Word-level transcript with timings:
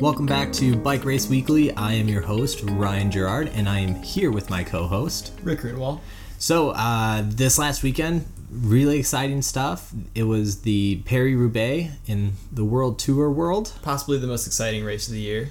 Welcome 0.00 0.26
back 0.26 0.52
to 0.54 0.76
Bike 0.76 1.04
Race 1.04 1.26
Weekly. 1.28 1.72
I 1.74 1.94
am 1.94 2.06
your 2.08 2.20
host, 2.20 2.60
Ryan 2.64 3.10
Gerard, 3.10 3.48
and 3.54 3.68
I 3.68 3.80
am 3.80 3.94
here 4.02 4.30
with 4.30 4.50
my 4.50 4.62
co 4.62 4.86
host, 4.86 5.32
Rick 5.42 5.60
Ridwell. 5.60 6.00
So, 6.38 6.70
uh, 6.70 7.22
this 7.24 7.58
last 7.58 7.82
weekend, 7.82 8.26
really 8.50 8.98
exciting 8.98 9.40
stuff. 9.40 9.92
It 10.14 10.24
was 10.24 10.62
the 10.62 10.96
Paris 11.06 11.34
Roubaix 11.34 11.92
in 12.06 12.32
the 12.52 12.64
World 12.64 12.98
Tour 12.98 13.30
world. 13.30 13.72
Possibly 13.82 14.18
the 14.18 14.26
most 14.26 14.46
exciting 14.46 14.84
race 14.84 15.06
of 15.08 15.14
the 15.14 15.20
year. 15.20 15.48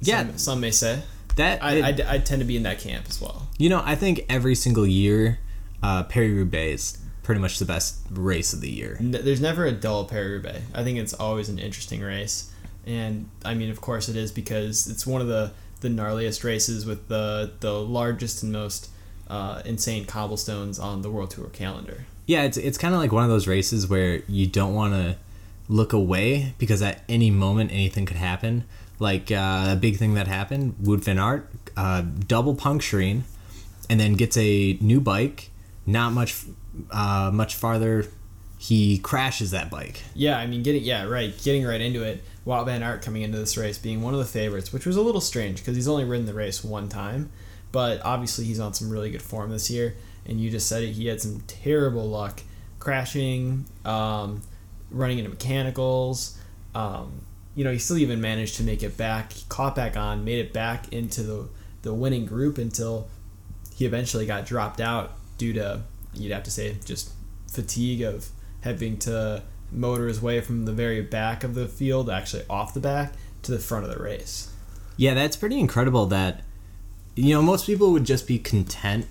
Yeah. 0.00 0.22
Some, 0.28 0.38
some 0.38 0.60
may 0.60 0.70
say. 0.70 1.02
That 1.36 1.62
I, 1.62 1.72
it- 1.74 2.00
I, 2.00 2.14
I 2.14 2.18
tend 2.18 2.40
to 2.40 2.46
be 2.46 2.56
in 2.56 2.62
that 2.62 2.78
camp 2.78 3.06
as 3.08 3.20
well. 3.20 3.48
You 3.58 3.68
know, 3.68 3.82
I 3.84 3.96
think 3.96 4.24
every 4.28 4.54
single 4.54 4.86
year, 4.86 5.40
uh, 5.82 6.04
Paris 6.04 6.30
Roubaix 6.30 6.74
is 6.94 6.98
pretty 7.24 7.40
much 7.40 7.58
the 7.58 7.64
best 7.64 7.98
race 8.10 8.52
of 8.52 8.60
the 8.60 8.70
year. 8.70 8.96
N- 9.00 9.10
There's 9.10 9.40
never 9.40 9.66
a 9.66 9.72
dull 9.72 10.04
Paris-Roubaix. 10.04 10.62
I 10.72 10.82
think 10.84 10.98
it's 10.98 11.14
always 11.14 11.48
an 11.48 11.58
interesting 11.58 12.00
race. 12.00 12.50
And, 12.86 13.28
I 13.44 13.54
mean, 13.54 13.70
of 13.70 13.80
course 13.80 14.08
it 14.08 14.16
is 14.16 14.32
because 14.32 14.86
it's 14.86 15.06
one 15.06 15.20
of 15.20 15.28
the, 15.28 15.52
the 15.80 15.88
gnarliest 15.88 16.42
races 16.44 16.86
with 16.86 17.08
the, 17.08 17.52
the 17.60 17.72
largest 17.72 18.42
and 18.42 18.52
most 18.52 18.90
uh, 19.28 19.62
insane 19.64 20.06
cobblestones 20.06 20.78
on 20.78 21.02
the 21.02 21.10
World 21.10 21.30
Tour 21.30 21.48
calendar. 21.48 22.06
Yeah, 22.26 22.42
it's 22.42 22.58
it's 22.58 22.76
kind 22.76 22.94
of 22.94 23.00
like 23.00 23.10
one 23.10 23.24
of 23.24 23.30
those 23.30 23.46
races 23.46 23.88
where 23.88 24.22
you 24.28 24.46
don't 24.46 24.74
want 24.74 24.92
to 24.92 25.16
look 25.68 25.92
away 25.94 26.54
because 26.58 26.82
at 26.82 27.02
any 27.08 27.30
moment 27.30 27.72
anything 27.72 28.06
could 28.06 28.18
happen. 28.18 28.64
Like 28.98 29.30
uh, 29.30 29.66
a 29.68 29.76
big 29.76 29.96
thing 29.96 30.14
that 30.14 30.26
happened, 30.26 30.74
Wout 30.82 31.00
van 31.04 31.18
Aert 31.18 31.50
uh, 31.76 32.02
double 32.26 32.54
puncturing, 32.54 33.24
and 33.88 34.00
then 34.00 34.14
gets 34.14 34.36
a 34.36 34.76
new 34.80 35.00
bike. 35.00 35.50
Not 35.86 36.12
much, 36.12 36.44
uh, 36.90 37.30
much 37.32 37.54
farther, 37.54 38.06
he 38.58 38.98
crashes 38.98 39.52
that 39.52 39.70
bike. 39.70 40.02
Yeah, 40.14 40.36
I 40.36 40.46
mean, 40.46 40.64
getting 40.64 40.82
yeah, 40.82 41.04
right, 41.04 41.32
getting 41.42 41.64
right 41.64 41.80
into 41.80 42.02
it. 42.02 42.22
Wout 42.44 42.66
van 42.66 42.82
Aert 42.82 43.02
coming 43.02 43.22
into 43.22 43.38
this 43.38 43.56
race 43.56 43.78
being 43.78 44.02
one 44.02 44.14
of 44.14 44.20
the 44.20 44.26
favorites, 44.26 44.72
which 44.72 44.84
was 44.84 44.96
a 44.96 45.00
little 45.00 45.20
strange 45.20 45.58
because 45.58 45.76
he's 45.76 45.86
only 45.86 46.04
ridden 46.04 46.26
the 46.26 46.34
race 46.34 46.64
one 46.64 46.88
time, 46.88 47.30
but 47.70 48.04
obviously 48.04 48.44
he's 48.44 48.58
on 48.58 48.74
some 48.74 48.90
really 48.90 49.10
good 49.10 49.22
form 49.22 49.50
this 49.50 49.70
year. 49.70 49.94
And 50.26 50.40
you 50.40 50.50
just 50.50 50.68
said 50.68 50.82
it, 50.82 50.92
he 50.92 51.06
had 51.06 51.20
some 51.20 51.42
terrible 51.46 52.08
luck, 52.08 52.42
crashing, 52.78 53.64
um, 53.84 54.42
running 54.90 55.18
into 55.18 55.30
mechanicals. 55.30 56.36
Um, 56.74 57.22
you 57.54 57.64
know, 57.64 57.72
he 57.72 57.78
still 57.78 57.98
even 57.98 58.20
managed 58.20 58.56
to 58.56 58.62
make 58.62 58.82
it 58.82 58.96
back. 58.96 59.32
He 59.32 59.44
caught 59.48 59.76
back 59.76 59.96
on, 59.96 60.24
made 60.24 60.38
it 60.38 60.52
back 60.52 60.92
into 60.92 61.22
the 61.22 61.48
the 61.82 61.94
winning 61.94 62.26
group 62.26 62.58
until 62.58 63.08
he 63.76 63.86
eventually 63.86 64.26
got 64.26 64.44
dropped 64.44 64.80
out 64.80 65.12
due 65.38 65.52
to 65.52 65.82
you'd 66.12 66.32
have 66.32 66.42
to 66.42 66.50
say 66.50 66.76
just 66.84 67.12
fatigue 67.50 68.02
of 68.02 68.28
having 68.68 68.98
to 69.00 69.42
motor 69.72 70.06
his 70.08 70.20
way 70.22 70.40
from 70.40 70.64
the 70.64 70.72
very 70.72 71.00
back 71.02 71.44
of 71.44 71.54
the 71.54 71.66
field, 71.66 72.08
actually 72.08 72.44
off 72.48 72.72
the 72.74 72.80
back, 72.80 73.12
to 73.42 73.52
the 73.52 73.58
front 73.58 73.84
of 73.84 73.90
the 73.94 74.02
race. 74.02 74.50
Yeah, 74.96 75.14
that's 75.14 75.36
pretty 75.36 75.58
incredible. 75.58 76.06
That 76.06 76.42
you 77.14 77.34
know, 77.34 77.42
most 77.42 77.66
people 77.66 77.90
would 77.92 78.04
just 78.04 78.26
be 78.26 78.38
content 78.38 79.06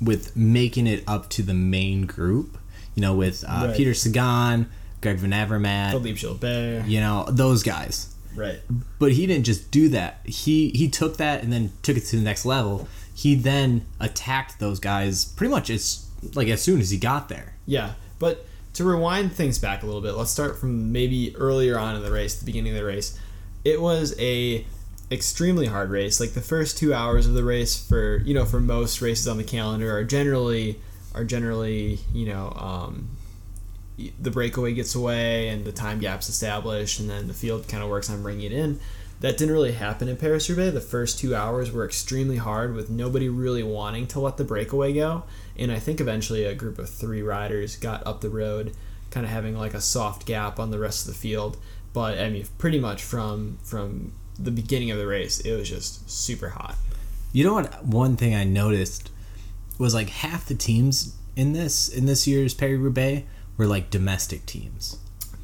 with 0.00 0.34
making 0.36 0.86
it 0.86 1.02
up 1.06 1.28
to 1.30 1.42
the 1.42 1.54
main 1.54 2.06
group. 2.06 2.56
You 2.94 3.02
know, 3.02 3.14
with 3.14 3.44
uh, 3.46 3.66
Right. 3.68 3.76
Peter 3.76 3.94
Sagan, 3.94 4.68
Greg 5.00 5.18
Van 5.18 5.30
Avermaet, 5.30 5.90
Philippe 5.92 6.18
Gilbert. 6.20 6.84
you 6.86 7.00
know 7.00 7.26
those 7.30 7.62
guys 7.62 8.14
Right. 8.34 8.60
but 8.98 9.12
he 9.12 9.26
didn't 9.26 9.44
just 9.44 9.70
do 9.70 9.88
that 9.90 10.20
he 10.24 10.70
he 10.70 10.88
took 10.88 11.16
that 11.16 11.42
and 11.42 11.52
then 11.52 11.72
took 11.82 11.96
it 11.96 12.04
to 12.06 12.16
the 12.16 12.22
next 12.22 12.44
level 12.44 12.86
he 13.14 13.34
then 13.34 13.86
attacked 13.98 14.60
those 14.60 14.78
guys 14.78 15.24
pretty 15.24 15.50
much 15.50 15.68
as 15.70 16.06
like 16.34 16.46
as 16.48 16.62
soon 16.62 16.80
as 16.80 16.90
he 16.90 16.98
got 16.98 17.28
there 17.28 17.54
Yeah. 17.66 17.92
But 18.18 18.44
to 18.74 18.84
rewind 18.84 19.32
things 19.32 19.58
back 19.58 19.82
a 19.82 19.86
little 19.86 20.00
bit, 20.00 20.14
let's 20.14 20.30
start 20.30 20.58
from 20.58 20.92
maybe 20.92 21.34
earlier 21.36 21.78
on 21.78 21.96
in 21.96 22.02
the 22.02 22.10
race, 22.10 22.38
the 22.38 22.44
beginning 22.44 22.72
of 22.72 22.78
the 22.78 22.84
race. 22.84 23.18
It 23.64 23.80
was 23.80 24.18
a 24.18 24.64
extremely 25.10 25.66
hard 25.66 25.90
race. 25.90 26.20
Like 26.20 26.32
the 26.32 26.40
first 26.40 26.78
two 26.78 26.94
hours 26.94 27.26
of 27.26 27.34
the 27.34 27.44
race 27.44 27.86
for 27.86 28.18
you 28.18 28.34
know, 28.34 28.44
for 28.44 28.60
most 28.60 29.02
races 29.02 29.26
on 29.26 29.36
the 29.36 29.44
calendar 29.44 29.96
are 29.96 30.04
generally 30.04 30.80
are 31.14 31.24
generally, 31.24 31.98
you 32.14 32.26
know, 32.26 32.52
um, 32.56 33.10
the 34.20 34.30
breakaway 34.30 34.72
gets 34.72 34.94
away 34.94 35.48
and 35.48 35.64
the 35.64 35.72
time 35.72 35.98
gap's 35.98 36.28
established 36.28 37.00
and 37.00 37.10
then 37.10 37.26
the 37.26 37.34
field 37.34 37.68
kind 37.68 37.82
of 37.82 37.90
works 37.90 38.08
on 38.08 38.22
bringing 38.22 38.46
it 38.46 38.52
in. 38.52 38.80
That 39.20 39.36
didn't 39.36 39.52
really 39.52 39.72
happen 39.72 40.08
in 40.08 40.16
Paris 40.16 40.48
Roubaix. 40.48 40.72
The 40.72 40.80
first 40.80 41.18
two 41.18 41.34
hours 41.34 41.70
were 41.70 41.84
extremely 41.84 42.36
hard 42.36 42.74
with 42.74 42.88
nobody 42.88 43.28
really 43.28 43.62
wanting 43.62 44.06
to 44.08 44.20
let 44.20 44.38
the 44.38 44.44
breakaway 44.44 44.94
go. 44.94 45.24
And 45.60 45.70
I 45.70 45.78
think 45.78 46.00
eventually 46.00 46.44
a 46.44 46.54
group 46.54 46.78
of 46.78 46.88
three 46.90 47.22
riders 47.22 47.76
got 47.76 48.04
up 48.06 48.22
the 48.22 48.30
road, 48.30 48.74
kind 49.10 49.24
of 49.26 49.30
having 49.30 49.56
like 49.56 49.74
a 49.74 49.80
soft 49.80 50.26
gap 50.26 50.58
on 50.58 50.70
the 50.70 50.78
rest 50.78 51.06
of 51.06 51.12
the 51.14 51.18
field. 51.20 51.58
But 51.92 52.18
I 52.18 52.30
mean, 52.30 52.46
pretty 52.58 52.80
much 52.80 53.02
from 53.02 53.58
from 53.62 54.12
the 54.38 54.50
beginning 54.50 54.90
of 54.90 54.98
the 54.98 55.06
race, 55.06 55.38
it 55.40 55.54
was 55.54 55.68
just 55.68 56.08
super 56.10 56.48
hot. 56.50 56.76
you 57.32 57.44
know 57.44 57.54
what 57.54 57.84
one 57.84 58.16
thing 58.16 58.34
i 58.34 58.42
noticed 58.42 59.10
was 59.78 59.94
like 59.94 60.08
half 60.08 60.46
the 60.46 60.54
teams 60.54 61.14
in 61.36 61.52
this 61.52 61.88
in 61.88 62.06
this 62.06 62.26
year's 62.26 62.54
Paris 62.54 62.78
Roubaix 62.80 63.24
were 63.56 63.66
like 63.66 63.88
domestic 63.90 64.46
teams 64.46 64.96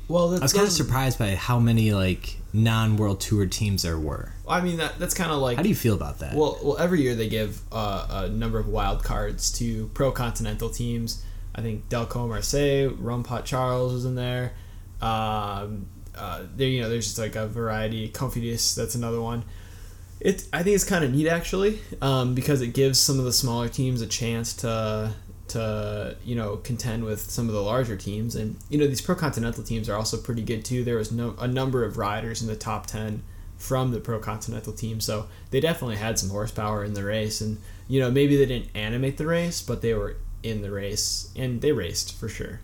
Well, 0.08 0.30
that's 0.30 0.40
i 0.42 0.44
was 0.46 0.52
kind 0.52 0.66
of 0.66 0.72
surprised 0.72 1.18
by 1.18 1.34
how 1.36 1.58
many 1.60 1.92
like 1.92 2.38
non-world 2.52 3.20
tour 3.20 3.46
teams 3.46 3.82
there 3.82 3.98
were 3.98 4.32
I 4.48 4.60
mean, 4.60 4.76
that 4.78 4.98
that's 4.98 5.14
kind 5.14 5.30
of 5.30 5.38
like 5.38 5.56
how 5.56 5.62
do 5.62 5.68
you 5.68 5.74
feel 5.74 5.94
about 5.94 6.20
that 6.20 6.34
Well, 6.34 6.58
well, 6.62 6.78
every 6.78 7.02
year 7.02 7.14
they 7.14 7.28
give 7.28 7.60
uh, 7.72 8.24
a 8.26 8.28
number 8.28 8.58
of 8.58 8.68
wild 8.68 9.02
cards 9.02 9.50
to 9.58 9.88
pro 9.94 10.12
continental 10.12 10.70
teams. 10.70 11.24
I 11.54 11.62
think 11.62 11.88
Delko 11.88 12.28
Marseille, 12.28 12.90
Roompot 12.90 13.44
Charles 13.44 13.92
was 13.92 14.04
in 14.04 14.14
there. 14.14 14.52
Um, 15.00 15.88
uh, 16.14 16.42
there, 16.54 16.68
you 16.68 16.82
know, 16.82 16.88
there's 16.88 17.06
just 17.06 17.18
like 17.18 17.34
a 17.34 17.46
variety. 17.46 18.08
Cofidis, 18.10 18.74
that's 18.74 18.94
another 18.94 19.20
one. 19.20 19.44
It, 20.20 20.46
I 20.52 20.62
think 20.62 20.74
it's 20.74 20.84
kind 20.84 21.04
of 21.04 21.12
neat 21.12 21.28
actually, 21.28 21.80
um, 22.00 22.34
because 22.34 22.62
it 22.62 22.68
gives 22.68 22.98
some 22.98 23.18
of 23.18 23.24
the 23.24 23.32
smaller 23.32 23.68
teams 23.68 24.00
a 24.00 24.06
chance 24.06 24.54
to 24.56 25.12
to 25.48 26.16
you 26.24 26.34
know 26.34 26.56
contend 26.56 27.04
with 27.04 27.20
some 27.30 27.48
of 27.48 27.54
the 27.54 27.62
larger 27.62 27.96
teams, 27.96 28.34
and 28.34 28.56
you 28.68 28.78
know 28.78 28.86
these 28.86 29.00
pro 29.00 29.14
continental 29.14 29.62
teams 29.62 29.88
are 29.88 29.96
also 29.96 30.16
pretty 30.16 30.42
good 30.42 30.64
too. 30.64 30.84
There 30.84 30.96
was 30.96 31.12
no 31.12 31.34
a 31.38 31.46
number 31.46 31.84
of 31.84 31.98
riders 31.98 32.40
in 32.42 32.48
the 32.48 32.56
top 32.56 32.86
ten 32.86 33.22
from 33.56 33.90
the 33.90 34.00
pro 34.00 34.18
continental 34.18 34.72
team, 34.72 35.00
so 35.00 35.26
they 35.50 35.60
definitely 35.60 35.96
had 35.96 36.18
some 36.18 36.30
horsepower 36.30 36.84
in 36.84 36.94
the 36.94 37.04
race, 37.04 37.40
and 37.40 37.58
you 37.88 38.00
know 38.00 38.10
maybe 38.10 38.36
they 38.36 38.46
didn't 38.46 38.70
animate 38.74 39.16
the 39.16 39.26
race, 39.26 39.62
but 39.62 39.82
they 39.82 39.94
were 39.94 40.16
in 40.42 40.62
the 40.62 40.70
race 40.70 41.30
and 41.34 41.60
they 41.60 41.72
raced 41.72 42.14
for 42.14 42.28
sure. 42.28 42.60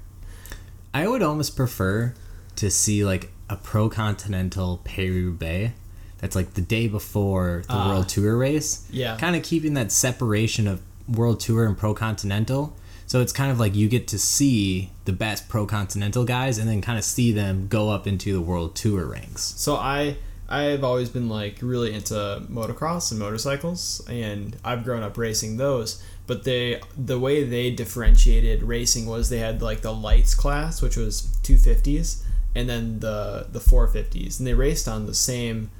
I 0.94 1.08
would 1.08 1.22
almost 1.22 1.56
prefer 1.56 2.14
to 2.56 2.70
see 2.70 3.04
like 3.04 3.30
a 3.48 3.56
pro 3.56 3.88
continental 3.88 4.80
Paris 4.84 5.34
Bay 5.36 5.72
that's 6.18 6.36
like 6.36 6.54
the 6.54 6.60
day 6.60 6.86
before 6.86 7.64
the 7.66 7.72
Ah. 7.74 7.88
World 7.88 8.08
Tour 8.08 8.36
race. 8.36 8.86
Yeah. 8.90 9.16
Kind 9.16 9.34
of 9.34 9.42
keeping 9.42 9.74
that 9.74 9.90
separation 9.90 10.68
of 10.68 10.80
World 11.08 11.40
Tour 11.40 11.64
and 11.66 11.76
pro 11.76 11.94
continental. 11.94 12.76
So 13.06 13.20
it's 13.20 13.32
kind 13.32 13.50
of 13.50 13.58
like 13.58 13.74
you 13.74 13.88
get 13.88 14.06
to 14.08 14.18
see 14.18 14.90
the 15.04 15.12
best 15.12 15.48
pro 15.48 15.66
continental 15.66 16.24
guys 16.24 16.58
and 16.58 16.68
then 16.68 16.80
kind 16.80 16.98
of 16.98 17.04
see 17.04 17.32
them 17.32 17.66
go 17.68 17.90
up 17.90 18.06
into 18.06 18.32
the 18.32 18.40
World 18.40 18.76
Tour 18.76 19.04
ranks. 19.06 19.42
So 19.56 19.74
I 19.76 20.16
I've 20.52 20.84
always 20.84 21.08
been 21.08 21.30
like 21.30 21.58
really 21.62 21.94
into 21.94 22.14
motocross 22.50 23.10
and 23.10 23.18
motorcycles 23.18 24.06
and 24.06 24.54
I've 24.62 24.84
grown 24.84 25.02
up 25.02 25.16
racing 25.16 25.56
those 25.56 26.02
but 26.26 26.44
they 26.44 26.80
the 26.96 27.18
way 27.18 27.42
they 27.42 27.70
differentiated 27.70 28.62
racing 28.62 29.06
was 29.06 29.30
they 29.30 29.38
had 29.38 29.62
like 29.62 29.80
the 29.80 29.94
lights 29.94 30.34
class 30.34 30.82
which 30.82 30.96
was 30.96 31.34
250s 31.42 32.22
and 32.54 32.68
then 32.68 33.00
the 33.00 33.46
the 33.50 33.60
450s 33.60 34.38
and 34.38 34.46
they 34.46 34.52
raced 34.52 34.86
on 34.86 35.06
the 35.06 35.14
same 35.14 35.70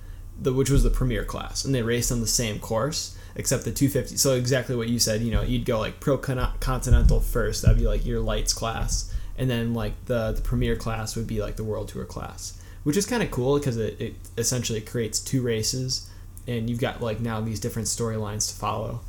the 0.41 0.55
which 0.55 0.71
was 0.71 0.82
the 0.82 0.91
premier 0.91 1.25
class 1.25 1.66
and 1.66 1.75
they 1.75 1.82
raced 1.82 2.11
on 2.11 2.21
the 2.21 2.27
same 2.27 2.59
course 2.59 3.15
except 3.37 3.65
the 3.65 3.72
250 3.72 4.16
so 4.16 4.34
exactly 4.34 4.75
what 4.75 4.88
you 4.88 4.99
said 4.99 5.21
you 5.21 5.31
know 5.31 5.43
you'd 5.43 5.66
go 5.66 5.78
like 5.78 6.00
pro 6.00 6.16
continental 6.16 7.20
first 7.20 7.61
that'd 7.61 7.76
be 7.76 7.87
like 7.87 8.06
your 8.06 8.20
lights 8.20 8.55
class 8.55 9.14
and 9.37 9.50
then 9.50 9.75
like 9.75 9.93
the 10.06 10.32
the 10.32 10.41
premier 10.41 10.76
class 10.76 11.14
would 11.14 11.26
be 11.26 11.43
like 11.43 11.56
the 11.56 11.64
world 11.64 11.88
tour 11.88 12.06
class 12.06 12.58
which 12.82 12.96
is 12.96 13.06
kind 13.06 13.23
of 13.23 13.31
cool 13.31 13.58
because 13.58 13.76
it, 13.76 14.00
it 14.00 14.14
essentially 14.37 14.81
creates 14.81 15.20
two 15.20 15.43
races 15.43 16.11
and 16.46 16.69
you've 16.69 16.81
got 16.81 17.00
like 17.00 17.20
now 17.20 17.40
these 17.40 17.61
different 17.61 17.88
storylines 17.88 18.49
to 18.49 18.55
follow 18.55 19.00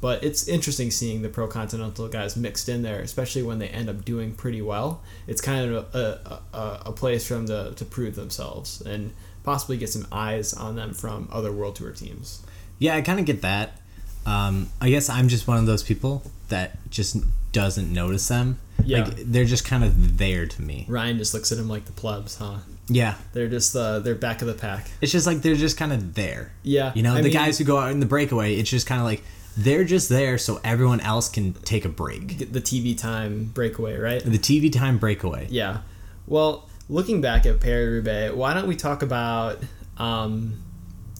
but 0.00 0.22
it's 0.24 0.48
interesting 0.48 0.90
seeing 0.90 1.22
the 1.22 1.28
pro 1.28 1.46
continental 1.46 2.08
guys 2.08 2.36
mixed 2.36 2.68
in 2.68 2.82
there 2.82 3.00
especially 3.00 3.42
when 3.42 3.58
they 3.58 3.68
end 3.68 3.88
up 3.88 4.04
doing 4.04 4.34
pretty 4.34 4.60
well 4.60 5.02
it's 5.26 5.40
kind 5.40 5.72
of 5.72 5.94
a, 5.94 6.42
a, 6.52 6.82
a, 6.86 6.92
place 6.92 7.26
for 7.26 7.34
them 7.34 7.46
to, 7.46 7.72
to 7.76 7.84
prove 7.84 8.14
themselves 8.14 8.80
and 8.82 9.12
possibly 9.44 9.76
get 9.76 9.88
some 9.88 10.06
eyes 10.12 10.52
on 10.52 10.76
them 10.76 10.92
from 10.92 11.28
other 11.32 11.50
world 11.52 11.76
tour 11.76 11.92
teams 11.92 12.42
Yeah, 12.82 12.96
I 12.96 13.00
kind 13.00 13.20
of 13.20 13.26
get 13.26 13.42
that. 13.42 13.78
Um, 14.26 14.70
I 14.80 14.90
guess 14.90 15.08
I'm 15.08 15.28
just 15.28 15.46
one 15.46 15.58
of 15.58 15.66
those 15.66 15.84
people 15.84 16.24
that 16.48 16.78
just 16.90 17.16
doesn't 17.52 17.92
notice 17.92 18.26
them. 18.26 18.58
Yeah. 18.84 19.04
Like 19.04 19.16
they're 19.18 19.44
just 19.44 19.64
kind 19.64 19.84
of 19.84 20.18
there 20.18 20.46
to 20.46 20.62
me. 20.62 20.84
ryan 20.88 21.18
just 21.18 21.32
looks 21.32 21.52
at 21.52 21.58
him 21.58 21.68
like 21.68 21.84
the 21.84 21.92
plebs 21.92 22.38
huh 22.38 22.58
Yeah. 22.88 23.14
they're 23.32 23.48
just 23.48 23.74
uh, 23.76 24.00
they're 24.00 24.14
back 24.14 24.42
of 24.42 24.48
the 24.48 24.54
pack 24.54 24.90
It's 25.00 25.12
just 25.12 25.26
like 25.26 25.42
they're 25.42 25.54
just 25.54 25.76
kind 25.76 25.92
of 25.92 26.14
there. 26.14 26.52
yeah 26.62 26.92
You 26.94 27.02
know, 27.02 27.12
I 27.14 27.18
the 27.18 27.24
mean, 27.24 27.32
guys 27.32 27.58
who 27.58 27.64
go 27.64 27.78
out 27.78 27.90
in 27.92 28.00
the 28.00 28.06
breakaway, 28.06 28.54
it's 28.56 28.70
just 28.70 28.86
kind 28.86 29.00
of 29.00 29.06
like 29.06 29.22
they're 29.56 29.84
just 29.84 30.08
there 30.08 30.38
so 30.38 30.60
everyone 30.64 31.00
else 31.00 31.28
can 31.28 31.52
take 31.52 31.84
a 31.84 31.88
break. 31.88 32.38
the 32.52 32.60
tv 32.60 32.96
time 32.98 33.44
breakaway 33.54 33.96
right 33.98 34.22
The 34.24 34.38
TV 34.38 34.72
time 34.72 34.98
breakaway. 34.98 35.46
Yeah. 35.50 35.78
Well, 36.26 36.68
looking 36.88 37.20
back 37.20 37.46
at 37.46 37.60
Paris 37.60 37.88
Roubaix, 37.88 38.34
why 38.34 38.54
don't 38.54 38.66
we 38.66 38.76
talk 38.76 39.02
about 39.02 39.58
um, 39.98 40.62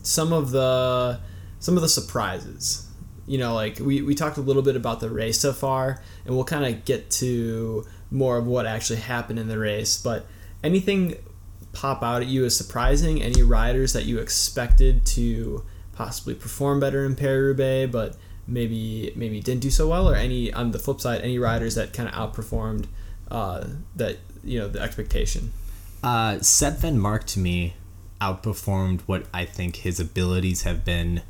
some 0.02 0.32
of 0.32 0.50
the 0.50 1.20
some 1.60 1.76
of 1.76 1.82
the 1.82 1.88
surprises. 1.88 2.88
You 3.26 3.38
know, 3.38 3.54
like 3.54 3.78
we, 3.78 4.02
we 4.02 4.14
talked 4.14 4.36
a 4.36 4.40
little 4.40 4.62
bit 4.62 4.74
about 4.76 4.98
the 5.00 5.08
race 5.10 5.38
so 5.38 5.52
far, 5.52 6.02
and 6.26 6.34
we'll 6.34 6.44
kind 6.44 6.64
of 6.64 6.84
get 6.84 7.10
to 7.22 7.86
more 8.10 8.36
of 8.36 8.46
what 8.46 8.66
actually 8.66 8.98
happened 9.00 9.38
in 9.38 9.46
the 9.48 9.58
race. 9.58 9.96
But 9.96 10.26
anything 10.64 11.16
pop 11.72 12.02
out 12.02 12.22
at 12.22 12.28
you 12.28 12.44
as 12.44 12.56
surprising? 12.56 13.22
Any 13.22 13.42
riders 13.42 13.92
that 13.92 14.04
you 14.04 14.18
expected 14.18 15.04
to 15.06 15.64
possibly 15.92 16.34
perform 16.34 16.80
better 16.80 17.04
in 17.04 17.16
Paris 17.16 17.56
Roubaix, 17.58 17.90
but 17.90 18.16
maybe 18.46 19.12
maybe 19.16 19.40
didn't 19.40 19.62
do 19.62 19.70
so 19.70 19.88
well, 19.88 20.08
or 20.08 20.14
any 20.14 20.52
on 20.52 20.72
the 20.72 20.78
flip 20.78 21.00
side, 21.00 21.20
any 21.22 21.38
riders 21.38 21.74
that 21.74 21.92
kind 21.92 22.08
of 22.08 22.14
outperformed 22.14 22.86
uh, 23.30 23.64
that 23.96 24.18
you 24.44 24.58
know 24.58 24.68
the 24.68 24.80
expectation? 24.80 25.52
Uh, 26.02 26.40
Sep 26.40 26.78
Vanmarcke 26.78 27.24
to 27.24 27.38
me 27.38 27.74
outperformed 28.20 29.00
what 29.02 29.26
I 29.34 29.44
think 29.44 29.76
his 29.76 29.98
abilities 29.98 30.62
have 30.62 30.84
been 30.84 31.22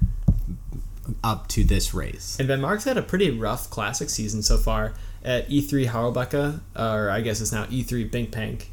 up 1.25 1.49
to 1.49 1.65
this 1.65 1.95
race. 1.95 2.39
And 2.39 2.49
Vanmarcke's 2.49 2.85
had 2.85 2.97
a 2.97 3.03
pretty 3.03 3.31
rough 3.31 3.71
classic 3.71 4.11
season 4.11 4.43
so 4.43 4.57
far 4.57 4.95
at 5.25 5.49
E3 5.49 5.87
Harelbeke, 5.87 6.61
or 6.77 7.11
I 7.11 7.21
guess 7.21 7.41
it's 7.41 7.53
now 7.53 7.65
E3 7.67 8.11
BinckBank 8.11 8.67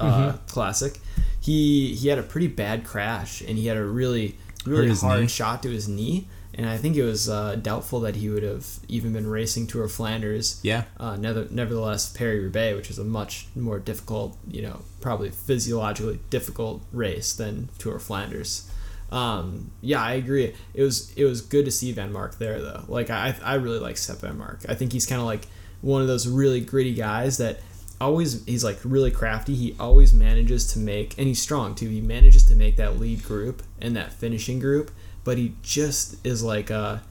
uh, 0.00 0.32
mm-hmm. 0.32 0.46
Classic. 0.46 0.98
He 1.40 1.94
he 1.94 2.08
had 2.08 2.18
a 2.18 2.22
pretty 2.22 2.48
bad 2.48 2.84
crash, 2.84 3.40
and 3.40 3.56
he 3.56 3.66
had 3.66 3.76
a 3.76 3.84
really 3.84 4.36
really 4.66 4.94
hard 4.94 5.22
knee. 5.22 5.26
shot 5.28 5.62
to 5.62 5.70
his 5.70 5.88
knee. 5.88 6.28
And 6.52 6.68
I 6.68 6.76
think 6.76 6.96
it 6.96 7.04
was 7.04 7.28
uh, 7.28 7.54
doubtful 7.54 8.00
that 8.00 8.16
he 8.16 8.28
would 8.28 8.42
have 8.42 8.66
even 8.88 9.12
been 9.12 9.28
racing 9.28 9.68
Tour 9.68 9.84
of 9.84 9.92
Flanders. 9.92 10.60
Yeah. 10.62 10.82
Uh, 10.98 11.16
never, 11.16 11.46
nevertheless, 11.48 12.12
Paris 12.12 12.42
Roubaix, 12.42 12.76
which 12.76 12.90
is 12.90 12.98
a 12.98 13.04
much 13.04 13.46
more 13.54 13.78
difficult, 13.78 14.36
you 14.48 14.60
know, 14.62 14.82
probably 15.00 15.30
physiologically 15.30 16.18
difficult 16.28 16.82
race 16.92 17.32
than 17.32 17.68
Tour 17.78 17.96
of 17.96 18.02
Flanders. 18.02 18.68
Um, 19.12 19.70
yeah, 19.80 20.02
I 20.02 20.14
agree. 20.14 20.54
It 20.74 20.82
was 20.82 21.12
it 21.16 21.24
was 21.24 21.40
good 21.40 21.64
to 21.64 21.70
see 21.70 21.92
Vanmarcke 21.92 22.38
there 22.38 22.60
though. 22.60 22.84
Like 22.88 23.10
I 23.10 23.34
I 23.42 23.54
really 23.54 23.80
like 23.80 23.96
Sep 23.96 24.18
Vanmarcke. 24.18 24.68
I 24.68 24.74
think 24.74 24.92
he's 24.92 25.06
kind 25.06 25.20
of 25.20 25.26
like 25.26 25.46
one 25.80 26.02
of 26.02 26.08
those 26.08 26.28
really 26.28 26.60
gritty 26.60 26.94
guys 26.94 27.38
that 27.38 27.60
always 28.00 28.44
he's 28.46 28.64
like 28.64 28.78
really 28.84 29.10
crafty. 29.10 29.54
He 29.54 29.76
always 29.78 30.12
manages 30.12 30.72
to 30.72 30.78
make 30.78 31.18
and 31.18 31.26
he's 31.26 31.40
strong 31.40 31.74
too. 31.74 31.88
He 31.88 32.00
manages 32.00 32.44
to 32.46 32.54
make 32.54 32.76
that 32.76 32.98
lead 32.98 33.22
group 33.24 33.62
and 33.80 33.94
that 33.96 34.12
finishing 34.12 34.58
group, 34.58 34.90
but 35.24 35.38
he 35.38 35.54
just 35.62 36.24
is 36.26 36.42
like 36.42 36.70
a 36.70 37.02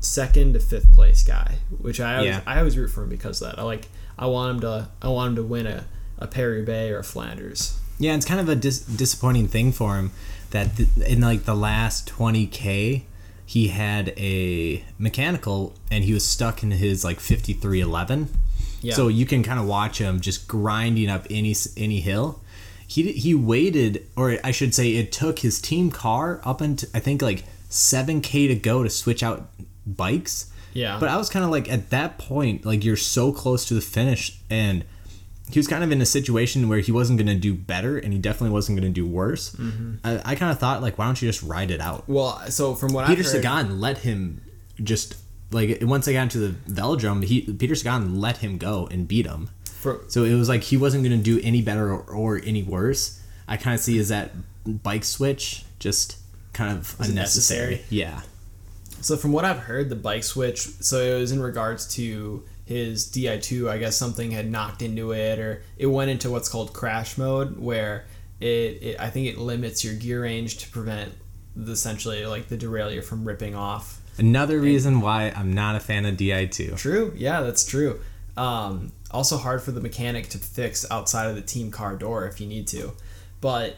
second 0.00 0.52
to 0.54 0.60
fifth 0.60 0.92
place 0.92 1.22
guy, 1.22 1.56
which 1.80 2.00
I 2.00 2.16
always, 2.16 2.28
yeah. 2.28 2.40
I 2.46 2.58
always 2.58 2.78
root 2.78 2.88
for 2.88 3.02
him 3.02 3.08
because 3.08 3.42
of 3.42 3.50
that. 3.50 3.58
I 3.58 3.64
like 3.64 3.88
I 4.18 4.26
want 4.26 4.56
him 4.56 4.60
to 4.60 4.88
I 5.02 5.08
want 5.08 5.30
him 5.30 5.36
to 5.36 5.42
win 5.42 5.66
a 5.66 5.86
a 6.18 6.26
Paris 6.26 6.64
Bay 6.64 6.90
or 6.90 6.98
a 6.98 7.04
Flanders. 7.04 7.78
Yeah, 7.98 8.14
it's 8.14 8.26
kind 8.26 8.40
of 8.40 8.48
a 8.48 8.56
dis- 8.56 8.80
disappointing 8.80 9.48
thing 9.48 9.72
for 9.72 9.96
him 9.96 10.12
that 10.50 10.76
th- 10.76 10.88
in 11.06 11.20
like 11.20 11.44
the 11.44 11.54
last 11.54 12.08
20k 12.08 13.02
he 13.46 13.68
had 13.68 14.08
a 14.16 14.84
mechanical 14.98 15.74
and 15.90 16.04
he 16.04 16.14
was 16.14 16.24
stuck 16.24 16.62
in 16.62 16.70
his 16.70 17.04
like 17.04 17.20
5311 17.20 18.28
yeah. 18.84 18.94
so 18.94 19.08
you 19.08 19.26
can 19.26 19.42
kind 19.42 19.58
of 19.58 19.66
watch 19.66 19.98
him 19.98 20.20
just 20.20 20.46
grinding 20.46 21.08
up 21.08 21.26
any 21.30 21.54
any 21.76 22.00
hill 22.00 22.40
he 22.86 23.12
he 23.12 23.34
waited 23.34 24.06
or 24.16 24.38
i 24.44 24.50
should 24.50 24.74
say 24.74 24.90
it 24.90 25.10
took 25.10 25.40
his 25.40 25.60
team 25.60 25.90
car 25.90 26.40
up 26.44 26.60
into 26.60 26.86
i 26.94 27.00
think 27.00 27.22
like 27.22 27.44
7k 27.70 28.48
to 28.48 28.54
go 28.54 28.82
to 28.82 28.90
switch 28.90 29.22
out 29.22 29.48
bikes 29.86 30.50
yeah 30.72 30.98
but 31.00 31.08
i 31.08 31.16
was 31.16 31.28
kind 31.28 31.44
of 31.44 31.50
like 31.50 31.70
at 31.70 31.90
that 31.90 32.18
point 32.18 32.64
like 32.64 32.84
you're 32.84 32.96
so 32.96 33.32
close 33.32 33.66
to 33.66 33.74
the 33.74 33.80
finish 33.80 34.38
and 34.50 34.84
he 35.50 35.58
was 35.58 35.68
kind 35.68 35.84
of 35.84 35.92
in 35.92 36.00
a 36.00 36.06
situation 36.06 36.68
where 36.68 36.78
he 36.78 36.90
wasn't 36.90 37.18
going 37.18 37.28
to 37.28 37.34
do 37.34 37.54
better 37.54 37.98
and 37.98 38.12
he 38.12 38.18
definitely 38.18 38.50
wasn't 38.50 38.78
going 38.78 38.90
to 38.90 38.94
do 38.94 39.06
worse. 39.06 39.54
Mm-hmm. 39.54 39.96
I, 40.02 40.32
I 40.32 40.34
kind 40.36 40.50
of 40.50 40.58
thought 40.58 40.80
like, 40.80 40.96
why 40.96 41.04
don't 41.04 41.20
you 41.20 41.28
just 41.28 41.42
ride 41.42 41.70
it 41.70 41.80
out? 41.80 42.08
Well, 42.08 42.40
so 42.48 42.74
from 42.74 42.92
what 42.92 43.06
Peter 43.06 43.20
I've 43.20 43.26
heard, 43.26 43.42
Sagan 43.42 43.80
let 43.80 43.98
him 43.98 44.40
just 44.82 45.16
like 45.54 45.78
once 45.82 46.06
they 46.06 46.12
got 46.12 46.24
into 46.24 46.38
the 46.38 46.54
velodrome, 46.70 47.24
he 47.24 47.42
Peter 47.42 47.74
Sagan 47.74 48.20
let 48.20 48.38
him 48.38 48.58
go 48.58 48.88
and 48.90 49.08
beat 49.08 49.26
him. 49.26 49.50
For, 49.64 50.00
so 50.08 50.24
it 50.24 50.34
was 50.34 50.48
like 50.48 50.62
he 50.62 50.76
wasn't 50.76 51.04
going 51.04 51.16
to 51.16 51.22
do 51.22 51.40
any 51.42 51.62
better 51.62 51.92
or, 51.92 52.02
or 52.02 52.40
any 52.44 52.62
worse. 52.62 53.22
I 53.46 53.56
kind 53.56 53.74
of 53.74 53.80
see 53.80 53.98
as 53.98 54.08
that 54.08 54.32
bike 54.66 55.04
switch 55.04 55.64
just 55.78 56.18
kind 56.52 56.76
of 56.76 56.96
unnecessary. 56.98 57.82
Yeah. 57.90 58.22
So 59.00 59.16
from 59.16 59.32
what 59.32 59.44
I've 59.44 59.58
heard, 59.58 59.90
the 59.90 59.96
bike 59.96 60.24
switch. 60.24 60.60
So 60.60 60.98
it 60.98 61.20
was 61.20 61.32
in 61.32 61.40
regards 61.40 61.86
to 61.96 62.42
his 62.64 63.10
Di2, 63.10 63.68
I 63.68 63.76
guess 63.76 63.96
something 63.96 64.30
had 64.30 64.50
knocked 64.50 64.80
into 64.80 65.12
it, 65.12 65.38
or 65.38 65.62
it 65.76 65.86
went 65.86 66.10
into 66.10 66.30
what's 66.30 66.48
called 66.48 66.72
crash 66.72 67.18
mode, 67.18 67.58
where 67.58 68.06
it, 68.40 68.46
it 68.82 69.00
I 69.00 69.10
think 69.10 69.28
it 69.28 69.38
limits 69.38 69.84
your 69.84 69.94
gear 69.94 70.22
range 70.22 70.56
to 70.58 70.70
prevent 70.70 71.12
the, 71.54 71.72
essentially 71.72 72.24
like 72.24 72.48
the 72.48 72.56
derailleur 72.56 73.04
from 73.04 73.24
ripping 73.24 73.54
off. 73.54 74.00
Another 74.16 74.60
reason 74.60 75.00
why 75.00 75.32
I'm 75.34 75.52
not 75.52 75.76
a 75.76 75.80
fan 75.80 76.06
of 76.06 76.16
Di2. 76.16 76.76
True, 76.76 77.12
yeah, 77.16 77.40
that's 77.40 77.64
true. 77.64 78.00
Um, 78.36 78.92
also 79.10 79.36
hard 79.36 79.62
for 79.62 79.70
the 79.72 79.80
mechanic 79.80 80.28
to 80.30 80.38
fix 80.38 80.88
outside 80.90 81.28
of 81.28 81.36
the 81.36 81.42
team 81.42 81.70
car 81.70 81.96
door 81.96 82.26
if 82.26 82.40
you 82.40 82.46
need 82.46 82.66
to, 82.68 82.92
but 83.40 83.76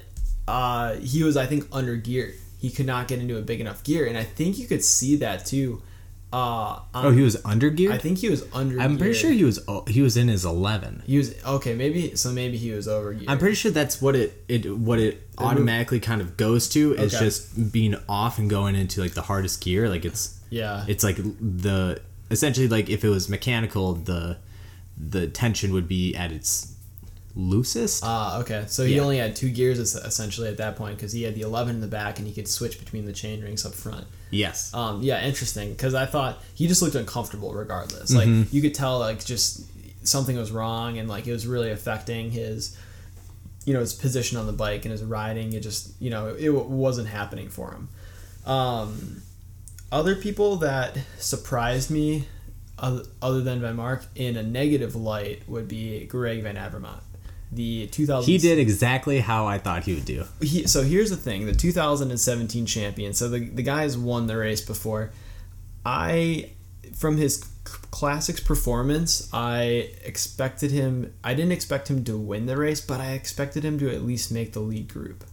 uh, 0.48 0.94
he 0.94 1.22
was 1.22 1.36
I 1.36 1.46
think 1.46 1.66
under 1.72 1.96
gear. 1.96 2.34
He 2.58 2.70
could 2.70 2.86
not 2.86 3.06
get 3.06 3.18
into 3.18 3.36
a 3.36 3.42
big 3.42 3.60
enough 3.60 3.84
gear, 3.84 4.06
and 4.06 4.16
I 4.16 4.24
think 4.24 4.58
you 4.58 4.66
could 4.66 4.82
see 4.82 5.16
that 5.16 5.44
too 5.44 5.82
uh, 6.32 6.80
oh, 6.92 7.10
he 7.12 7.22
was 7.22 7.40
under 7.44 7.70
geared. 7.70 7.94
I 7.94 7.98
think 7.98 8.18
he 8.18 8.28
was 8.28 8.44
under. 8.52 8.80
I'm 8.80 8.98
pretty 8.98 9.14
sure 9.14 9.30
he 9.30 9.44
was. 9.44 9.60
He 9.86 10.02
was 10.02 10.16
in 10.16 10.28
his 10.28 10.44
eleven. 10.44 11.02
He 11.06 11.18
was 11.18 11.34
okay. 11.44 11.74
Maybe 11.74 12.16
so. 12.16 12.32
Maybe 12.32 12.56
he 12.56 12.72
was 12.72 12.88
over. 12.88 13.16
I'm 13.28 13.38
pretty 13.38 13.54
sure 13.54 13.70
that's 13.70 14.02
what 14.02 14.16
it 14.16 14.44
it 14.48 14.76
what 14.76 14.98
it 14.98 15.22
automatically 15.38 16.00
kind 16.00 16.20
of 16.20 16.36
goes 16.36 16.68
to 16.70 16.94
is 16.94 17.14
okay. 17.14 17.24
just 17.24 17.72
being 17.72 17.94
off 18.08 18.38
and 18.38 18.50
going 18.50 18.74
into 18.74 19.00
like 19.00 19.14
the 19.14 19.22
hardest 19.22 19.62
gear. 19.62 19.88
Like 19.88 20.04
it's 20.04 20.38
yeah. 20.50 20.84
It's 20.88 21.04
like 21.04 21.16
the 21.16 22.00
essentially 22.30 22.66
like 22.66 22.90
if 22.90 23.04
it 23.04 23.08
was 23.08 23.28
mechanical, 23.28 23.94
the 23.94 24.38
the 24.96 25.28
tension 25.28 25.72
would 25.72 25.86
be 25.86 26.14
at 26.16 26.32
its 26.32 26.74
loosest. 27.36 28.02
Ah, 28.04 28.36
uh, 28.36 28.40
okay. 28.40 28.64
So 28.66 28.84
he 28.84 28.96
yeah. 28.96 29.02
only 29.02 29.18
had 29.18 29.36
two 29.36 29.50
gears 29.50 29.78
essentially 29.78 30.48
at 30.48 30.56
that 30.56 30.74
point 30.74 30.96
because 30.96 31.12
he 31.12 31.22
had 31.22 31.34
the 31.34 31.42
11 31.42 31.76
in 31.76 31.80
the 31.80 31.86
back 31.86 32.18
and 32.18 32.26
he 32.26 32.32
could 32.32 32.48
switch 32.48 32.78
between 32.78 33.04
the 33.04 33.12
chain 33.12 33.42
rings 33.42 33.64
up 33.64 33.74
front. 33.74 34.06
Yes. 34.30 34.74
Um, 34.74 35.02
yeah, 35.02 35.24
interesting 35.24 35.70
because 35.70 35.94
I 35.94 36.06
thought 36.06 36.42
he 36.54 36.66
just 36.66 36.82
looked 36.82 36.94
uncomfortable 36.94 37.52
regardless. 37.52 38.12
Mm-hmm. 38.12 38.40
Like 38.40 38.52
you 38.52 38.62
could 38.62 38.74
tell 38.74 38.98
like 38.98 39.24
just 39.24 39.66
something 40.06 40.36
was 40.36 40.50
wrong 40.50 40.98
and 40.98 41.08
like 41.08 41.26
it 41.26 41.32
was 41.32 41.46
really 41.46 41.70
affecting 41.70 42.30
his 42.30 42.76
you 43.64 43.74
know 43.74 43.80
his 43.80 43.92
position 43.92 44.38
on 44.38 44.46
the 44.46 44.52
bike 44.52 44.84
and 44.84 44.92
his 44.92 45.02
riding 45.02 45.52
it 45.52 45.60
just 45.60 46.00
you 46.00 46.10
know 46.10 46.28
it, 46.28 46.44
it 46.44 46.50
wasn't 46.50 47.08
happening 47.08 47.48
for 47.48 47.72
him 47.72 47.88
um, 48.46 49.22
other 49.90 50.14
people 50.14 50.56
that 50.56 50.96
surprised 51.18 51.90
me 51.90 52.26
other 52.78 53.40
than 53.40 53.60
Vanmarcke 53.60 54.06
in 54.14 54.36
a 54.36 54.42
negative 54.42 54.94
light 54.94 55.48
would 55.48 55.66
be 55.66 56.04
Greg 56.06 56.42
Van 56.42 56.56
Avermaet 56.56 57.00
the 57.52 57.86
2000 57.88 58.30
he 58.30 58.38
did 58.38 58.58
exactly 58.58 59.20
how 59.20 59.46
i 59.46 59.58
thought 59.58 59.84
he 59.84 59.94
would 59.94 60.04
do. 60.04 60.24
He, 60.40 60.66
so 60.66 60.82
here's 60.82 61.10
the 61.10 61.16
thing 61.16 61.46
the 61.46 61.54
2017 61.54 62.66
champion 62.66 63.12
so 63.12 63.28
the, 63.28 63.38
the 63.38 63.62
guy's 63.62 63.96
won 63.96 64.26
the 64.26 64.36
race 64.36 64.60
before. 64.60 65.12
I 65.84 66.50
from 66.94 67.16
his 67.16 67.44
classics 67.64 68.40
performance 68.40 69.28
i 69.32 69.90
expected 70.04 70.70
him 70.70 71.12
i 71.24 71.34
didn't 71.34 71.52
expect 71.52 71.88
him 71.88 72.04
to 72.04 72.16
win 72.16 72.46
the 72.46 72.56
race 72.56 72.80
but 72.80 73.00
i 73.00 73.12
expected 73.12 73.64
him 73.64 73.78
to 73.78 73.92
at 73.92 74.02
least 74.02 74.32
make 74.32 74.52
the 74.52 74.60
lead 74.60 74.88
group. 74.88 75.24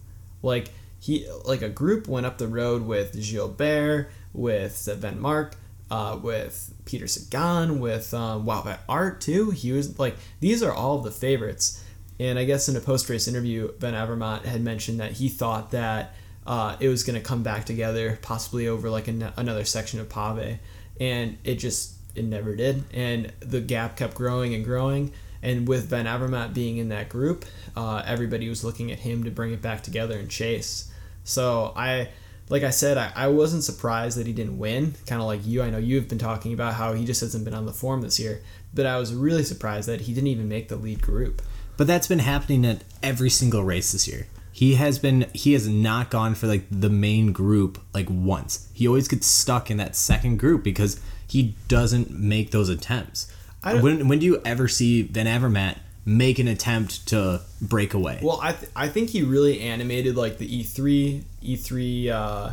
Like 0.42 0.68
he 1.00 1.28
like 1.44 1.62
a 1.62 1.68
group 1.68 2.06
went 2.06 2.26
up 2.26 2.38
the 2.38 2.48
road 2.48 2.86
with 2.86 3.20
gilbert 3.20 4.08
with 4.32 4.74
Vanmarcke 5.00 5.54
uh, 5.90 6.18
with 6.20 6.74
peter 6.84 7.06
sagan 7.06 7.78
with 7.78 8.14
um, 8.14 8.44
wow 8.44 8.78
art 8.88 9.20
too. 9.20 9.50
He 9.50 9.72
was 9.72 9.98
like 9.98 10.16
these 10.40 10.62
are 10.62 10.72
all 10.72 10.98
the 10.98 11.10
favorites 11.10 11.83
and 12.18 12.38
I 12.38 12.44
guess 12.44 12.68
in 12.68 12.76
a 12.76 12.80
post 12.80 13.08
race 13.08 13.26
interview, 13.26 13.72
Van 13.78 13.94
Avermaet 13.94 14.44
had 14.44 14.62
mentioned 14.62 15.00
that 15.00 15.12
he 15.12 15.28
thought 15.28 15.72
that 15.72 16.14
uh, 16.46 16.76
it 16.78 16.88
was 16.88 17.02
going 17.02 17.20
to 17.20 17.26
come 17.26 17.42
back 17.42 17.64
together, 17.64 18.18
possibly 18.22 18.68
over 18.68 18.90
like 18.90 19.08
an- 19.08 19.32
another 19.36 19.64
section 19.64 20.00
of 20.00 20.08
Pave, 20.08 20.58
and 21.00 21.38
it 21.44 21.56
just 21.56 21.94
it 22.14 22.24
never 22.24 22.54
did. 22.54 22.84
And 22.92 23.32
the 23.40 23.60
gap 23.60 23.96
kept 23.96 24.14
growing 24.14 24.54
and 24.54 24.64
growing. 24.64 25.12
And 25.42 25.68
with 25.68 25.90
Van 25.90 26.06
Avermaet 26.06 26.54
being 26.54 26.78
in 26.78 26.88
that 26.88 27.10
group, 27.10 27.44
uh, 27.76 28.02
everybody 28.06 28.48
was 28.48 28.64
looking 28.64 28.90
at 28.90 29.00
him 29.00 29.24
to 29.24 29.30
bring 29.30 29.52
it 29.52 29.60
back 29.60 29.82
together 29.82 30.18
and 30.18 30.30
chase. 30.30 30.90
So 31.22 31.74
I, 31.76 32.08
like 32.48 32.62
I 32.62 32.70
said, 32.70 32.96
I, 32.96 33.12
I 33.14 33.28
wasn't 33.28 33.62
surprised 33.62 34.16
that 34.16 34.26
he 34.26 34.32
didn't 34.32 34.58
win. 34.58 34.94
Kind 35.06 35.20
of 35.20 35.26
like 35.26 35.44
you, 35.44 35.62
I 35.62 35.68
know 35.68 35.76
you've 35.76 36.08
been 36.08 36.18
talking 36.18 36.54
about 36.54 36.74
how 36.74 36.94
he 36.94 37.04
just 37.04 37.20
hasn't 37.20 37.44
been 37.44 37.52
on 37.52 37.66
the 37.66 37.74
form 37.74 38.00
this 38.00 38.18
year. 38.18 38.40
But 38.72 38.86
I 38.86 38.98
was 38.98 39.12
really 39.12 39.44
surprised 39.44 39.86
that 39.88 40.02
he 40.02 40.14
didn't 40.14 40.28
even 40.28 40.48
make 40.48 40.68
the 40.68 40.76
lead 40.76 41.02
group. 41.02 41.42
But 41.76 41.86
that's 41.86 42.06
been 42.06 42.20
happening 42.20 42.64
at 42.64 42.84
every 43.02 43.30
single 43.30 43.64
race 43.64 43.92
this 43.92 44.06
year. 44.06 44.26
He 44.52 44.74
has 44.74 44.98
been 44.98 45.26
he 45.34 45.52
has 45.54 45.66
not 45.68 46.10
gone 46.10 46.34
for 46.34 46.46
like 46.46 46.66
the 46.70 46.90
main 46.90 47.32
group 47.32 47.80
like 47.92 48.06
once. 48.08 48.68
He 48.72 48.86
always 48.86 49.08
gets 49.08 49.26
stuck 49.26 49.70
in 49.70 49.78
that 49.78 49.96
second 49.96 50.38
group 50.38 50.62
because 50.62 51.00
he 51.26 51.56
doesn't 51.66 52.10
make 52.10 52.52
those 52.52 52.68
attempts. 52.68 53.30
When 53.64 54.08
when 54.08 54.18
do 54.18 54.26
you 54.26 54.40
ever 54.44 54.68
see 54.68 55.02
Van 55.02 55.26
Avermaet 55.26 55.78
make 56.04 56.38
an 56.38 56.48
attempt 56.48 57.06
to 57.08 57.40
break 57.60 57.94
away. 57.94 58.20
Well, 58.22 58.38
I 58.42 58.52
th- 58.52 58.70
I 58.76 58.88
think 58.88 59.10
he 59.10 59.22
really 59.22 59.60
animated 59.60 60.16
like 60.16 60.38
the 60.38 60.54
E 60.54 60.62
three 60.62 61.24
E 61.40 61.56
three 61.56 62.10
uh, 62.10 62.50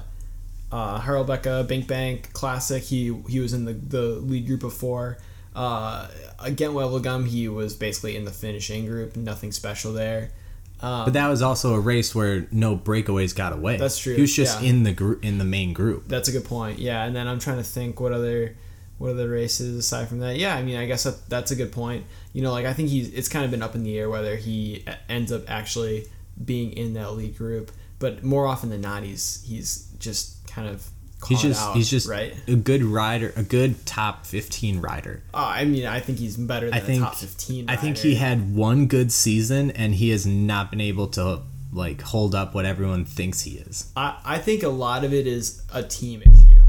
uh, 0.71 1.63
Bank 1.63 1.87
Bank 1.87 2.33
Classic. 2.33 2.83
He 2.83 3.13
he 3.27 3.39
was 3.39 3.53
in 3.53 3.65
the 3.65 3.73
the 3.73 4.01
lead 4.01 4.47
group 4.47 4.63
of 4.63 4.73
four. 4.73 5.17
Uh, 5.55 6.07
again, 6.39 6.71
Wevelgem, 6.71 7.27
he 7.27 7.47
was 7.47 7.75
basically 7.75 8.15
in 8.15 8.25
the 8.25 8.31
finishing 8.31 8.85
group. 8.85 9.15
Nothing 9.15 9.51
special 9.51 9.93
there. 9.93 10.31
Um, 10.81 11.05
but 11.05 11.13
that 11.13 11.27
was 11.27 11.41
also 11.41 11.75
a 11.75 11.79
race 11.79 12.15
where 12.15 12.47
no 12.51 12.75
breakaways 12.75 13.35
got 13.35 13.53
away. 13.53 13.77
That's 13.77 13.99
true, 13.99 14.15
He 14.15 14.21
was 14.21 14.35
just 14.35 14.61
yeah. 14.61 14.69
in 14.69 14.83
the 14.83 14.91
group 14.91 15.23
in 15.23 15.37
the 15.37 15.45
main 15.45 15.73
group. 15.73 16.07
That's 16.07 16.27
a 16.27 16.31
good 16.31 16.45
point. 16.45 16.79
Yeah, 16.79 17.03
and 17.03 17.15
then 17.15 17.27
I'm 17.27 17.39
trying 17.39 17.57
to 17.57 17.63
think 17.63 17.99
what 17.99 18.11
other 18.13 18.55
what 18.97 19.11
other 19.11 19.29
races 19.29 19.77
aside 19.77 20.07
from 20.07 20.19
that. 20.19 20.37
Yeah, 20.37 20.55
I 20.55 20.63
mean, 20.63 20.77
I 20.77 20.85
guess 20.85 21.03
that, 21.03 21.27
that's 21.27 21.51
a 21.51 21.55
good 21.55 21.71
point. 21.71 22.05
You 22.33 22.41
know, 22.41 22.51
like 22.51 22.65
I 22.65 22.73
think 22.73 22.89
he's 22.89 23.09
it's 23.13 23.29
kind 23.29 23.45
of 23.45 23.51
been 23.51 23.61
up 23.61 23.75
in 23.75 23.83
the 23.83 23.97
air 23.97 24.09
whether 24.09 24.35
he 24.35 24.85
ends 25.07 25.31
up 25.31 25.43
actually 25.49 26.07
being 26.43 26.71
in 26.73 26.93
that 26.93 27.13
lead 27.13 27.37
group, 27.37 27.71
but 27.99 28.23
more 28.23 28.47
often 28.47 28.69
than 28.69 28.81
not, 28.81 29.03
he's 29.03 29.43
he's 29.47 29.87
just 29.99 30.47
kind 30.47 30.67
of 30.67 30.87
He's 31.27 31.41
just 31.41 31.61
out, 31.61 31.75
he's 31.75 31.89
just 31.89 32.09
right. 32.09 32.35
a 32.47 32.55
good 32.55 32.83
rider, 32.83 33.33
a 33.35 33.43
good 33.43 33.85
top 33.85 34.25
15 34.25 34.81
rider. 34.81 35.21
Uh, 35.33 35.53
I 35.55 35.65
mean, 35.65 35.85
I 35.85 35.99
think 35.99 36.17
he's 36.17 36.37
better 36.37 36.67
than 36.69 36.73
I 36.73 36.79
think 36.79 37.03
top 37.03 37.15
15. 37.15 37.69
I 37.69 37.75
think 37.75 37.97
he 37.97 38.15
had 38.15 38.55
one 38.55 38.87
good 38.87 39.11
season 39.11 39.71
and 39.71 39.93
he 39.93 40.09
has 40.09 40.25
not 40.25 40.71
been 40.71 40.81
able 40.81 41.07
to 41.09 41.41
like 41.71 42.01
hold 42.01 42.35
up 42.35 42.53
what 42.53 42.65
everyone 42.65 43.05
thinks 43.05 43.41
he 43.41 43.51
is. 43.51 43.91
I, 43.95 44.17
I 44.23 44.37
think 44.39 44.63
a 44.63 44.69
lot 44.69 45.03
of 45.03 45.13
it 45.13 45.27
is 45.27 45.63
a 45.73 45.83
team 45.83 46.21
issue, 46.21 46.61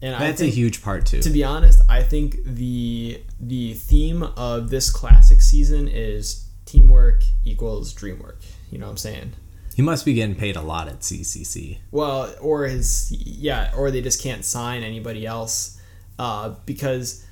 and 0.00 0.14
I 0.14 0.18
That's 0.18 0.40
a 0.40 0.46
huge 0.46 0.82
part 0.82 1.06
too. 1.06 1.20
to 1.20 1.30
be 1.30 1.44
honest, 1.44 1.80
I 1.88 2.02
think 2.02 2.36
the 2.44 3.20
the 3.40 3.74
theme 3.74 4.22
of 4.22 4.70
this 4.70 4.90
classic 4.90 5.42
season 5.42 5.88
is 5.88 6.46
teamwork 6.66 7.22
equals 7.44 7.92
dream 7.92 8.20
work. 8.20 8.40
You 8.70 8.78
know 8.78 8.86
what 8.86 8.92
I'm 8.92 8.96
saying? 8.98 9.32
He 9.74 9.82
must 9.82 10.04
be 10.04 10.14
getting 10.14 10.34
paid 10.34 10.56
a 10.56 10.60
lot 10.60 10.88
at 10.88 11.00
CCC. 11.00 11.78
Well, 11.90 12.34
or 12.40 12.64
his 12.64 13.10
yeah, 13.10 13.72
or 13.76 13.90
they 13.90 14.02
just 14.02 14.22
can't 14.22 14.44
sign 14.44 14.82
anybody 14.82 15.26
else 15.26 15.80
uh, 16.18 16.50
because 16.66 17.24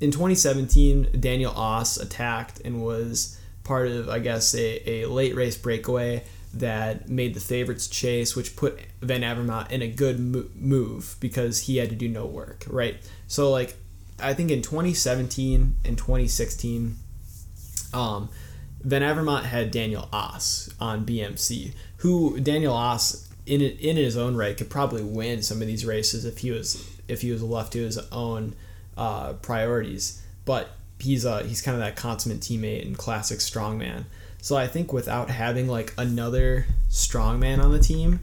in 0.00 0.10
2017 0.10 1.20
Daniel 1.20 1.52
Oss 1.52 1.96
attacked 1.96 2.60
and 2.64 2.82
was 2.82 3.38
part 3.64 3.88
of 3.88 4.08
I 4.08 4.18
guess 4.18 4.54
a, 4.54 4.88
a 4.88 5.06
late 5.06 5.34
race 5.34 5.56
breakaway 5.56 6.24
that 6.54 7.08
made 7.08 7.34
the 7.34 7.40
favorites 7.40 7.88
chase, 7.88 8.36
which 8.36 8.56
put 8.56 8.78
Van 9.00 9.22
Avermaet 9.22 9.70
in 9.70 9.80
a 9.82 9.88
good 9.88 10.20
mo- 10.20 10.48
move 10.54 11.16
because 11.20 11.60
he 11.60 11.78
had 11.78 11.88
to 11.88 11.96
do 11.96 12.08
no 12.08 12.26
work, 12.26 12.64
right? 12.68 12.96
So 13.26 13.50
like 13.50 13.76
I 14.20 14.34
think 14.34 14.50
in 14.50 14.62
2017 14.62 15.76
and 15.84 15.98
2016 15.98 16.96
um, 17.92 18.28
Van 18.84 19.02
Avermaet 19.02 19.44
had 19.44 19.70
Daniel 19.70 20.08
Oss 20.12 20.70
on 20.80 21.06
BMC, 21.06 21.72
who 21.98 22.40
Daniel 22.40 22.74
Oss 22.74 23.28
in 23.46 23.60
in 23.60 23.96
his 23.96 24.16
own 24.16 24.36
right 24.36 24.56
could 24.56 24.70
probably 24.70 25.02
win 25.02 25.42
some 25.42 25.60
of 25.60 25.66
these 25.66 25.84
races 25.84 26.24
if 26.24 26.38
he 26.38 26.50
was 26.50 26.88
if 27.08 27.22
he 27.22 27.30
was 27.30 27.42
left 27.42 27.72
to 27.72 27.80
his 27.80 27.98
own 28.10 28.54
uh, 28.96 29.34
priorities. 29.34 30.22
But 30.44 30.70
he's 30.98 31.24
uh, 31.24 31.42
he's 31.44 31.62
kind 31.62 31.74
of 31.74 31.80
that 31.80 31.96
consummate 31.96 32.40
teammate 32.40 32.86
and 32.86 32.96
classic 32.96 33.38
strongman. 33.38 34.04
So 34.40 34.56
I 34.56 34.66
think 34.66 34.92
without 34.92 35.30
having 35.30 35.68
like 35.68 35.94
another 35.96 36.66
strongman 36.90 37.62
on 37.62 37.72
the 37.72 37.78
team, 37.78 38.20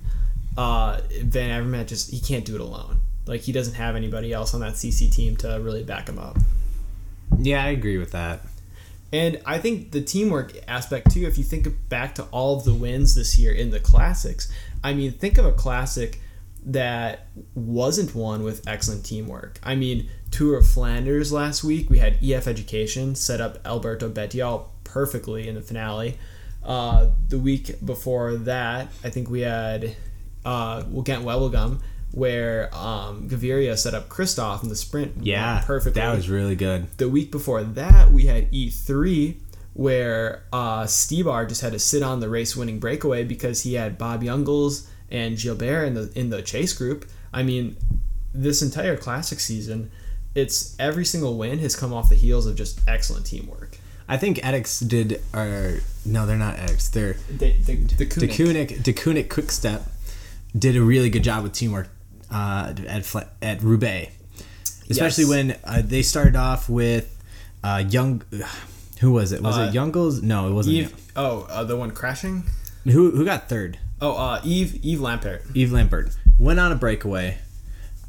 uh, 0.58 1.00
Van 1.22 1.64
Avermaet 1.64 1.88
just 1.88 2.12
he 2.12 2.20
can't 2.20 2.46
do 2.46 2.56
it 2.56 2.62
alone. 2.62 3.00
Like 3.26 3.42
he 3.42 3.52
doesn't 3.52 3.76
have 3.76 3.96
anybody 3.96 4.34
else 4.34 4.54
on 4.54 4.62
that 4.62 4.74
CC 4.74 5.12
team 5.12 5.38
to 5.38 5.60
really 5.62 5.84
back 5.84 6.10
him 6.10 6.20
up. 6.20 6.38
Yeah, 7.38 7.64
I 7.64 7.70
agree 7.70 7.98
with 7.98 8.12
that. 8.12 8.42
And 9.12 9.42
I 9.46 9.58
think 9.58 9.92
the 9.92 10.02
teamwork 10.02 10.54
aspect 10.68 11.12
too, 11.12 11.26
if 11.26 11.38
you 11.38 11.44
think 11.44 11.68
back 11.90 12.16
to 12.16 12.24
all 12.26 12.58
of 12.58 12.64
the 12.64 12.74
wins 12.74 13.16
this 13.16 13.40
year 13.40 13.52
in 13.52 13.72
the 13.72 13.80
classics, 13.80 14.52
I 14.84 14.94
mean, 14.94 15.12
think 15.12 15.38
of 15.38 15.46
a 15.46 15.52
classic 15.52 16.20
that 16.66 17.28
wasn't 17.56 18.14
won 18.14 18.44
with 18.44 18.68
excellent 18.68 19.06
teamwork. 19.06 19.60
I 19.64 19.76
mean, 19.76 20.10
Tour 20.30 20.58
of 20.58 20.68
Flanders 20.68 21.32
last 21.32 21.64
week, 21.64 21.90
we 21.90 21.98
had 22.00 22.24
EF 22.24 22.48
Education 22.48 23.16
set 23.16 23.42
up 23.42 23.60
Alberto 23.66 24.10
Bettiol 24.10 24.66
perfectly 24.84 25.48
in 25.48 25.56
the 25.56 25.62
finale. 25.62 26.18
Uh, 26.64 27.10
the 27.30 27.40
week 27.40 27.84
before 27.84 28.36
that, 28.36 28.90
I 29.04 29.10
think 29.10 29.30
we 29.30 29.42
had 29.42 29.96
uh, 30.46 30.82
Ghent 30.82 31.24
Wevelgem, 31.24 31.82
where 32.12 32.70
um, 32.76 33.30
Gaviria 33.30 33.78
set 33.78 33.94
up 33.94 34.10
Kristoff 34.10 34.64
in 34.64 34.70
the 34.70 34.76
sprint 34.76 35.14
Yeah, 35.22 35.62
perfectly 35.66 36.02
That 36.02 36.16
was 36.16 36.30
really 36.30 36.56
good. 36.56 36.88
the 36.98 37.10
week 37.10 37.32
before 37.32 37.64
that 37.64 38.12
we 38.12 38.26
had 38.26 38.52
E3 38.52 39.38
where 39.74 40.44
uh, 40.52 40.84
Stybar 40.84 41.48
just 41.48 41.62
had 41.62 41.72
to 41.72 41.80
sit 41.80 42.04
on 42.04 42.20
the 42.20 42.28
race 42.28 42.56
winning 42.56 42.80
breakaway 42.80 43.24
because 43.24 43.64
he 43.64 43.76
had 43.76 43.98
Bob 43.98 44.24
Jungels 44.24 44.88
and 45.10 45.38
Gilbert 45.38 45.86
in 45.86 45.94
the 45.94 46.12
in 46.16 46.30
the 46.32 46.42
chase 46.42 46.74
group. 46.74 47.06
I 47.32 47.44
mean, 47.44 47.78
this 48.34 48.62
entire 48.62 48.98
classic 48.98 49.40
season, 49.40 49.92
it's 50.36 50.76
every 50.80 51.06
single 51.06 51.38
win 51.38 51.60
has 51.60 51.76
come 51.76 51.94
off 51.94 52.10
the 52.10 52.16
heels 52.16 52.46
of 52.46 52.56
just 52.56 52.82
excellent 52.88 53.26
teamwork. 53.26 53.78
I 54.08 54.18
think 54.18 54.38
Etixx 54.40 54.88
did, 54.88 55.22
or 55.34 55.80
no, 56.04 56.26
they're 56.26 56.36
not 56.36 56.58
Etixx. 56.58 56.92
They're 56.92 57.14
The, 57.30 57.52
the, 57.54 57.76
the 57.76 58.06
Deceuninck. 58.06 58.82
Deceuninck 58.82 59.30
Quickstep 59.30 59.84
did 60.58 60.76
a 60.76 60.82
really 60.82 61.10
good 61.12 61.24
job 61.24 61.44
with 61.44 61.54
teamwork 61.54 61.88
uh, 62.32 62.74
at 62.88 63.06
at 63.42 63.62
Roubaix, 63.64 64.12
especially 64.90 65.24
Yes. 65.26 65.30
when 65.30 65.56
uh, 65.64 65.82
they 65.84 66.02
started 66.02 66.36
off 66.36 66.70
with 66.70 67.16
uh, 67.64 67.84
young. 67.90 68.22
Who 69.02 69.12
was 69.14 69.32
it? 69.32 69.42
Was 69.42 69.58
Uh, 69.58 69.62
it 69.62 69.74
Jungels? 69.74 70.22
No, 70.22 70.48
it 70.50 70.52
wasn't. 70.54 70.76
Eve, 70.76 70.94
oh, 71.16 71.48
uh, 71.50 71.64
the 71.64 71.76
one 71.78 71.92
crashing? 71.92 72.44
Who 72.86 73.12
who 73.12 73.24
got 73.26 73.48
third? 73.50 73.78
Oh, 74.02 74.14
uh, 74.16 74.42
Eve 74.44 74.80
Yves 74.84 75.02
Lampaert. 75.02 75.42
Yves 75.56 75.72
Lampaert 75.72 76.16
went 76.38 76.60
on 76.60 76.72
a 76.72 76.76
breakaway, 76.76 77.38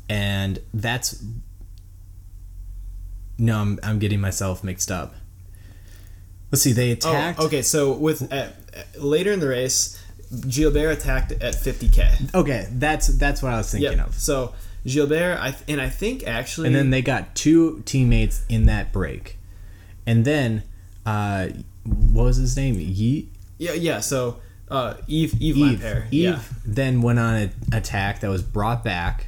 and 0.09 0.59
that's. 0.75 1.23
No, 3.39 3.59
I'm, 3.59 3.79
I'm 3.83 3.99
getting 3.99 4.21
myself 4.21 4.63
mixed 4.63 4.91
up. 4.91 5.15
Let's 6.53 6.63
see. 6.63 6.73
They 6.73 6.91
attacked. 6.91 7.41
Oh, 7.41 7.47
okay. 7.47 7.63
So 7.63 7.93
with 7.93 8.31
uh, 8.33 8.49
later 8.99 9.33
in 9.33 9.41
the 9.41 9.49
race, 9.49 10.00
Gilbert 10.49 10.91
attacked 10.91 11.33
at 11.33 11.55
50k. 11.55 12.35
Okay, 12.35 12.69
that's 12.73 13.09
that's 13.09 13.43
what 13.43 13.53
I 13.53 13.57
was 13.59 13.71
thinking 13.71 13.93
Yeah. 13.99 14.05
of. 14.05 14.15
So 14.15 14.55
Gilbert, 14.87 15.39
I 15.41 15.55
and 15.69 15.81
I 15.81 15.89
think 15.89 16.27
actually, 16.27 16.69
And 16.69 16.77
then 16.77 16.91
they 16.91 17.03
got 17.03 17.35
two 17.35 17.83
teammates 17.85 18.43
in 18.49 18.67
that 18.67 18.93
break, 18.93 19.39
and 20.07 20.25
then 20.25 20.63
uh, 21.05 21.49
what 21.85 22.25
was 22.25 22.37
his 22.37 22.57
name? 22.57 22.77
Ye- 22.79 23.29
yeah, 23.59 23.73
yeah. 23.73 24.01
So 24.01 24.37
uh, 24.71 24.95
Eve 25.09 25.35
Eve, 25.41 25.57
Eve. 25.57 25.81
Lampaert, 25.81 26.07
Eve 26.13 26.23
yeah, 26.23 26.43
then 26.65 27.03
went 27.03 27.19
on 27.19 27.35
an 27.35 27.51
attack 27.73 28.21
that 28.21 28.29
was 28.31 28.43
brought 28.43 28.85
back, 28.85 29.27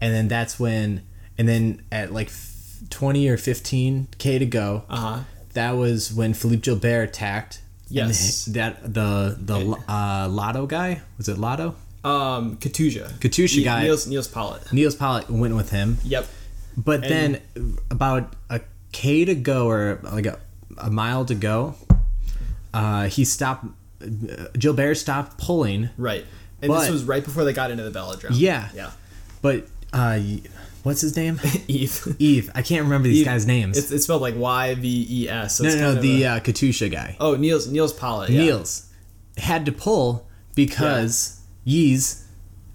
and 0.00 0.12
then 0.14 0.26
that's 0.28 0.58
when, 0.58 1.02
and 1.38 1.48
then 1.48 1.82
at 1.92 2.12
like 2.12 2.28
f- 2.28 2.80
twenty 2.90 3.28
or 3.28 3.36
fifteen 3.36 4.08
k 4.18 4.38
to 4.38 4.46
go, 4.46 4.84
uh 4.88 4.96
huh. 4.96 5.18
that 5.52 5.72
was 5.72 6.12
when 6.12 6.32
Philippe 6.34 6.62
Gilbert 6.62 7.02
attacked. 7.10 7.60
And 7.94 8.08
Yes. 8.08 8.46
that 8.46 8.82
the 8.94 9.36
the 9.38 9.58
uh, 9.88 10.28
Lotto 10.30 10.66
guy 10.66 11.02
was 11.18 11.28
it 11.28 11.36
Lotto? 11.38 11.74
Um, 12.04 12.56
Katusha, 12.56 13.12
Katusha 13.20 13.62
guy. 13.64 13.82
Niels 13.84 14.06
Nils 14.06 14.28
Politt. 14.28 14.72
Nils 14.72 14.94
Politt 14.96 15.28
went 15.30 15.54
with 15.54 15.70
him. 15.70 15.98
Yep. 16.04 16.26
But 16.76 17.02
then 17.02 17.40
about 17.90 18.34
a 18.50 18.60
k 18.92 19.24
to 19.26 19.34
go 19.34 19.66
or 19.68 20.00
like 20.02 20.26
a, 20.26 20.38
a 20.78 20.90
mile 20.90 21.24
to 21.26 21.34
go, 21.34 21.74
uh, 22.74 23.08
he 23.08 23.24
stopped. 23.24 23.66
Gilbert 24.58 24.96
stopped 24.96 25.38
pulling, 25.38 25.90
Right. 25.96 26.24
And 26.60 26.68
But- 26.70 26.80
this 26.80 26.90
was 26.90 27.04
right 27.04 27.22
before 27.24 27.44
they 27.44 27.52
got 27.52 27.70
into 27.70 27.84
the 27.88 27.96
velodrome. 27.96 28.30
Yeah. 28.32 28.68
Yeah. 28.74 28.90
but 29.42 29.66
uh, 29.92 30.18
what's 30.82 31.00
his 31.00 31.16
name? 31.16 31.40
Eve. 31.68 32.16
Eve. 32.18 32.50
I 32.54 32.62
can't 32.62 32.84
remember 32.84 33.08
these 33.08 33.20
Eve. 33.20 33.26
guys' 33.26 33.46
names. 33.46 33.76
It's, 33.78 33.90
it's 33.90 34.04
spelled 34.04 34.22
like 34.22 34.34
Y 34.36 34.74
V 34.74 35.06
E 35.08 35.28
S. 35.28 35.56
So 35.56 35.64
no, 35.64 35.74
no, 35.76 35.94
the 36.00 36.22
a- 36.24 36.30
uh, 36.36 36.40
Katusha 36.40 36.90
guy. 36.90 37.16
oh 37.20 37.36
Niels 37.36 37.66
Nils 37.68 37.92
Politt. 37.92 38.30
Yeah. 38.30 38.40
Niels 38.42 38.88
had 39.38 39.64
to 39.66 39.72
pull 39.72 40.28
because 40.54 41.40
Yeez 41.66 42.24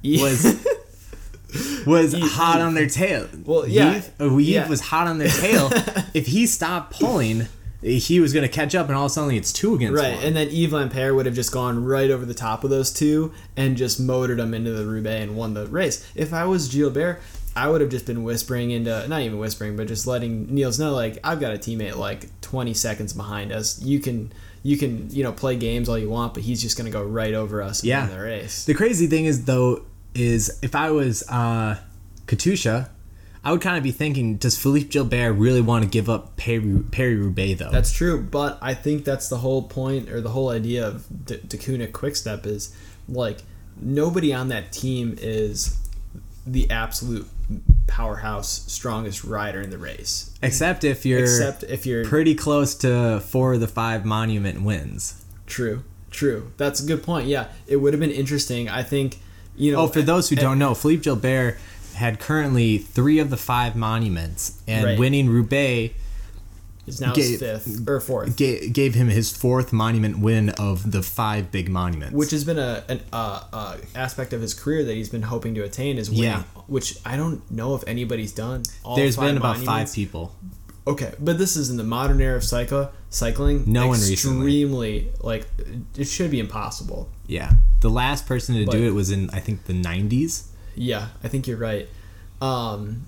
Eve- 0.03 0.21
was 0.21 0.67
was 1.85 2.13
Eve- 2.15 2.23
hot 2.31 2.61
on 2.61 2.73
their 2.73 2.87
tail. 2.87 3.27
Well, 3.45 3.67
yeah. 3.67 3.93
Yeeve, 3.95 4.09
uh, 4.19 4.37
Yeah. 4.37 4.67
was 4.67 4.81
hot 4.81 5.07
on 5.07 5.17
their 5.17 5.29
tail. 5.29 5.69
if 6.13 6.27
he 6.27 6.45
stopped 6.45 6.99
pulling, 6.99 7.47
he 7.81 8.19
was 8.19 8.33
going 8.33 8.43
to 8.47 8.53
catch 8.53 8.75
up, 8.75 8.87
and 8.87 8.95
all 8.95 9.05
of 9.05 9.11
a 9.11 9.13
sudden 9.13 9.35
it's 9.35 9.53
two 9.53 9.75
against 9.75 9.95
Right, 10.01 10.15
one. 10.15 10.23
and 10.23 10.35
then 10.35 10.47
Yves 10.49 10.73
Lampaert 10.73 11.15
would 11.15 11.25
have 11.25 11.35
just 11.35 11.51
gone 11.51 11.83
right 11.85 12.09
over 12.09 12.25
the 12.25 12.33
top 12.33 12.63
of 12.63 12.69
those 12.69 12.91
two 12.91 13.31
and 13.55 13.77
just 13.77 13.99
motored 13.99 14.39
them 14.39 14.53
into 14.53 14.71
the 14.71 14.85
Roubaix 14.85 15.23
and 15.23 15.37
won 15.37 15.53
the 15.53 15.67
race. 15.67 16.05
If 16.15 16.33
I 16.33 16.45
was 16.45 16.67
Gilbert, 16.67 17.21
I 17.57 17.67
would 17.67 17.81
have 17.81 17.89
just 17.89 18.05
been 18.05 18.23
whispering 18.23 18.71
into, 18.71 19.07
not 19.07 19.21
even 19.21 19.39
whispering, 19.39 19.75
but 19.75 19.87
just 19.87 20.05
letting 20.07 20.53
Niels 20.53 20.79
know, 20.79 20.93
like, 20.93 21.17
I've 21.23 21.39
got 21.39 21.53
a 21.53 21.57
teammate 21.57 21.95
like 21.97 22.29
20 22.41 22.73
seconds 22.73 23.13
behind 23.13 23.51
us. 23.51 23.81
You 23.81 23.99
can, 23.99 24.31
you 24.63 24.77
can, 24.77 25.09
you 25.09 25.23
know, 25.23 25.31
play 25.31 25.55
games 25.57 25.89
all 25.89 25.97
you 25.97 26.09
want, 26.09 26.33
but 26.33 26.43
he's 26.43 26.61
just 26.61 26.77
going 26.77 26.85
to 26.85 26.91
go 26.91 27.03
right 27.03 27.33
over 27.33 27.61
us 27.61 27.83
Yeah. 27.83 28.05
the 28.05 28.19
race. 28.19 28.65
The 28.65 28.73
crazy 28.73 29.07
thing 29.07 29.25
is 29.25 29.45
though 29.45 29.83
is 30.13 30.59
if 30.61 30.75
I 30.75 30.91
was 30.91 31.23
uh, 31.29 31.79
Katusha, 32.27 32.89
I 33.43 33.51
would 33.51 33.61
kind 33.61 33.77
of 33.77 33.83
be 33.83 33.91
thinking, 33.91 34.35
does 34.37 34.57
Philippe 34.57 34.89
Gilbert 34.89 35.33
really 35.33 35.61
want 35.61 35.83
to 35.83 35.89
give 35.89 36.09
up 36.09 36.35
Perry, 36.37 36.83
Perry 36.91 37.15
Roubaix 37.15 37.59
though? 37.59 37.71
That's 37.71 37.91
true, 37.93 38.21
but 38.21 38.57
I 38.61 38.73
think 38.73 39.05
that's 39.05 39.29
the 39.29 39.37
whole 39.37 39.63
point 39.63 40.09
or 40.09 40.19
the 40.21 40.29
whole 40.29 40.49
idea 40.49 40.85
of 40.85 41.05
D- 41.25 41.37
Deceuninck 41.37 41.91
Quickstep 41.93 42.45
is 42.45 42.75
like 43.07 43.39
nobody 43.79 44.33
on 44.33 44.49
that 44.49 44.71
team 44.71 45.15
is 45.21 45.77
the 46.45 46.69
absolute 46.71 47.27
powerhouse, 47.87 48.63
strongest 48.71 49.23
rider 49.23 49.61
in 49.61 49.69
the 49.69 49.77
race. 49.77 50.31
Except 50.41 50.83
if 50.83 51.05
you're 51.05 51.21
Except 51.21 51.63
if 51.63 51.85
you're 51.85 52.05
pretty 52.05 52.35
close 52.35 52.75
to 52.75 53.19
four 53.21 53.53
of 53.55 53.59
the 53.59 53.67
five 53.67 54.05
monument 54.05 54.61
wins. 54.61 55.23
true, 55.45 55.83
true. 56.11 56.51
That's 56.57 56.81
a 56.83 56.85
good 56.85 57.03
point. 57.03 57.27
Yeah, 57.27 57.47
it 57.67 57.77
would 57.77 57.93
have 57.93 57.99
been 57.99 58.11
interesting. 58.11 58.69
I 58.69 58.83
think 58.83 59.19
you 59.55 59.71
know. 59.71 59.81
Oh, 59.81 59.87
for 59.87 59.99
eh, 59.99 60.03
those 60.03 60.29
who 60.29 60.35
and- 60.35 60.41
don't 60.41 60.59
know, 60.59 60.73
Philippe 60.75 61.03
Gilbert 61.03 61.57
had 61.95 62.19
currently 62.19 62.77
three 62.77 63.17
of 63.17 63.29
the 63.31 63.37
five 63.37 63.75
monuments, 63.75 64.61
and 64.67 64.85
Right. 64.85 64.99
winning 64.99 65.29
Roubaix 65.29 65.95
is 66.87 66.99
now 67.01 67.13
his 67.13 67.31
gave- 67.31 67.39
fifth 67.39 67.87
or 67.87 67.99
fourth. 67.99 68.35
ga- 68.37 68.69
gave 68.69 68.95
him 68.95 69.09
his 69.09 69.31
fourth 69.35 69.71
monument 69.73 70.19
win 70.19 70.49
of 70.51 70.91
the 70.91 71.03
five 71.03 71.51
big 71.51 71.69
monuments. 71.69 72.13
which 72.15 72.31
has 72.31 72.43
been 72.43 72.57
a 72.57 72.83
an 72.89 73.01
uh, 73.13 73.43
uh, 73.53 73.77
aspect 73.93 74.33
of 74.33 74.41
his 74.41 74.53
career 74.53 74.83
that 74.85 74.93
he's 74.93 75.09
been 75.09 75.23
hoping 75.23 75.53
to 75.55 75.63
attain 75.63 75.97
is 75.97 76.09
winning, 76.09 76.23
Yeah. 76.25 76.43
which 76.67 76.97
I 77.05 77.15
don't 77.17 77.49
know 77.51 77.75
if 77.75 77.83
anybody's 77.87 78.31
done. 78.31 78.63
All 78.83 78.95
there's 78.95 79.17
been 79.17 79.37
about 79.37 79.57
five 79.57 79.91
people. 79.93 80.33
Okay, 80.87 81.13
but 81.19 81.37
this 81.37 81.57
is 81.57 81.69
in 81.69 81.75
the 81.75 81.83
modern 81.83 82.21
era 82.21 82.37
of 82.37 82.45
cycle 82.45 82.89
cycling. 83.09 83.63
No 83.67 83.87
one 83.89 83.99
recently. 83.99 84.13
extremely 84.45 85.07
like 85.21 85.45
it 85.97 86.05
should 86.07 86.31
be 86.31 86.39
impossible. 86.39 87.09
Yeah, 87.27 87.51
the 87.81 87.89
last 87.89 88.25
person 88.25 88.55
to 88.55 88.65
But- 88.65 88.71
do 88.71 88.83
it 88.87 88.91
was 88.93 89.11
in 89.11 89.29
I 89.31 89.41
think 89.41 89.65
the 89.65 89.73
90s. 89.73 90.43
Yeah, 90.75 91.09
I 91.21 91.27
think 91.27 91.45
you're 91.47 91.57
right. 91.57 91.89
Um, 92.41 93.07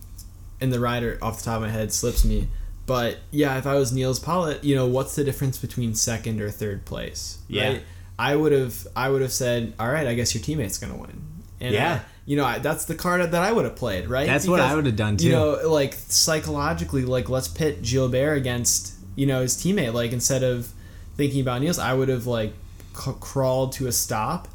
and 0.60 0.74
the 0.74 0.80
rider 0.82 1.18
off 1.22 1.38
the 1.40 1.46
top 1.46 1.58
of 1.58 1.62
my 1.62 1.70
head 1.70 1.94
slips 1.94 2.26
me. 2.26 2.50
But 2.90 3.20
yeah, 3.32 3.58
if 3.58 3.66
I 3.66 3.76
was 3.76 3.92
Nils 3.94 4.20
Politt, 4.20 4.64
you 4.64 4.76
know, 4.76 4.86
what's 4.88 5.16
the 5.16 5.24
difference 5.24 5.58
between 5.58 5.96
second 5.96 6.42
or 6.42 6.50
third 6.52 6.84
place? 6.86 7.38
Yeah. 7.48 7.68
Right? 7.70 7.84
I 8.18 8.36
would 8.36 8.52
have 8.52 8.86
I 8.96 9.10
would 9.10 9.22
have 9.22 9.32
said, 9.32 9.74
all 9.80 9.88
right, 9.90 10.06
I 10.08 10.14
guess 10.16 10.34
your 10.36 10.44
teammate's 10.44 10.78
gonna 10.78 10.98
win. 10.98 11.22
And 11.62 11.74
Yeah. 11.74 11.94
I- 11.96 12.02
you 12.26 12.36
know, 12.36 12.46
I, 12.46 12.60
that's 12.60 12.86
the 12.86 12.94
card 12.94 13.22
that 13.32 13.42
I 13.42 13.52
would 13.52 13.66
have 13.66 13.76
played, 13.76 14.08
right? 14.08 14.28
That's 14.28 14.48
what 14.48 14.60
I 14.60 14.76
would 14.76 14.86
have 14.86 14.96
done, 14.96 15.18
too. 15.18 15.26
You 15.28 15.32
know, 15.32 15.60
like 15.68 15.96
psychologically, 15.96 17.04
like 17.04 17.28
let's 17.28 17.48
pit 17.48 17.82
Gilbert 17.82 18.34
against 18.36 18.94
you 19.16 19.26
know 19.26 19.42
his 19.42 19.56
teammate. 19.56 19.94
Like 19.94 20.12
instead 20.12 20.44
of 20.44 20.70
thinking 21.18 21.42
about 21.42 21.62
Niels, 21.62 21.80
I 21.80 21.94
would 21.94 22.08
have 22.10 22.28
like 22.28 22.54
c- 22.96 23.14
crawled 23.20 23.72
to 23.74 23.88
a 23.88 23.92
stop, 23.92 24.48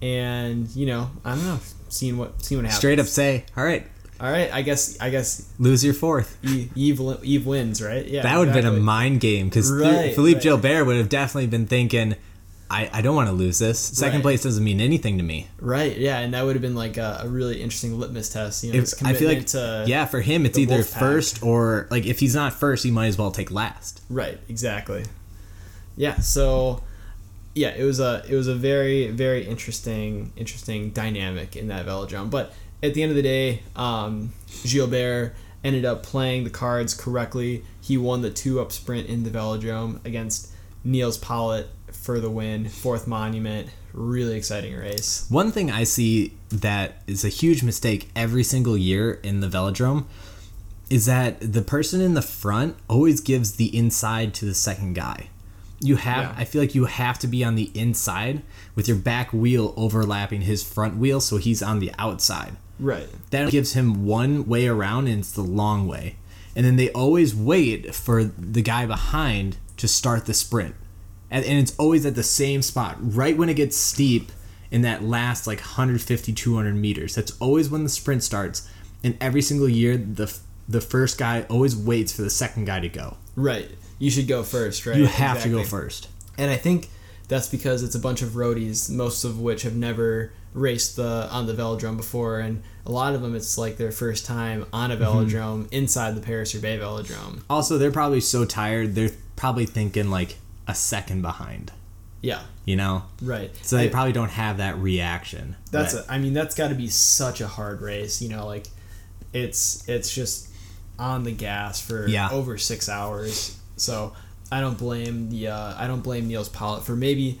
and 0.00 0.68
you 0.76 0.86
know, 0.86 1.10
I 1.24 1.34
don't 1.34 1.44
know, 1.44 1.58
seeing 1.88 2.16
what 2.16 2.42
seeing 2.44 2.58
what 2.60 2.66
happens. 2.66 2.78
Straight 2.78 2.98
up 3.00 3.06
say, 3.06 3.44
all 3.56 3.64
right, 3.64 3.86
All 4.20 4.30
right, 4.30 4.50
I 4.52 4.62
guess 4.62 4.98
I 5.00 5.10
guess 5.10 5.46
lose 5.58 5.84
your 5.84 5.94
fourth. 5.94 6.38
Eve 6.42 6.70
Eve, 6.74 7.00
Eve 7.22 7.46
wins, 7.46 7.82
right? 7.82 8.06
Yeah, 8.06 8.22
That 8.22 8.38
would 8.38 8.48
have 8.48 8.56
been 8.56 8.66
a 8.66 8.72
mind 8.80 9.20
game 9.20 9.48
because 9.48 9.70
Right, 9.70 10.14
Philippe 10.14 10.36
right. 10.36 10.42
Gilbert 10.42 10.84
would 10.86 10.96
have 10.96 11.08
definitely 11.10 11.48
been 11.48 11.66
thinking, 11.66 12.14
I, 12.70 12.88
I 12.92 13.02
don't 13.02 13.14
want 13.14 13.28
to 13.28 13.34
lose 13.34 13.58
this. 13.58 13.78
Second 13.78 14.16
Right. 14.18 14.22
place 14.22 14.42
doesn't 14.42 14.64
mean 14.64 14.80
anything 14.80 15.18
to 15.18 15.22
me. 15.22 15.48
right. 15.60 15.96
Yeah, 15.96 16.18
and 16.20 16.32
that 16.34 16.44
would 16.44 16.56
have 16.56 16.62
been 16.62 16.74
like 16.74 16.96
a, 16.96 17.20
a 17.24 17.28
really 17.28 17.60
interesting 17.62 17.98
litmus 18.00 18.30
test. 18.30 18.64
You 18.64 18.72
know, 18.72 18.78
If, 18.80 19.04
I 19.04 19.12
feel 19.12 19.28
like, 19.28 19.46
to 19.48 19.84
yeah, 19.86 20.06
for 20.06 20.20
him, 20.22 20.46
it's 20.46 20.58
either 20.58 20.82
first 20.82 21.42
or, 21.42 21.86
like, 21.90 22.06
if 22.06 22.18
he's 22.20 22.34
not 22.34 22.54
first, 22.54 22.84
he 22.84 22.90
might 22.90 23.06
as 23.08 23.18
well 23.18 23.30
take 23.30 23.50
last. 23.50 24.00
Right, 24.08 24.38
exactly. 24.48 25.04
Yeah, 25.96 26.16
so 26.20 26.82
yeah, 27.54 27.68
it 27.76 27.84
was 27.84 28.00
a 28.00 28.22
it 28.28 28.34
was 28.34 28.48
a 28.48 28.54
very 28.54 29.08
very 29.10 29.46
interesting 29.46 30.32
interesting 30.36 30.90
dynamic 30.90 31.56
in 31.56 31.68
that 31.68 31.86
velodrome. 31.86 32.30
But 32.30 32.52
at 32.82 32.94
the 32.94 33.02
end 33.02 33.10
of 33.10 33.16
the 33.16 33.22
day, 33.22 33.62
um, 33.74 34.32
Gilbert 34.64 35.34
ended 35.64 35.84
up 35.84 36.02
playing 36.02 36.44
the 36.44 36.50
cards 36.50 36.94
correctly. 36.94 37.64
He 37.80 37.96
won 37.96 38.22
the 38.22 38.30
two 38.30 38.60
up 38.60 38.72
sprint 38.72 39.08
in 39.08 39.24
the 39.24 39.30
velodrome 39.30 40.04
against 40.04 40.52
Nils 40.84 41.18
Politt 41.18 41.68
for 41.90 42.20
the 42.20 42.30
win, 42.30 42.68
fourth 42.68 43.06
monument. 43.06 43.70
Really 43.92 44.36
exciting 44.36 44.76
race. 44.76 45.26
One 45.28 45.50
thing 45.50 45.70
I 45.70 45.84
see 45.84 46.34
that 46.50 47.02
is 47.06 47.24
a 47.24 47.28
huge 47.28 47.62
mistake 47.62 48.10
every 48.14 48.44
single 48.44 48.76
year 48.76 49.14
in 49.22 49.40
the 49.40 49.48
velodrome 49.48 50.04
is 50.88 51.06
that 51.06 51.40
the 51.40 51.62
person 51.62 52.00
in 52.00 52.14
the 52.14 52.22
front 52.22 52.76
always 52.88 53.20
gives 53.20 53.56
the 53.56 53.76
inside 53.76 54.34
to 54.34 54.44
the 54.44 54.54
second 54.54 54.94
guy. 54.94 55.28
You 55.80 55.96
have 55.96 56.24
Yeah. 56.24 56.34
I 56.36 56.44
feel 56.44 56.62
like 56.62 56.74
you 56.74 56.84
have 56.84 57.18
to 57.20 57.26
be 57.26 57.42
on 57.42 57.56
the 57.56 57.70
inside 57.74 58.42
with 58.74 58.86
your 58.86 58.96
back 58.96 59.32
wheel 59.32 59.74
overlapping 59.76 60.42
his 60.42 60.62
front 60.62 60.96
wheel 60.96 61.20
so 61.20 61.38
he's 61.38 61.62
on 61.62 61.80
the 61.80 61.90
outside. 61.98 62.56
Right. 62.78 63.08
That 63.30 63.50
gives 63.50 63.72
him 63.72 64.04
one 64.04 64.46
way 64.46 64.66
around 64.66 65.08
and 65.08 65.20
it's 65.20 65.30
the 65.30 65.42
long 65.42 65.86
way. 65.86 66.16
And 66.54 66.64
then 66.64 66.76
they 66.76 66.90
always 66.90 67.34
wait 67.34 67.94
for 67.94 68.24
the 68.24 68.62
guy 68.62 68.86
behind 68.86 69.58
to 69.76 69.88
start 69.88 70.26
the 70.26 70.34
sprint. 70.34 70.74
And, 71.30 71.44
and 71.44 71.58
it's 71.58 71.76
always 71.76 72.06
at 72.06 72.14
the 72.14 72.22
same 72.22 72.62
spot, 72.62 72.96
right 73.00 73.36
when 73.36 73.48
it 73.48 73.54
gets 73.54 73.76
steep 73.76 74.30
in 74.70 74.82
that 74.82 75.02
last 75.02 75.46
like 75.46 75.58
150, 75.58 76.32
200 76.32 76.74
meters. 76.74 77.14
That's 77.14 77.32
always 77.40 77.68
when 77.68 77.82
the 77.82 77.88
sprint 77.88 78.22
starts. 78.22 78.68
And 79.04 79.16
every 79.20 79.42
single 79.42 79.68
year, 79.68 79.96
the, 79.96 80.34
the 80.68 80.80
first 80.80 81.18
guy 81.18 81.42
always 81.50 81.76
waits 81.76 82.12
for 82.14 82.22
the 82.22 82.30
second 82.30 82.64
guy 82.64 82.80
to 82.80 82.88
go. 82.88 83.16
Right. 83.34 83.70
You 83.98 84.10
should 84.10 84.28
go 84.28 84.42
first, 84.42 84.86
right? 84.86 84.96
You 84.96 85.06
have 85.06 85.42
to 85.42 85.48
go 85.48 85.62
first. 85.62 86.08
And 86.38 86.50
I 86.50 86.56
think 86.56 86.88
that's 87.28 87.48
because 87.48 87.82
it's 87.82 87.94
a 87.94 87.98
bunch 87.98 88.22
of 88.22 88.30
roadies, 88.30 88.90
most 88.90 89.24
of 89.24 89.40
which 89.40 89.62
have 89.62 89.74
never 89.74 90.32
raced 90.54 90.96
the 90.96 91.28
on 91.30 91.46
the 91.46 91.52
velodrome 91.54 91.96
before, 91.96 92.38
and 92.40 92.62
a 92.86 92.90
lot 92.92 93.14
of 93.14 93.20
them 93.22 93.34
it's 93.34 93.58
like 93.58 93.76
their 93.76 93.92
first 93.92 94.24
time 94.24 94.64
on 94.72 94.90
a 94.90 94.96
Mm-hmm. 94.96 95.04
velodrome 95.04 95.68
inside 95.72 96.14
the 96.14 96.20
Paris 96.20 96.54
Roubaix 96.54 96.82
velodrome. 96.82 97.42
Also, 97.50 97.76
they're 97.78 97.90
probably 97.92 98.20
so 98.20 98.44
tired, 98.44 98.94
they're 98.94 99.10
probably 99.34 99.66
thinking 99.66 100.08
like 100.10 100.36
a 100.68 100.74
second 100.74 101.20
behind, 101.22 101.72
Yeah, 102.22 102.40
you 102.64 102.74
know? 102.76 103.02
right. 103.20 103.50
So 103.62 103.76
they 103.76 103.86
I- 103.86 103.90
probably 103.90 104.12
don't 104.12 104.30
have 104.30 104.56
that 104.58 104.78
reaction. 104.78 105.56
that's 105.70 105.94
But- 105.94 106.06
a, 106.08 106.12
I 106.12 106.18
mean 106.18 106.32
that's 106.32 106.54
got 106.54 106.68
to 106.68 106.74
be 106.74 106.88
such 106.88 107.40
a 107.40 107.46
hard 107.48 107.80
race. 107.82 108.22
You 108.22 108.28
know, 108.30 108.46
like 108.46 108.66
it's 109.32 109.86
it's 109.88 110.14
just 110.14 110.48
on 110.98 111.24
the 111.24 111.32
gas 111.32 111.80
for 111.80 112.06
Yeah. 112.08 112.30
over 112.30 112.56
six 112.56 112.88
hours. 112.88 113.56
So 113.76 114.14
I 114.50 114.60
don't 114.60 114.78
blame 114.78 115.30
the 115.30 115.48
uh, 115.48 115.74
I 115.76 115.86
don't 115.86 116.02
blame 116.02 116.28
Nils 116.28 116.48
Politt 116.48 116.84
for 116.84 116.94
maybe 116.96 117.40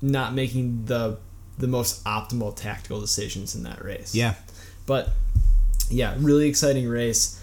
not 0.00 0.34
making 0.34 0.84
the 0.86 1.18
the 1.58 1.66
most 1.66 2.04
optimal 2.04 2.54
tactical 2.54 3.00
decisions 3.00 3.54
in 3.54 3.62
that 3.64 3.84
race. 3.84 4.14
yeah. 4.14 4.34
But 4.86 5.10
yeah, 5.88 6.14
really 6.18 6.48
exciting 6.48 6.88
race. 6.88 7.40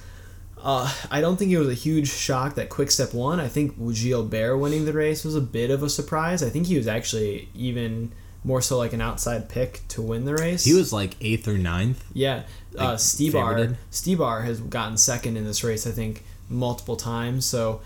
Uh, 0.62 0.94
I 1.10 1.22
don't 1.22 1.38
think 1.38 1.52
it 1.52 1.58
was 1.58 1.70
a 1.70 1.74
huge 1.74 2.10
shock 2.10 2.56
that 2.56 2.70
Quickstep 2.70 3.14
won. 3.16 3.40
I 3.40 3.48
think 3.48 3.78
Gilbert 3.78 4.58
winning 4.58 4.86
the 4.86 4.94
race 4.94 5.24
was 5.26 5.36
a 5.36 5.42
bit 5.42 5.72
of 5.72 5.82
a 5.82 5.90
surprise. 5.90 6.44
I 6.44 6.50
think 6.50 6.68
he 6.68 6.78
was 6.78 6.88
actually 6.88 7.50
even 7.56 8.12
more 8.44 8.62
so 8.62 8.78
like 8.78 8.94
an 8.94 9.02
outside 9.02 9.50
pick 9.50 9.82
to 9.90 10.02
win 10.02 10.26
the 10.26 10.36
race. 10.36 10.64
He 10.64 10.74
was 10.74 10.94
like 10.94 11.16
eighth 11.22 11.48
or 11.48 11.58
ninth. 11.58 12.04
yeah. 12.14 12.44
Uh, 12.78 12.86
like, 12.92 12.98
Stybar. 12.98 13.76
Stybar 13.92 14.46
has 14.46 14.60
gotten 14.60 14.98
second 14.98 15.36
in 15.36 15.46
this 15.46 15.64
race. 15.64 15.88
I 15.88 15.92
think 15.92 16.24
multiple 16.48 16.96
times. 16.96 17.46
So 17.46 17.82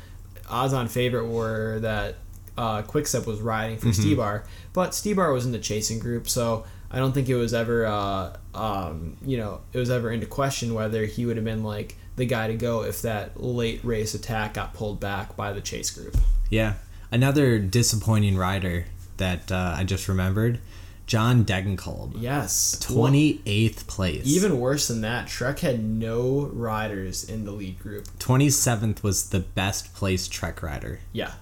odds 0.50 0.74
on 0.74 0.88
favorite 0.88 1.28
were 1.28 1.80
that 1.80 2.16
uh, 2.58 2.82
Quickstep 2.84 3.26
was 3.26 3.42
riding 3.42 3.78
for 3.78 3.88
Mm-hmm. 3.88 4.20
Stybar, 4.20 4.46
but 4.74 4.92
Stybar 4.92 5.34
was 5.34 5.46
in 5.46 5.52
the 5.52 5.60
chasing 5.60 6.00
group, 6.00 6.30
so 6.30 6.66
I 6.90 7.00
don't 7.00 7.12
think 7.12 7.28
it 7.28 7.36
was 7.36 7.54
ever, 7.54 7.86
uh, 7.86 8.38
um, 8.54 9.18
you 9.26 9.38
know, 9.38 9.62
it 9.74 9.80
was 9.80 9.90
ever 9.90 10.12
into 10.12 10.26
question 10.26 10.74
whether 10.74 11.06
he 11.06 11.26
would 11.26 11.36
have 11.36 11.46
been 11.46 11.64
like 11.64 11.96
the 12.16 12.26
guy 12.26 12.48
to 12.48 12.56
go 12.56 12.84
if 12.84 13.02
that 13.02 13.42
late 13.42 13.84
race 13.84 14.14
attack 14.14 14.54
got 14.54 14.74
pulled 14.74 15.00
back 15.00 15.36
by 15.36 15.52
the 15.52 15.60
chase 15.62 15.92
group. 15.92 16.16
Yeah. 16.50 16.76
Another 17.12 17.60
disappointing 17.60 18.38
rider 18.38 18.86
that 19.18 19.52
uh, 19.52 19.76
I 19.78 19.84
just 19.84 20.08
remembered, 20.08 20.60
John 21.06 21.46
Degenkolb. 21.46 22.14
Yes, 22.20 22.78
28th 22.82 23.86
place. 23.88 24.26
Even 24.26 24.60
worse 24.60 24.88
than 24.88 25.02
that, 25.02 25.28
Trek 25.28 25.60
had 25.60 25.84
no 25.84 26.50
riders 26.52 27.24
in 27.24 27.46
the 27.46 27.52
lead 27.52 27.80
group. 27.80 28.06
27th 28.20 29.04
was 29.04 29.30
the 29.30 29.40
best 29.40 29.94
placed 29.94 30.32
Trek 30.32 30.64
rider. 30.64 31.00
Yeah, 31.14 31.34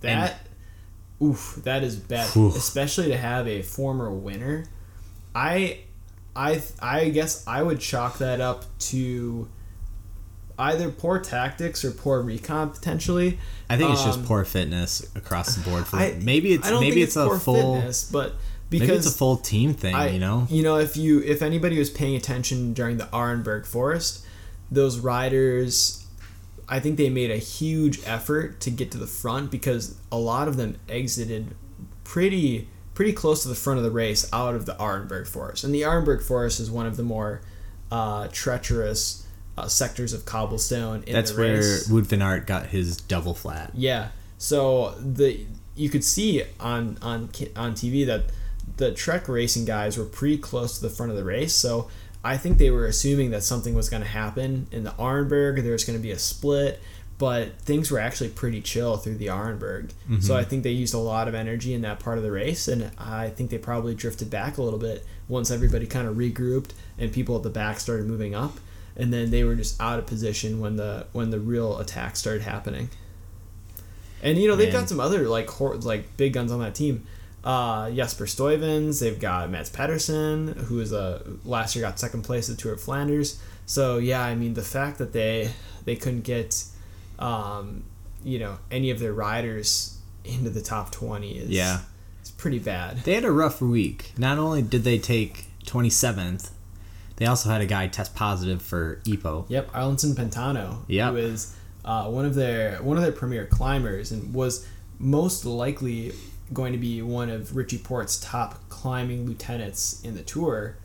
that, 0.00 0.46
oof, 1.22 1.60
that 1.64 1.82
is 1.82 1.96
bad, 1.96 2.30
Whew. 2.30 2.48
especially 2.48 3.08
to 3.08 3.16
have 3.18 3.46
a 3.46 3.60
former 3.62 4.10
winner. 4.10 4.64
I, 5.34 5.80
I, 6.34 6.62
I 6.80 7.10
guess 7.10 7.46
I 7.46 7.62
would 7.62 7.78
chalk 7.80 8.18
that 8.18 8.40
up 8.40 8.64
to 8.80 9.48
either 10.58 10.90
poor 10.90 11.18
tactics 11.18 11.84
or 11.84 11.90
poor 11.90 12.20
recon 12.22 12.70
potentially. 12.70 13.38
I 13.68 13.76
think 13.76 13.92
it's 13.92 14.00
Um, 14.02 14.06
just 14.08 14.24
poor 14.24 14.44
fitness 14.44 15.06
across 15.14 15.54
the 15.56 15.62
board. 15.68 15.86
For 15.86 15.96
I 15.96 16.16
maybe 16.20 16.52
it's 16.52 16.66
I 16.66 16.70
don't 16.70 16.80
maybe 16.80 16.96
think 16.96 17.04
it's, 17.06 17.16
a 17.16 17.26
poor 17.26 17.38
full 17.38 17.74
fitness, 17.76 18.04
but 18.10 18.34
maybe 18.70 18.86
because 18.86 19.06
it's 19.06 19.14
a 19.14 19.18
full 19.18 19.36
team 19.36 19.74
thing. 19.74 19.94
I, 19.94 20.10
you 20.10 20.18
know, 20.18 20.46
you 20.50 20.62
know, 20.62 20.76
if 20.78 20.96
you 20.96 21.20
if 21.22 21.42
anybody 21.42 21.78
was 21.78 21.90
paying 21.90 22.16
attention 22.16 22.72
during 22.72 22.96
the 22.96 23.06
Arenberg 23.06 23.66
Forest, 23.66 24.24
those 24.70 24.98
riders, 24.98 26.06
I 26.68 26.80
think 26.80 26.96
they 26.96 27.10
made 27.10 27.30
a 27.30 27.36
huge 27.36 28.00
effort 28.06 28.60
to 28.60 28.70
get 28.70 28.90
to 28.92 28.98
the 28.98 29.06
front 29.06 29.50
because 29.50 29.98
a 30.10 30.18
lot 30.18 30.48
of 30.48 30.56
them 30.56 30.76
exited 30.88 31.54
pretty 32.04 32.68
pretty 32.94 33.12
close 33.12 33.42
to 33.42 33.48
the 33.48 33.54
front 33.54 33.78
of 33.78 33.84
the 33.84 33.90
race 33.90 34.28
out 34.32 34.54
of 34.54 34.66
the 34.66 34.74
Arenberg 34.74 35.26
Forest, 35.26 35.64
and 35.64 35.74
the 35.74 35.82
Arenberg 35.82 36.22
Forest 36.22 36.60
is 36.60 36.70
one 36.70 36.86
of 36.86 36.96
the 36.96 37.02
more 37.02 37.42
uh, 37.90 38.28
treacherous 38.30 39.26
uh, 39.58 39.66
sectors 39.66 40.12
of 40.12 40.24
cobblestone. 40.24 41.02
In 41.06 41.14
That's 41.14 41.32
the 41.32 41.40
where 41.40 41.56
race. 41.56 41.88
Wout 41.88 42.06
van 42.06 42.22
Aert 42.22 42.46
got 42.46 42.66
his 42.66 42.96
double 42.96 43.34
flat. 43.34 43.72
Yeah. 43.74 44.08
So 44.38 44.94
the 44.98 45.46
you 45.74 45.88
could 45.88 46.04
see 46.04 46.42
on 46.58 46.98
on 47.02 47.30
on 47.56 47.74
TV 47.74 48.06
that 48.06 48.30
the 48.80 48.90
Trek 48.90 49.28
racing 49.28 49.66
guys 49.66 49.96
were 49.96 50.06
pretty 50.06 50.38
close 50.38 50.78
to 50.78 50.82
the 50.82 50.90
front 50.90 51.12
of 51.12 51.16
the 51.16 51.24
race. 51.24 51.54
So 51.54 51.88
I 52.24 52.36
think 52.36 52.58
they 52.58 52.70
were 52.70 52.86
assuming 52.86 53.30
that 53.30 53.44
something 53.44 53.74
was 53.74 53.88
going 53.88 54.02
to 54.02 54.08
happen 54.08 54.66
in 54.72 54.84
the 54.84 54.90
Arenberg. 54.92 55.62
There 55.62 55.72
was 55.72 55.84
going 55.84 55.98
to 55.98 56.02
be 56.02 56.10
a 56.10 56.18
split, 56.18 56.80
but 57.18 57.60
things 57.60 57.90
were 57.90 57.98
actually 57.98 58.30
pretty 58.30 58.62
chill 58.62 58.96
through 58.96 59.16
the 59.16 59.26
Arenberg. 59.26 59.90
Mm-hmm. 60.08 60.20
So 60.20 60.36
I 60.36 60.44
think 60.44 60.62
they 60.62 60.70
used 60.70 60.94
a 60.94 60.98
lot 60.98 61.28
of 61.28 61.34
energy 61.34 61.74
in 61.74 61.82
that 61.82 62.00
part 62.00 62.16
of 62.16 62.24
the 62.24 62.32
race, 62.32 62.66
and 62.66 62.90
I 62.98 63.28
think 63.28 63.50
they 63.50 63.58
probably 63.58 63.94
drifted 63.94 64.30
back 64.30 64.56
a 64.56 64.62
little 64.62 64.78
bit 64.78 65.06
once 65.28 65.50
everybody 65.50 65.86
kind 65.86 66.08
of 66.08 66.16
regrouped 66.16 66.70
and 66.98 67.12
people 67.12 67.36
at 67.36 67.42
the 67.42 67.50
back 67.50 67.78
started 67.78 68.06
moving 68.06 68.34
up. 68.34 68.58
And 68.96 69.12
then 69.12 69.30
they 69.30 69.44
were 69.44 69.54
just 69.54 69.80
out 69.80 69.98
of 69.98 70.06
position 70.06 70.60
when 70.60 70.76
the 70.76 71.06
when 71.12 71.30
the 71.30 71.38
real 71.38 71.78
attack 71.78 72.16
started 72.16 72.42
happening. 72.42 72.90
And 74.22 74.36
you 74.36 74.48
know 74.48 74.56
they've 74.56 74.72
got 74.72 74.88
some 74.88 75.00
other 75.00 75.28
like 75.28 75.48
hor- 75.48 75.76
like 75.76 76.16
big 76.16 76.32
guns 76.32 76.52
on 76.52 76.60
that 76.60 76.74
team. 76.74 77.06
Uh, 77.42 77.90
Jasper 77.90 78.26
Stuyvens. 78.26 79.00
They've 79.00 79.18
got 79.18 79.50
Mads 79.50 79.70
Pedersen, 79.70 80.48
who 80.66 80.80
is 80.80 80.92
a 80.92 81.22
last 81.44 81.74
year 81.74 81.84
got 81.84 81.98
second 81.98 82.22
place 82.22 82.50
at 82.50 82.56
the 82.56 82.62
Tour 82.62 82.74
of 82.74 82.80
Flanders. 82.80 83.40
So 83.66 83.98
yeah, 83.98 84.22
I 84.22 84.34
mean 84.34 84.54
the 84.54 84.62
fact 84.62 84.98
that 84.98 85.12
they 85.12 85.50
they 85.84 85.96
couldn't 85.96 86.22
get, 86.22 86.64
um, 87.18 87.84
you 88.24 88.38
know, 88.38 88.58
any 88.70 88.90
of 88.90 88.98
their 88.98 89.12
riders 89.12 89.98
into 90.24 90.50
the 90.50 90.60
top 90.60 90.90
twenty 90.92 91.38
is 91.38 91.48
Yeah. 91.50 91.80
it's 92.20 92.30
pretty 92.30 92.58
bad. 92.58 92.98
They 93.04 93.14
had 93.14 93.24
a 93.24 93.32
rough 93.32 93.60
week. 93.62 94.12
Not 94.18 94.36
only 94.38 94.60
did 94.62 94.84
they 94.84 94.98
take 94.98 95.46
27th, 95.64 96.50
they 97.16 97.24
also 97.26 97.48
had 97.48 97.60
a 97.62 97.66
guy 97.66 97.86
test 97.86 98.14
positive 98.14 98.60
for 98.60 99.00
EPO. 99.04 99.46
Yep, 99.48 99.72
Jarlinson 99.72 100.14
Pantano, 100.14 100.78
Yep. 100.88 101.10
who 101.12 101.16
is 101.16 101.54
uh, 101.84 102.04
one 102.10 102.26
of 102.26 102.34
their 102.34 102.76
one 102.82 102.98
of 102.98 103.02
their 103.02 103.12
premier 103.12 103.46
climbers 103.46 104.12
and 104.12 104.34
was 104.34 104.66
most 104.98 105.46
likely 105.46 106.12
going 106.52 106.72
to 106.72 106.78
be 106.78 107.00
one 107.02 107.30
of 107.30 107.54
Richie 107.56 107.78
Porte's 107.78 108.18
top 108.18 108.68
climbing 108.68 109.26
lieutenants 109.26 110.00
in 110.02 110.14
the 110.14 110.22
tour, 110.22 110.76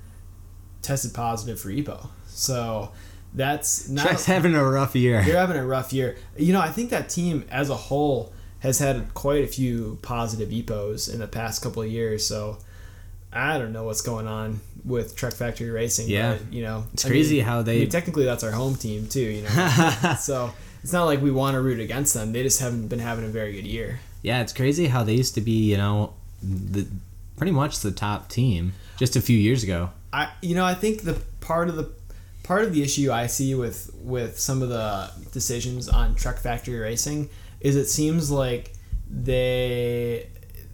tested 0.81 1.13
positive 1.13 1.59
for 1.59 1.69
EPO. 1.69 2.07
So 2.27 2.91
that's 3.33 3.89
not 3.89 4.05
Trek's 4.05 4.25
having 4.25 4.53
a 4.55 4.63
rough 4.63 4.95
year. 4.95 5.21
You're 5.21 5.37
having 5.37 5.57
a 5.57 5.65
rough 5.65 5.91
year. 5.93 6.17
You 6.37 6.53
know, 6.53 6.61
I 6.61 6.69
think 6.69 6.89
that 6.91 7.09
team 7.09 7.45
as 7.49 7.69
a 7.69 7.75
whole 7.75 8.31
has 8.59 8.79
had 8.79 9.13
quite 9.13 9.43
a 9.43 9.47
few 9.47 9.97
positive 10.01 10.49
EPOs 10.49 11.11
in 11.13 11.19
the 11.19 11.27
past 11.27 11.61
couple 11.61 11.81
of 11.81 11.89
years. 11.89 12.25
So 12.25 12.57
I 13.33 13.57
don't 13.57 13.73
know 13.73 13.83
what's 13.83 14.01
going 14.01 14.27
on 14.27 14.61
with 14.83 15.15
Trek 15.15 15.33
Factory 15.33 15.69
Racing. 15.69 16.07
Yeah. 16.09 16.37
but, 16.37 16.53
you 16.53 16.61
know, 16.61 16.85
It's 16.93 17.05
I 17.05 17.09
crazy 17.09 17.37
mean- 17.37 17.45
how 17.45 17.59
I 17.59 17.63
they. 17.63 17.79
mean, 17.79 17.89
technically 17.89 18.25
that's 18.25 18.43
our 18.43 18.51
home 18.51 18.75
team 18.75 19.07
too. 19.07 19.19
You 19.19 19.41
know, 19.43 20.15
so 20.19 20.51
it's 20.83 20.93
not 20.93 21.05
like 21.05 21.21
we 21.21 21.31
want 21.31 21.55
to 21.55 21.61
root 21.61 21.79
against 21.79 22.13
them. 22.13 22.31
They 22.31 22.43
just 22.43 22.59
haven't 22.59 22.87
been 22.87 22.99
having 22.99 23.25
a 23.25 23.29
very 23.29 23.53
good 23.53 23.67
year. 23.67 23.99
Yeah, 24.25 24.41
it's 24.41 24.53
crazy 24.53 24.87
how 24.87 25.03
they 25.03 25.13
used 25.13 25.35
to 25.35 25.41
be, 25.41 25.69
you 25.69 25.77
know, 25.77 26.13
the 26.41 26.87
pretty 27.37 27.51
much 27.51 27.81
the 27.81 27.91
top 27.91 28.27
team 28.27 28.73
just 28.97 29.15
a 29.15 29.21
few 29.21 29.37
years 29.37 29.61
ago. 29.63 29.91
I 30.11 30.31
you 30.41 30.55
know 30.55 30.65
I 30.65 30.73
think 30.73 31.03
the 31.03 31.21
part 31.41 31.69
of 31.69 31.75
the 31.75 31.91
part 32.41 32.63
of 32.63 32.73
the 32.73 32.81
issue 32.81 33.11
I 33.11 33.27
see 33.27 33.53
with 33.53 33.91
with 34.01 34.39
some 34.39 34.63
of 34.63 34.69
the 34.69 35.11
decisions 35.31 35.87
on 35.87 36.15
Trek 36.15 36.39
Factory 36.39 36.79
Racing 36.79 37.29
is 37.59 37.75
it 37.75 37.85
seems 37.85 38.31
like 38.31 38.73
they 39.07 40.27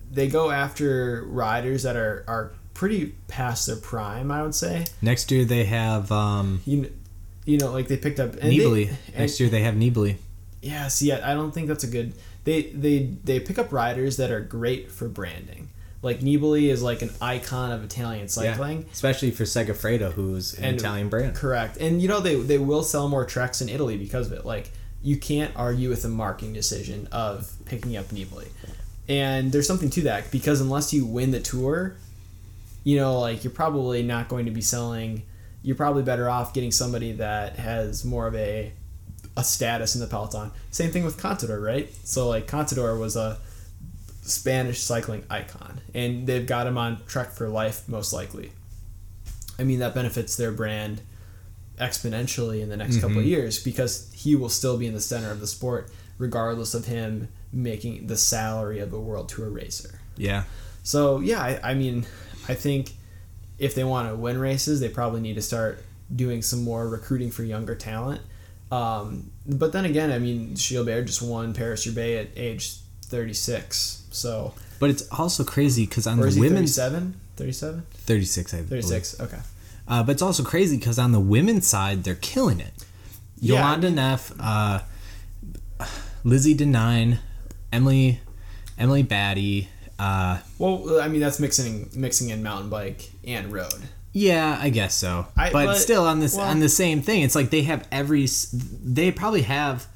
they 0.09 0.29
go 0.29 0.49
after 0.49 1.25
riders 1.27 1.83
that 1.83 1.97
are 1.97 2.23
are 2.29 2.53
pretty 2.73 3.15
past 3.27 3.67
their 3.67 3.75
prime. 3.75 4.31
I 4.31 4.43
would 4.43 4.55
say 4.55 4.85
Next 5.01 5.29
year 5.29 5.43
they 5.43 5.65
have 5.65 6.09
um, 6.09 6.61
you 6.65 6.83
kn- 6.83 6.99
you 7.45 7.57
know 7.57 7.73
like 7.73 7.89
they 7.89 7.97
picked 7.97 8.21
up 8.21 8.31
Nibali. 8.33 8.93
Next 9.17 9.41
year 9.41 9.49
they 9.49 9.61
have 9.63 9.75
Nibali. 9.75 10.15
Yeah, 10.61 10.87
see, 10.87 11.11
I 11.11 11.31
I 11.31 11.33
don't 11.33 11.51
think 11.51 11.67
that's 11.67 11.83
a 11.83 11.87
good. 11.87 12.13
They 12.43 12.63
they 12.63 12.99
they 13.23 13.39
pick 13.39 13.59
up 13.59 13.71
riders 13.71 14.17
that 14.17 14.31
are 14.31 14.41
great 14.41 14.91
for 14.91 15.07
branding. 15.07 15.69
Like 16.01 16.21
Nibali 16.21 16.69
is 16.71 16.81
like 16.81 17.03
an 17.03 17.11
icon 17.21 17.71
of 17.71 17.83
Italian 17.83 18.27
cycling. 18.27 18.87
especially 18.91 19.29
for 19.29 19.43
Segafredo, 19.43 20.11
who's 20.13 20.57
an 20.57 20.63
And- 20.65 20.79
Italian 20.79 21.09
brand. 21.09 21.35
Correct. 21.35 21.77
And 21.77 22.01
you 22.01 22.07
know 22.07 22.19
they 22.19 22.35
they 22.35 22.57
will 22.57 22.83
sell 22.83 23.07
more 23.07 23.25
treks 23.25 23.61
in 23.61 23.69
Italy 23.69 23.97
because 23.97 24.27
of 24.27 24.33
it. 24.33 24.45
Like 24.45 24.71
you 25.03 25.17
can't 25.17 25.51
argue 25.55 25.89
with 25.89 26.01
the 26.03 26.09
marketing 26.09 26.53
decision 26.53 27.07
of 27.11 27.51
picking 27.65 27.95
up 27.97 28.05
Nibali. 28.09 28.47
And 29.07 29.51
there's 29.51 29.67
something 29.67 29.89
to 29.91 30.01
that 30.03 30.31
because 30.31 30.61
unless 30.61 30.93
you 30.93 31.05
win 31.05 31.31
the 31.31 31.39
tour, 31.39 31.95
you 32.83 32.97
know, 32.97 33.19
like 33.19 33.43
you're 33.43 33.53
probably 33.53 34.03
not 34.03 34.27
going 34.29 34.45
to 34.45 34.51
be 34.51 34.61
selling 34.61 35.23
you're 35.63 35.75
probably 35.75 36.01
better 36.01 36.27
off 36.29 36.53
getting 36.55 36.71
somebody 36.71 37.11
that 37.13 37.57
has 37.57 38.03
more 38.03 38.25
of 38.25 38.35
a 38.35 38.73
a 39.37 39.43
status 39.43 39.95
in 39.95 40.01
the 40.01 40.07
peloton. 40.07 40.51
Same 40.71 40.91
thing 40.91 41.03
with 41.03 41.17
Contador, 41.17 41.63
right? 41.63 41.89
So 42.03 42.27
like 42.27 42.47
Contador 42.47 42.99
was 42.99 43.15
a 43.15 43.37
Spanish 44.21 44.81
cycling 44.81 45.23
icon, 45.29 45.81
and 45.93 46.27
they've 46.27 46.45
got 46.45 46.67
him 46.67 46.77
on 46.77 47.03
Trek 47.07 47.31
for 47.31 47.49
life, 47.49 47.87
most 47.87 48.13
likely. 48.13 48.51
I 49.57 49.63
mean, 49.63 49.79
that 49.79 49.93
benefits 49.93 50.35
their 50.35 50.51
brand 50.51 51.01
exponentially 51.79 52.61
in 52.61 52.69
the 52.69 52.77
next 52.77 52.97
couple 52.97 53.17
of 53.17 53.23
mm-hmm. 53.23 53.29
years 53.29 53.61
because 53.61 54.11
he 54.13 54.35
will 54.35 54.49
still 54.49 54.77
be 54.77 54.85
in 54.87 54.93
the 54.93 55.01
center 55.01 55.31
of 55.31 55.39
the 55.39 55.47
sport, 55.47 55.89
regardless 56.17 56.73
of 56.73 56.85
him 56.85 57.27
making 57.51 58.07
the 58.07 58.17
salary 58.17 58.79
of 58.79 58.93
a 58.93 58.99
world 58.99 59.29
tour 59.29 59.49
racer. 59.49 59.99
Yeah, 60.15 60.43
So 60.83 61.19
yeah, 61.19 61.41
I, 61.41 61.71
I 61.71 61.73
mean, 61.73 62.05
I 62.47 62.53
think 62.53 62.93
if 63.57 63.75
they 63.75 63.83
want 63.83 64.09
to 64.09 64.15
win 64.15 64.39
races, 64.39 64.79
they 64.79 64.89
probably 64.89 65.21
need 65.21 65.35
to 65.35 65.41
start 65.41 65.83
doing 66.13 66.41
some 66.41 66.63
more 66.63 66.87
recruiting 66.87 67.31
for 67.31 67.43
younger 67.43 67.75
talent. 67.75 68.21
Um, 68.71 69.31
but 69.45 69.73
then 69.73 69.85
again, 69.85 70.11
I 70.11 70.19
mean, 70.19 70.55
Gilbert 70.55 71.03
just 71.05 71.21
won 71.21 71.53
Paris 71.53 71.85
Roubaix 71.85 72.29
at 72.29 72.37
age 72.37 72.75
36. 73.05 74.05
So, 74.11 74.53
but 74.79 74.89
it's 74.89 75.07
also 75.11 75.43
crazy 75.43 75.85
because 75.85 76.07
on 76.07 76.19
or 76.19 76.27
is 76.27 76.35
the 76.35 76.41
women's 76.41 76.75
37? 76.75 77.19
37? 77.35 77.83
36, 77.91 78.53
I 78.53 78.57
believe. 78.57 78.69
36. 78.69 79.19
Okay. 79.19 79.39
Uh, 79.87 80.03
but 80.03 80.13
it's 80.13 80.21
also 80.21 80.43
crazy 80.43 80.77
because 80.77 80.97
on 80.97 81.11
the 81.11 81.19
women's 81.19 81.67
side, 81.67 82.03
they're 82.03 82.15
killing 82.15 82.59
it. 82.59 82.71
Yeah, 83.39 83.67
I 83.67 83.75
Jolanda 83.75 83.93
Neff, 83.93 84.31
uh, 84.39 84.79
Lizzie 86.23 86.55
Deignan, 86.55 87.17
Emily, 87.73 88.19
Emily 88.77 89.03
Batty. 89.03 89.69
Uh, 89.97 90.39
Well, 90.59 91.01
I 91.01 91.07
mean, 91.07 91.19
that's 91.19 91.39
mixing 91.39 91.89
mixing 91.93 92.29
in 92.29 92.43
mountain 92.43 92.69
bike 92.69 93.11
and 93.25 93.51
road. 93.51 93.73
Yeah, 94.13 94.57
I 94.61 94.69
guess 94.69 94.93
so. 94.95 95.27
I- 95.37 95.51
but, 95.51 95.65
but- 95.67 95.75
still, 95.77 96.05
on 96.05 96.19
this 96.19 96.35
well- 96.35 96.47
on 96.47 96.59
the 96.59 96.69
same 96.69 97.01
thing, 97.01 97.21
it's 97.23 97.35
like 97.35 97.49
they 97.49 97.63
have 97.63 97.87
every. 97.91 98.27
They 98.83 99.11
probably 99.11 99.43
have 99.43 99.87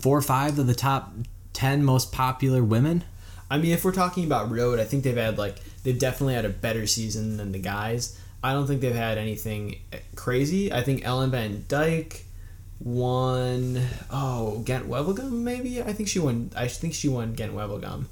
four 0.00 0.18
or 0.18 0.22
five 0.22 0.58
of 0.58 0.66
the 0.66 0.74
top 0.74 1.12
ten 1.52 1.84
most 1.84 2.12
popular 2.12 2.62
women. 2.64 3.04
I 3.50 3.58
mean, 3.58 3.72
if 3.72 3.84
we're 3.84 3.92
talking 3.92 4.24
about 4.24 4.50
road, 4.50 4.78
I 4.78 4.84
think 4.84 5.04
they've 5.04 5.16
had 5.16 5.38
like 5.38 5.56
they've 5.84 5.98
definitely 5.98 6.34
had 6.34 6.44
a 6.44 6.48
better 6.50 6.86
season 6.86 7.36
than 7.36 7.52
the 7.52 7.58
guys. 7.58 8.18
I 8.42 8.52
don't 8.52 8.66
think 8.66 8.80
they've 8.80 8.94
had 8.94 9.18
anything 9.18 9.76
crazy. 10.16 10.72
I 10.72 10.82
think 10.82 11.04
Ellen 11.04 11.30
van 11.30 11.64
Dijk 11.68 12.22
won. 12.80 13.80
Oh, 14.10 14.58
Ghent 14.64 14.88
Wevelgem 14.88 15.30
maybe. 15.30 15.82
I 15.82 15.92
think 15.92 16.08
she 16.08 16.18
won. 16.18 16.50
I 16.56 16.66
think 16.68 16.94
she 16.94 17.08
won 17.08 17.34
Ghent 17.34 17.54
Wevelgem, 17.54 18.06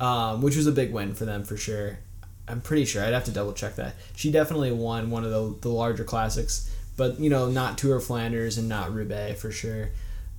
um, 0.00 0.42
which 0.42 0.56
was 0.56 0.66
a 0.66 0.72
big 0.72 0.92
win 0.92 1.14
for 1.14 1.24
them 1.24 1.44
for 1.44 1.56
sure. 1.56 1.98
I'm 2.46 2.60
pretty 2.60 2.84
sure. 2.84 3.02
I'd 3.02 3.12
have 3.12 3.24
to 3.24 3.30
double 3.30 3.52
check 3.52 3.76
that. 3.76 3.94
She 4.16 4.30
definitely 4.30 4.72
won 4.72 5.10
one 5.10 5.24
of 5.24 5.30
the 5.30 5.56
the 5.60 5.68
larger 5.68 6.04
classics, 6.04 6.70
but 6.96 7.18
you 7.18 7.30
know, 7.30 7.48
not 7.48 7.78
Tour 7.78 7.96
of 7.96 8.04
Flanders 8.04 8.58
and 8.58 8.68
not 8.68 8.92
Roubaix 8.92 9.40
for 9.40 9.50
sure. 9.50 9.90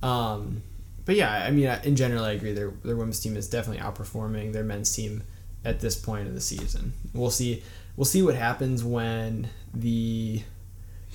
Um, 0.02 0.62
but 1.04 1.16
yeah, 1.16 1.32
I 1.32 1.50
mean, 1.50 1.66
in 1.84 1.96
general, 1.96 2.24
I 2.24 2.32
agree. 2.32 2.52
Their 2.52 2.70
their 2.84 2.96
women's 2.96 3.20
team 3.20 3.36
is 3.36 3.48
definitely 3.48 3.82
outperforming 3.82 4.52
their 4.52 4.64
men's 4.64 4.94
team 4.94 5.22
at 5.64 5.80
this 5.80 5.96
point 5.96 6.28
of 6.28 6.34
the 6.34 6.40
season. 6.40 6.92
We'll 7.12 7.30
see. 7.30 7.62
We'll 7.96 8.04
see 8.04 8.22
what 8.22 8.34
happens 8.34 8.84
when 8.84 9.48
the, 9.72 10.42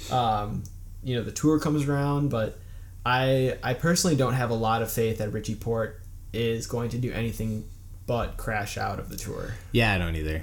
um, 0.09 0.63
you 1.03 1.15
know, 1.15 1.23
the 1.23 1.31
tour 1.31 1.59
comes 1.59 1.87
around. 1.87 2.29
But 2.29 2.57
I 3.05 3.57
I 3.63 3.73
personally 3.75 4.15
don't 4.15 4.33
have 4.33 4.49
a 4.49 4.55
lot 4.55 4.81
of 4.81 4.91
faith 4.91 5.19
that 5.19 5.31
Richie 5.31 5.55
Porte 5.55 5.99
is 6.33 6.67
going 6.67 6.89
to 6.89 6.97
do 6.97 7.11
anything 7.11 7.65
but 8.07 8.37
crash 8.37 8.77
out 8.77 8.99
of 8.99 9.09
the 9.09 9.17
tour. 9.17 9.53
Yeah, 9.71 9.93
I 9.93 9.97
don't 9.97 10.15
either. 10.15 10.41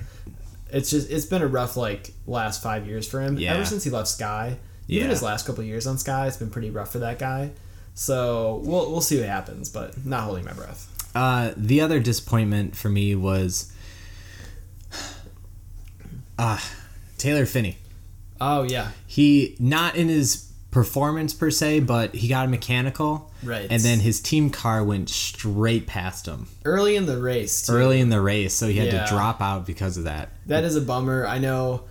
It's 0.71 0.91
just 0.91 1.11
it's 1.11 1.27
been 1.27 1.43
a 1.43 1.47
rough 1.47 1.77
like 1.77 2.13
last 2.27 2.63
five 2.63 2.87
years 2.87 3.09
for 3.09 3.21
him. 3.21 3.39
Yeah. 3.39 3.55
Ever 3.55 3.65
since 3.65 3.85
he 3.85 3.91
left 3.91 4.09
Sky, 4.09 4.59
even 4.89 5.05
Yeah. 5.07 5.11
his 5.11 5.23
last 5.23 5.47
couple 5.47 5.65
years 5.65 5.87
on 5.87 5.99
Sky, 5.99 6.27
it's 6.27 6.37
been 6.37 6.51
pretty 6.51 6.71
rough 6.71 6.93
for 6.93 6.99
that 6.99 7.19
guy. 7.19 7.51
So 7.95 8.63
we'll 8.65 8.91
we'll 8.91 9.01
see 9.01 9.19
what 9.19 9.29
happens, 9.29 9.69
but 9.71 10.05
not 10.07 10.23
holding 10.25 10.45
my 10.45 10.53
breath. 10.53 10.87
Uh, 11.15 11.53
the 11.57 11.81
other 11.81 11.99
disappointment 12.01 12.77
for 12.77 12.89
me 12.89 13.15
was 13.15 13.73
uh, 16.39 16.59
Taylor 17.17 17.47
Phinney. 17.47 17.79
Oh 18.41 18.63
yeah, 18.63 18.91
He 19.07 19.57
not 19.59 19.97
in 19.97 20.09
his 20.09 20.53
performance 20.71 21.35
per 21.35 21.51
se, 21.51 21.81
but 21.81 22.15
he 22.15 22.29
got 22.29 22.45
a 22.45 22.49
mechanical, 22.49 23.28
right. 23.43 23.67
and 23.71 23.83
then 23.83 24.01
his 24.01 24.21
team 24.21 24.51
car 24.51 24.83
went 24.85 25.09
straight 25.09 25.87
past 25.87 26.27
him 26.27 26.49
early 26.65 26.97
in 26.97 27.07
the 27.07 27.21
race, 27.21 27.63
too. 27.67 27.73
early 27.73 28.01
in 28.01 28.09
the 28.11 28.21
race, 28.21 28.55
so 28.55 28.67
he 28.69 28.75
had 28.79 28.93
Yeah. 28.93 29.05
to 29.05 29.11
drop 29.13 29.41
out 29.41 29.67
because 29.67 29.97
of 29.97 30.05
that. 30.05 30.31
That 30.47 30.65
is 30.65 30.77
a 30.77 30.81
bummer. 30.81 31.27
I 31.27 31.39
know 31.39 31.83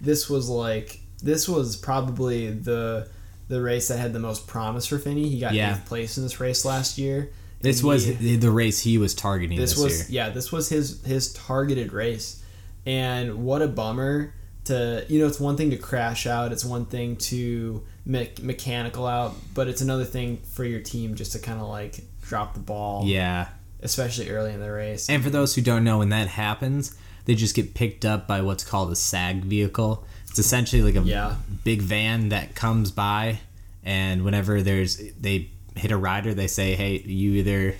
this 0.00 0.28
was 0.28 0.48
like 0.48 1.00
this 1.22 1.48
was 1.48 1.76
probably 1.76 2.50
the 2.50 3.08
the 3.48 3.60
race 3.60 3.88
that 3.88 3.98
had 3.98 4.12
the 4.12 4.18
most 4.18 4.46
promise 4.46 4.86
for 4.86 4.98
Phinney. 4.98 5.28
He 5.28 5.38
got 5.38 5.54
Yeah. 5.54 5.74
eighth 5.74 5.86
place 5.86 6.16
in 6.16 6.22
this 6.22 6.40
race 6.40 6.64
last 6.64 6.96
year. 6.98 7.30
This 7.60 7.80
And 7.80 7.88
was 7.88 8.06
the 8.18 8.50
race 8.50 8.80
he 8.80 8.98
was 8.98 9.14
targeting 9.14 9.58
this 9.58 9.70
this, 9.74 9.82
was 9.82 9.98
year. 10.10 10.26
yeah 10.26 10.30
this 10.34 10.52
was 10.52 10.68
his 10.68 11.00
his 11.04 11.32
targeted 11.32 11.92
race 11.94 12.42
and 12.84 13.44
what 13.44 13.62
a 13.62 13.68
bummer 13.68 14.34
to 14.64 15.04
you 15.08 15.18
know 15.20 15.26
it's 15.26 15.40
one 15.40 15.56
thing 15.56 15.70
to 15.70 15.76
crash 15.78 16.26
out 16.26 16.52
it's 16.52 16.64
one 16.64 16.84
thing 16.84 17.16
to 17.16 17.82
me- 18.06 18.30
mechanical 18.42 19.06
out 19.06 19.34
but 19.54 19.66
it's 19.68 19.80
another 19.80 20.04
thing 20.04 20.36
for 20.38 20.64
your 20.64 20.80
team 20.80 21.14
just 21.14 21.32
to 21.32 21.38
kind 21.38 21.60
of 21.60 21.68
like 21.68 22.00
drop 22.22 22.54
the 22.54 22.60
ball 22.60 23.04
Yeah. 23.06 23.48
especially 23.82 24.30
early 24.30 24.52
in 24.52 24.60
the 24.60 24.70
race 24.70 25.08
And 25.08 25.22
for 25.22 25.30
those 25.30 25.54
who 25.54 25.62
don't 25.62 25.84
know, 25.84 25.98
when 25.98 26.08
that 26.10 26.28
happens, 26.28 26.96
they 27.26 27.34
just 27.34 27.54
get 27.54 27.74
picked 27.74 28.04
up 28.04 28.26
by 28.26 28.40
what's 28.42 28.64
called 28.64 28.90
a 28.92 28.96
SAG 28.96 29.44
vehicle. 29.44 30.04
It's 30.28 30.38
essentially 30.38 30.82
like 30.82 30.96
a 30.96 31.06
Yeah. 31.06 31.36
big 31.64 31.80
van 31.82 32.28
that 32.30 32.54
comes 32.54 32.90
by, 32.90 33.40
and 33.84 34.24
whenever 34.24 34.62
there's 34.62 35.00
they 35.20 35.48
hit 35.76 35.90
a 35.90 35.96
rider, 35.96 36.34
they 36.34 36.46
say, 36.46 36.74
"Hey, 36.76 37.02
you 37.06 37.32
either 37.32 37.74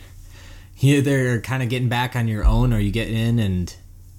you 0.78 0.96
either 0.98 1.40
kind 1.40 1.62
of 1.62 1.68
getting 1.68 1.88
back 1.88 2.16
on 2.16 2.26
your 2.28 2.44
own, 2.44 2.72
or 2.72 2.78
you 2.80 2.90
get 2.90 3.08
in 3.08 3.38
and 3.38 3.74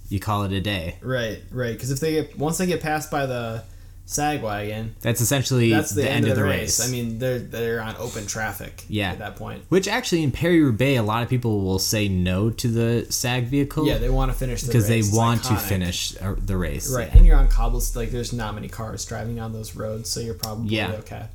you 0.10 0.20
call 0.20 0.44
it 0.44 0.52
a 0.52 0.62
day." 0.62 0.96
right 1.02 1.40
right 1.52 1.74
because 1.74 1.92
if 1.92 2.00
they 2.00 2.14
get 2.14 2.38
once 2.38 2.58
they 2.58 2.66
get 2.66 2.82
passed 2.82 3.10
by 3.12 3.26
the 3.26 3.64
sag 4.08 4.44
wagon 4.44 4.96
That's 5.02 5.20
essentially 5.20 5.72
that's 5.72 5.90
the, 5.92 6.08
end, 6.08 6.28
of 6.28 6.36
the, 6.36 6.44
race. 6.44 6.80
race. 6.80 6.88
i 6.88 6.92
mean 6.92 7.18
they're 7.18 7.40
they're 7.40 7.82
on 7.82 7.96
open 7.98 8.28
traffic 8.28 8.84
Yeah. 8.88 9.12
at 9.14 9.18
that 9.20 9.36
point 9.36 9.64
Which 9.70 9.88
actually 9.88 10.22
in 10.22 10.32
Perry 10.32 10.62
Roubaix, 10.62 11.00
a 11.00 11.04
lot 11.04 11.24
of 11.24 11.30
people 11.30 11.62
will 11.64 11.80
say 11.80 12.08
no 12.08 12.52
to 12.52 12.68
the 12.68 13.08
SAG 13.10 13.46
vehicle. 13.48 13.88
yeah 13.88 13.98
they 13.98 14.10
want 14.10 14.32
to 14.32 14.38
finish 14.38 14.62
the 14.62 14.68
because 14.68 14.88
they. 14.88 15.00
It's 15.00 15.12
want 15.12 15.44
to 15.46 15.56
finish 15.56 16.12
the 16.12 16.56
race. 16.56 16.94
Right, 16.94 17.12
and 17.14 17.26
you're 17.26 17.36
on 17.38 17.48
cobbles. 17.48 17.96
Like, 17.96 18.12
there's 18.12 18.32
not 18.32 18.54
many 18.54 18.68
cars 18.70 19.04
driving 19.06 19.40
on 19.40 19.54
those 19.54 19.76
roads, 19.76 20.10
so 20.10 20.20
you're 20.20 20.34
probably 20.36 20.76
Yeah. 20.76 20.92
okay. 21.00 21.26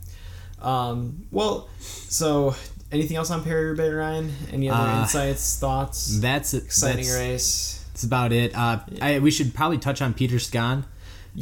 Um, 0.62 1.24
well, 1.30 1.68
so 1.80 2.54
anything 2.92 3.16
else 3.16 3.30
on 3.30 3.42
Perry 3.42 3.66
Roubaix, 3.70 3.92
Ryan? 3.94 4.33
Any 4.52 4.68
other 4.70 4.90
Uh, 4.90 5.02
insights, 5.02 5.56
thoughts? 5.59 6.18
That's 6.20 6.54
Exciting 6.54 7.04
that's, 7.06 7.16
race. 7.18 7.85
That's 7.92 8.04
about 8.04 8.33
it. 8.33 8.54
Uh, 8.54 8.80
I, 9.00 9.18
we 9.18 9.30
should 9.30 9.54
probably 9.54 9.78
touch 9.78 10.00
on 10.02 10.14
Peter 10.14 10.38
Sagan. 10.38 10.85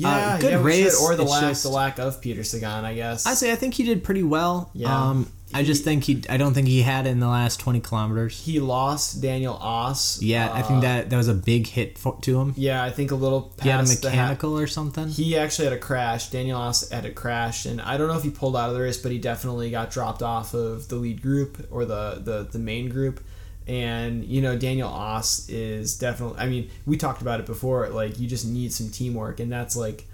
Yeah, 0.01 0.39
good 0.41 0.51
yeah, 0.53 0.63
race, 0.63 0.99
should. 0.99 1.05
or 1.05 1.17
the 1.17 1.23
it's 1.23 1.31
lack, 1.31 1.43
just- 1.43 1.63
the 1.63 1.69
lack 1.71 1.99
of 1.99 2.21
Peter 2.21 2.45
Sagan, 2.45 2.85
I 2.85 2.95
guess. 2.95 3.27
I 3.27 3.35
say 3.35 3.53
I 3.53 3.57
think 3.57 3.75
he 3.75 3.85
did 3.85 4.05
pretty 4.05 4.23
well. 4.23 4.71
Yeah. 4.75 5.11
Um, 5.11 5.33
I 5.55 5.63
just 5.63 5.83
think 5.83 6.05
he. 6.05 6.23
I 6.29 6.37
don't 6.37 6.53
think 6.53 6.69
he 6.69 6.83
had 6.83 7.07
it 7.07 7.11
in 7.11 7.21
the 7.21 7.29
last 7.29 7.59
twenty 7.59 7.81
kilometers. 7.81 8.39
he 8.45 8.61
lost 8.61 9.23
Daniel 9.23 9.55
Oss. 9.55 10.21
Yeah, 10.21 10.51
I 10.53 10.61
uh, 10.61 10.63
think 10.63 10.83
that 10.83 11.09
that 11.09 11.17
was 11.17 11.29
a 11.29 11.35
big 11.35 11.67
hit 11.67 11.97
for, 11.99 12.19
to 12.21 12.39
him. 12.39 12.53
Yeah, 12.57 12.85
I 12.85 12.91
think 12.91 13.13
a 13.13 13.15
little. 13.15 13.55
He 13.63 13.71
had 13.71 13.81
a 13.81 13.85
the 13.85 14.11
ha- 14.11 14.17
mechanical 14.17 14.59
or 14.59 14.67
something. 14.67 15.09
He 15.09 15.39
actually 15.39 15.65
had 15.65 15.73
a 15.73 15.79
crash. 15.81 16.29
Daniel 16.29 16.61
Oss 16.61 16.91
had 16.91 17.07
a 17.07 17.11
crash, 17.11 17.65
and 17.65 17.81
I 17.81 17.97
don't 17.97 18.09
know 18.09 18.17
if 18.19 18.25
he 18.25 18.31
pulled 18.31 18.57
out 18.57 18.69
of 18.69 18.75
the 18.75 18.83
race, 18.83 18.99
but 18.99 19.11
he 19.11 19.19
definitely 19.19 19.71
got 19.71 19.91
dropped 19.91 20.23
off 20.23 20.53
of 20.53 20.89
the 20.89 20.97
lead 20.97 21.23
group 21.23 21.67
or 21.71 21.87
the 21.87 22.21
the, 22.23 22.49
the 22.53 22.59
main 22.59 22.91
group. 22.91 23.21
And 23.69 24.25
you 24.25 24.41
know, 24.41 24.57
Daniel 24.57 24.89
Oss 24.89 25.49
is 25.51 25.99
definitely. 25.99 26.39
I 26.41 26.47
mean, 26.47 26.71
we 26.87 26.97
talked 26.97 27.21
about 27.21 27.39
it 27.39 27.47
before. 27.47 27.89
Like, 27.91 28.19
you 28.19 28.27
just 28.27 28.47
need 28.47 28.73
some 28.73 28.89
teamwork, 28.89 29.41
and 29.41 29.53
that's 29.53 29.77
like 29.77 30.07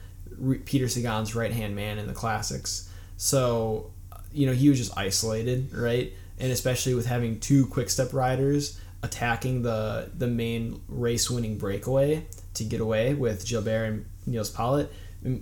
Peter 0.65 0.89
Sagan's 0.89 1.35
right 1.37 1.53
hand 1.53 1.77
man 1.77 1.99
in 1.99 2.09
the 2.09 2.13
classics. 2.13 2.91
So, 3.17 3.93
you 4.33 4.47
know, 4.47 4.53
he 4.53 4.69
was 4.69 4.79
just 4.79 4.97
isolated, 4.99 5.73
right? 5.73 6.13
And 6.41 6.51
especially 6.51 6.95
with 6.95 7.07
having 7.07 7.39
two 7.39 7.67
quick 7.67 7.91
step 7.91 8.13
riders 8.13 8.81
attacking 9.05 9.63
the 9.63 10.11
the 10.17 10.27
main 10.27 10.81
race 10.89 11.31
winning 11.31 11.57
breakaway 11.57 12.27
to 12.55 12.65
get 12.65 12.81
away 12.81 13.15
with 13.15 13.47
Gilbert 13.47 13.85
and 13.85 14.07
Nils 14.27 14.51
Politt. 14.51 14.91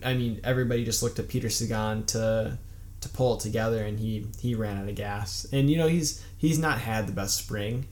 I 0.04 0.14
mean, 0.14 0.40
everybody 0.44 0.84
just 0.84 1.02
looked 1.02 1.18
at 1.18 1.28
Peter 1.28 1.48
Sagan 1.48 2.04
to 2.06 2.58
to 3.00 3.08
pull 3.08 3.36
it 3.36 3.40
together, 3.40 3.82
and 3.84 3.98
he 3.98 4.26
he 4.38 4.54
ran 4.54 4.76
out 4.76 4.88
of 4.88 4.94
gas. 4.96 5.46
And 5.50 5.70
you 5.70 5.78
know, 5.78 5.88
he's 5.88 6.22
he's 6.36 6.58
not 6.58 6.78
had 6.78 7.06
the 7.06 7.12
best 7.12 7.38
spring 7.38 7.86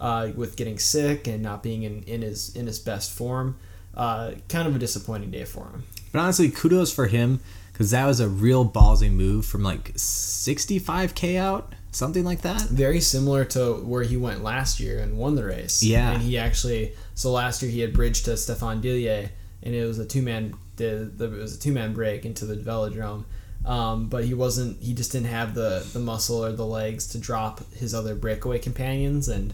uh, 0.00 0.30
with 0.34 0.56
getting 0.56 0.78
sick 0.78 1.26
and 1.26 1.42
not 1.42 1.62
being 1.62 1.82
in, 1.82 2.02
in 2.04 2.22
his 2.22 2.54
in 2.56 2.66
his 2.66 2.78
best 2.78 3.12
form. 3.12 3.56
Uh, 3.94 4.32
kind 4.48 4.68
of 4.68 4.74
a 4.76 4.78
disappointing 4.78 5.30
day 5.30 5.44
for 5.44 5.64
him. 5.64 5.84
But 6.12 6.20
honestly, 6.20 6.48
kudos 6.48 6.92
for 6.92 7.06
him 7.06 7.40
because 7.72 7.90
that 7.90 8.06
was 8.06 8.20
a 8.20 8.28
real 8.28 8.68
ballsy 8.68 9.10
move 9.10 9.44
from 9.46 9.62
like 9.62 9.92
sixty-five 9.96 11.14
k 11.14 11.36
out, 11.36 11.74
something 11.90 12.24
like 12.24 12.42
that. 12.42 12.62
very 12.62 13.00
similar 13.00 13.44
to 13.46 13.74
where 13.74 14.02
he 14.02 14.16
went 14.16 14.42
last 14.42 14.80
year 14.80 15.00
and 15.00 15.16
won 15.18 15.34
the 15.34 15.44
race. 15.44 15.82
Yeah. 15.82 16.12
and 16.12 16.22
he 16.22 16.38
actually 16.38 16.94
so 17.14 17.32
last 17.32 17.62
year 17.62 17.70
he 17.70 17.80
had 17.80 17.92
bridged 17.92 18.26
to 18.26 18.36
Stefan 18.36 18.80
Dillier, 18.80 19.28
and 19.62 19.74
it 19.74 19.84
was 19.84 19.98
a 19.98 20.06
two 20.06 20.22
man 20.22 20.54
the, 20.76 21.10
the 21.14 21.24
it 21.26 21.42
was 21.42 21.56
a 21.56 21.60
two 21.60 21.72
man 21.72 21.92
break 21.92 22.24
into 22.24 22.46
the 22.46 22.56
velodrome. 22.56 23.24
Um, 23.64 24.08
but 24.08 24.24
he 24.24 24.32
wasn't. 24.32 24.82
He 24.82 24.94
just 24.94 25.12
didn't 25.12 25.26
have 25.26 25.54
the 25.54 25.86
the 25.92 25.98
muscle 25.98 26.42
or 26.44 26.52
the 26.52 26.64
legs 26.64 27.06
to 27.08 27.18
drop 27.18 27.60
his 27.74 27.92
other 27.94 28.14
breakaway 28.14 28.58
companions, 28.58 29.28
and 29.28 29.52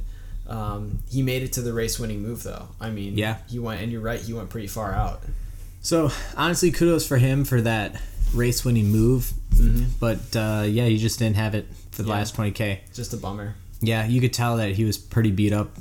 um, 0.48 1.00
he 1.10 1.22
made 1.22 1.42
it 1.42 1.52
to 1.54 1.62
the 1.62 1.72
race 1.72 1.98
winning 1.98 2.22
move 2.22 2.42
though. 2.42 2.68
I 2.80 2.90
mean, 2.90 3.16
Yeah. 3.16 3.38
he 3.48 3.58
went. 3.58 3.80
And 3.82 3.90
you're 3.92 4.00
right, 4.00 4.20
he 4.20 4.32
went 4.32 4.48
pretty 4.50 4.68
far 4.68 4.92
out. 4.92 5.22
So 5.82 6.10
honestly, 6.36 6.70
kudos 6.72 7.06
for 7.06 7.16
him 7.18 7.44
for 7.44 7.60
that 7.62 8.00
race-winning 8.34 8.90
move. 8.90 9.32
But 10.00 10.34
uh, 10.36 10.64
yeah, 10.68 10.86
he 10.86 10.98
just 10.98 11.18
didn't 11.18 11.36
have 11.36 11.54
it 11.54 11.66
for 11.92 12.02
the 12.02 12.08
Yeah. 12.08 12.14
last 12.14 12.34
twenty 12.34 12.50
k. 12.50 12.80
Just 12.94 13.12
a 13.12 13.16
bummer. 13.16 13.54
Yeah, 13.80 14.06
you 14.06 14.20
could 14.20 14.32
tell 14.32 14.56
that 14.56 14.72
he 14.72 14.84
was 14.84 14.98
pretty 14.98 15.30
beat 15.30 15.52
up 15.52 15.76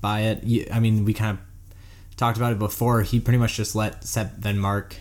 by 0.00 0.20
it. 0.22 0.68
I 0.72 0.78
mean, 0.80 1.04
we 1.04 1.14
kind 1.14 1.38
of 1.38 1.44
talked 2.16 2.36
about 2.36 2.52
it 2.52 2.58
before. 2.58 3.02
He 3.02 3.18
pretty 3.20 3.38
much 3.38 3.56
just 3.56 3.74
let 3.74 4.04
Sep 4.04 4.38
Vanmarcke 4.40 4.94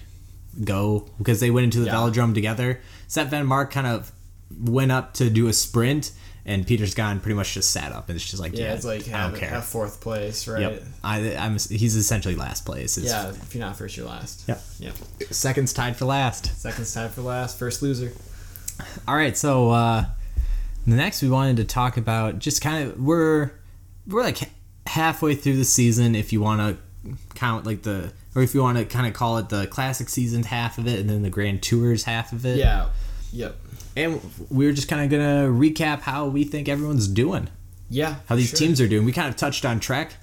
go 0.64 1.10
because 1.18 1.40
they 1.40 1.52
went 1.52 1.66
into 1.66 1.80
the 1.80 1.88
Yeah. 1.88 1.96
velodrome 1.96 2.34
together. 2.34 2.80
Sep 3.08 3.30
Vanmarcke 3.30 3.72
kind 3.72 3.88
of 3.88 4.12
went 4.64 4.92
up 4.92 5.14
to 5.16 5.30
do 5.30 5.48
a 5.48 5.54
sprint, 5.54 6.12
and 6.46 6.68
Peter's 6.68 6.94
gone 6.94 7.20
pretty 7.20 7.36
much 7.36 7.54
just 7.54 7.72
sat 7.72 7.92
up 7.92 8.10
and 8.10 8.16
it's 8.16 8.30
just 8.30 8.42
like, 8.42 8.54
Yeah, 8.54 8.66
yeah, 8.66 8.74
it's 8.74 8.86
like 8.86 9.06
have, 9.06 9.38
have 9.38 9.66
fourth 9.66 10.02
place, 10.02 10.48
right? 10.48 10.62
Yep, 10.62 10.84
I, 11.04 11.36
I'm. 11.36 11.54
He's 11.54 11.96
essentially 11.96 12.36
last 12.36 12.66
place. 12.66 12.98
It's, 12.98 13.08
Yeah, 13.08 13.30
if 13.30 13.56
you're 13.56 13.64
not 13.64 13.78
first, 13.78 13.98
you're 13.98 14.08
last. 14.08 14.48
Yep. 14.48 14.62
Yep. 14.80 14.96
seconds 15.32 15.74
tied 15.74 15.96
for 15.96 16.06
last. 16.06 16.60
Seconds 16.60 16.94
tied 16.94 17.12
for 17.12 17.22
last. 17.22 17.58
First 17.58 17.82
loser. 17.82 18.12
All 19.08 19.16
right, 19.16 19.38
so 19.38 19.70
uh, 19.72 20.06
the 20.86 20.96
next 20.96 21.22
we 21.22 21.30
wanted 21.30 21.58
to 21.58 21.66
talk 21.66 21.98
about 21.98 22.40
just 22.40 22.62
kind 22.62 22.90
of 22.90 23.00
we're 23.00 23.52
we're 24.08 24.24
like 24.24 24.40
halfway 24.88 25.36
through 25.36 25.58
the 25.58 25.66
season 25.66 26.16
if 26.16 26.34
you 26.34 26.42
want 26.42 26.60
to 26.60 27.14
count 27.36 27.66
like 27.66 27.84
the 27.84 28.12
or 28.36 28.42
if 28.42 28.54
you 28.54 28.62
want 28.62 28.78
to 28.78 28.86
kind 28.86 29.08
of 29.08 29.14
call 29.14 29.38
it 29.38 29.50
the 29.50 29.68
classic 29.68 30.10
seasons 30.10 30.48
half 30.48 30.78
of 30.78 30.88
it 30.88 31.00
and 31.00 31.10
then 31.10 31.22
the 31.22 31.30
grand 31.30 31.62
tours 31.62 32.04
half 32.04 32.34
of 32.34 32.46
it. 32.46 32.58
Yeah. 32.58 32.90
Yep. 33.32 33.56
And 33.96 34.22
we 34.50 34.66
we're 34.68 34.74
just 34.74 34.88
kind 34.88 35.04
of 35.04 35.10
gonna 35.12 35.48
recap 35.50 36.02
how 36.02 36.28
we 36.28 36.44
think 36.44 36.68
everyone's 36.68 37.08
doing, 37.08 37.50
Yeah. 37.90 38.16
how 38.28 38.36
these 38.36 38.50
sure. 38.50 38.60
teams 38.60 38.82
are 38.82 38.88
doing. 38.88 39.06
We 39.06 39.12
kind 39.12 39.28
of 39.30 39.36
touched 39.36 39.66
on 39.66 39.80
Trek, 39.80 40.14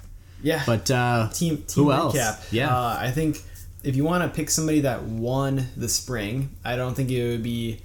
Yeah. 0.43 0.63
but 0.65 0.89
uh, 0.91 1.29
team 1.33 1.57
team 1.67 1.83
who 1.85 1.91
else? 1.91 2.15
recap. 2.15 2.39
Yeah. 2.51 2.75
Uh, 2.75 2.97
I 2.99 3.11
think 3.11 3.41
if 3.83 3.95
you 3.95 4.03
want 4.03 4.23
to 4.23 4.35
pick 4.35 4.49
somebody 4.49 4.81
that 4.81 5.03
won 5.03 5.67
the 5.77 5.87
spring, 5.89 6.49
I 6.65 6.75
don't 6.75 6.95
think 6.95 7.09
it 7.11 7.27
would 7.29 7.43
be. 7.43 7.79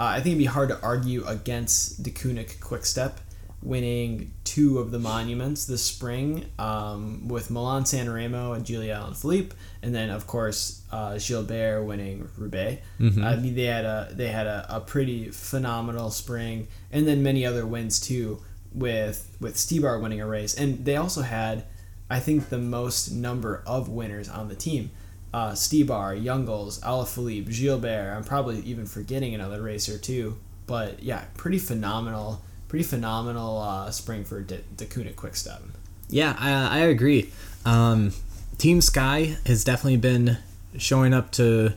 Uh, 0.00 0.04
I 0.04 0.16
think 0.16 0.26
it'd 0.28 0.38
be 0.38 0.44
hard 0.44 0.68
to 0.68 0.80
argue 0.82 1.24
against 1.26 2.02
Deceuninck 2.02 2.60
Quickstep 2.60 3.14
winning 3.62 4.32
two 4.44 4.78
of 4.78 4.92
the 4.92 4.98
monuments 4.98 5.66
this 5.66 5.82
spring 5.84 6.46
um, 6.58 7.26
with 7.28 7.50
Milan 7.50 7.84
San 7.86 8.08
Remo 8.08 8.52
and 8.52 8.64
Julian 8.64 9.00
Alaphilippe, 9.00 9.52
and 9.82 9.94
then 9.94 10.10
of 10.10 10.26
course 10.26 10.82
uh, 10.92 11.18
Gilbert 11.18 11.84
winning 11.84 12.28
Roubaix. 12.36 12.82
I 13.24 13.36
mean 13.36 13.54
they 13.54 13.64
had 13.64 13.84
a 13.84 14.08
they 14.12 14.28
had 14.28 14.46
a, 14.46 14.66
a 14.68 14.80
pretty 14.80 15.30
phenomenal 15.30 16.10
spring, 16.10 16.68
and 16.92 17.06
then 17.06 17.22
many 17.22 17.44
other 17.44 17.66
wins 17.66 18.00
too 18.00 18.40
with 18.72 19.36
with 19.40 19.56
Stybar 19.56 20.00
winning 20.00 20.20
a 20.20 20.26
race, 20.26 20.54
and 20.54 20.84
they 20.84 20.96
also 20.96 21.22
had 21.22 21.64
I 22.10 22.20
think 22.20 22.48
the 22.48 22.58
most 22.58 23.10
number 23.10 23.62
of 23.66 23.88
winners 23.88 24.28
on 24.28 24.48
the 24.48 24.54
team. 24.54 24.90
Uh, 25.34 25.50
Stybar, 25.52 26.18
Jungels, 26.22 26.80
Alaphilippe, 26.80 27.54
Gilbert. 27.54 28.14
I'm 28.16 28.24
probably 28.24 28.60
even 28.60 28.86
forgetting 28.86 29.34
another 29.34 29.60
racer 29.60 29.98
too. 29.98 30.38
But 30.66 31.02
yeah, 31.02 31.24
pretty 31.36 31.58
phenomenal, 31.58 32.42
pretty 32.68 32.84
phenomenal 32.84 33.58
uh, 33.58 33.90
spring 33.90 34.24
for 34.24 34.40
D- 34.40 34.60
Deceuninck 34.76 35.16
Quickstep. 35.16 35.60
Yeah, 36.08 36.36
I, 36.38 36.50
I 36.52 36.78
agree. 36.84 37.30
Um, 37.64 38.12
Team 38.58 38.80
Sky 38.80 39.36
has 39.46 39.64
definitely 39.64 39.96
been 39.98 40.38
showing 40.78 41.12
up 41.14 41.30
to 41.32 41.72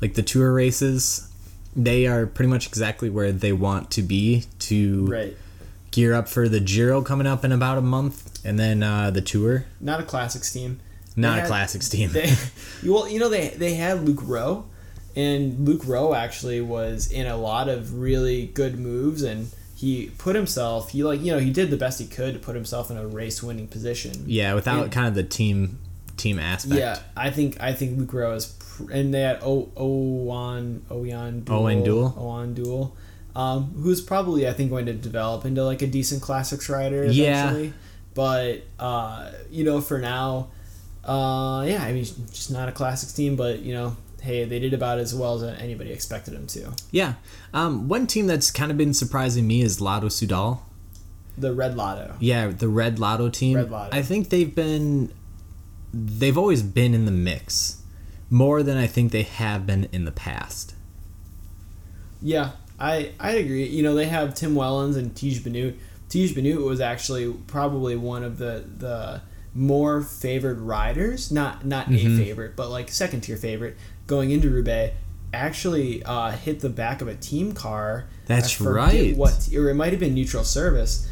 like 0.00 0.14
the 0.14 0.22
tour 0.22 0.52
races. 0.52 1.30
They 1.76 2.06
are 2.06 2.26
pretty 2.26 2.48
much 2.50 2.66
exactly 2.66 3.08
where 3.10 3.30
they 3.32 3.52
want 3.52 3.90
to 3.92 4.02
be 4.02 4.44
to 4.60 5.06
Right. 5.06 5.36
gear 5.90 6.12
up 6.14 6.28
for 6.28 6.48
the 6.48 6.60
Giro 6.60 7.02
coming 7.02 7.26
up 7.26 7.44
in 7.44 7.52
about 7.52 7.78
a 7.78 7.82
month, 7.82 8.44
and 8.44 8.58
then 8.58 8.82
uh, 8.82 9.10
the 9.10 9.20
tour. 9.20 9.66
Not 9.80 10.00
a 10.00 10.04
classics 10.04 10.52
team. 10.52 10.80
Not 11.16 11.32
They 11.32 11.38
a 11.38 11.40
had- 11.42 11.48
classics 11.48 11.88
team. 11.88 12.10
They, 12.12 12.32
well, 12.86 13.08
you 13.08 13.18
know 13.20 13.28
they 13.28 13.48
they 13.50 13.74
had 13.74 14.04
Luke 14.04 14.20
Rowe, 14.22 14.66
and 15.14 15.66
Luke 15.68 15.82
Rowe 15.84 16.14
actually 16.14 16.60
was 16.60 17.10
in 17.10 17.26
a 17.26 17.36
lot 17.36 17.68
of 17.68 17.94
really 17.94 18.46
good 18.46 18.78
moves, 18.78 19.22
and 19.22 19.50
he 19.78 20.10
put 20.18 20.34
himself. 20.34 20.90
He 20.90 21.04
like 21.04 21.20
you 21.22 21.30
know 21.32 21.38
he 21.38 21.50
did 21.52 21.70
the 21.70 21.76
best 21.76 22.00
he 22.00 22.06
could 22.06 22.34
to 22.34 22.40
put 22.40 22.54
himself 22.56 22.90
in 22.90 22.96
a 22.96 23.06
race 23.06 23.42
winning 23.42 23.68
position. 23.68 24.24
yeah, 24.26 24.54
without 24.54 24.82
And- 24.84 24.92
kind 24.92 25.06
of 25.08 25.14
the 25.14 25.22
team 25.22 25.78
team 26.16 26.38
aspect. 26.40 26.80
Yeah, 26.80 26.98
I 27.16 27.30
think 27.30 27.60
I 27.60 27.72
think 27.72 27.96
Luke 27.98 28.12
Rowe 28.12 28.34
is, 28.34 28.46
pr- 28.46 28.90
and 28.90 29.14
they 29.14 29.20
had 29.20 29.38
O 29.42 29.68
Owan 29.76 30.82
Owain 30.90 31.44
Doull, 31.44 31.56
Owain 31.60 31.84
Doull? 31.84 32.14
Owain 32.18 32.54
Doull, 32.54 32.96
um, 33.36 33.72
who's 33.82 34.00
probably 34.00 34.48
I 34.48 34.52
think 34.52 34.70
going 34.70 34.86
to 34.86 34.94
develop 34.94 35.44
into 35.44 35.62
like 35.64 35.80
a 35.82 35.86
decent 35.86 36.22
classics 36.22 36.68
rider 36.68 37.04
Yeah. 37.06 37.42
eventually. 37.50 37.72
But 38.14 38.64
uh, 38.80 39.30
you 39.48 39.62
know, 39.62 39.80
for 39.80 39.98
now, 40.00 40.48
uh, 41.04 41.64
yeah, 41.68 41.84
I 41.84 41.92
mean, 41.92 42.04
just 42.04 42.50
not 42.50 42.68
a 42.68 42.72
classics 42.72 43.12
team, 43.12 43.36
but 43.36 43.60
you 43.60 43.72
know, 43.74 43.96
hey, 44.22 44.44
they 44.44 44.58
did 44.58 44.74
about 44.74 44.98
as 44.98 45.14
well 45.14 45.34
as 45.42 45.58
anybody 45.60 45.92
expected 45.92 46.34
them 46.34 46.46
to. 46.48 46.72
Yeah. 46.90 47.14
Um, 47.54 47.88
one 47.88 48.06
team 48.06 48.26
that's 48.26 48.50
kind 48.50 48.70
of 48.70 48.76
been 48.76 48.94
surprising 48.94 49.46
me 49.46 49.62
is 49.62 49.80
Lotto 49.80 50.08
Soudal. 50.08 50.60
The 51.36 51.52
Red 51.54 51.76
Lotto. 51.76 52.14
Yeah, 52.18 52.48
the 52.48 52.68
Red 52.68 52.98
Lotto 52.98 53.28
team. 53.28 53.56
Red 53.56 53.70
Lotto. 53.70 53.96
I 53.96 54.02
think 54.02 54.28
they've 54.30 54.52
been 54.54 55.12
they've 55.94 56.36
always 56.36 56.62
been 56.62 56.94
in 56.94 57.04
the 57.06 57.12
mix 57.12 57.80
more 58.28 58.62
than 58.62 58.76
I 58.76 58.86
think 58.86 59.12
they 59.12 59.22
have 59.22 59.66
been 59.66 59.88
in 59.92 60.04
the 60.04 60.12
past. 60.12 60.74
Yeah, 62.20 62.50
I 62.78 63.12
I 63.20 63.32
agree. 63.32 63.66
You 63.66 63.82
know, 63.82 63.94
they 63.94 64.06
have 64.06 64.34
Tim 64.34 64.54
Wellens 64.54 64.96
and 64.96 65.14
Tiesj 65.14 65.42
Benoot. 65.44 65.78
Tiesj 66.08 66.34
Benoot 66.34 66.64
was 66.64 66.80
actually 66.80 67.32
probably 67.46 67.94
one 67.96 68.24
of 68.24 68.38
the 68.38 68.64
the 68.78 69.20
more 69.54 70.02
favored 70.02 70.58
riders, 70.60 71.30
not 71.30 71.64
not 71.64 71.86
Mm-hmm. 71.86 72.14
a 72.20 72.24
favorite, 72.24 72.56
but 72.56 72.68
like 72.70 72.90
second 72.90 73.20
tier 73.22 73.36
favorite 73.36 73.76
going 74.08 74.32
into 74.32 74.50
Roubaix. 74.50 74.96
Actually, 75.32 76.02
uh, 76.02 76.32
hit 76.32 76.60
the 76.60 76.70
back 76.70 77.00
of 77.00 77.06
a 77.06 77.14
team 77.14 77.52
car. 77.52 78.08
That's 78.26 78.60
right. 78.60 79.16
What 79.16 79.48
or 79.54 79.70
it 79.70 79.74
might 79.74 79.92
have 79.92 80.00
been 80.00 80.14
neutral 80.14 80.42
service. 80.42 81.08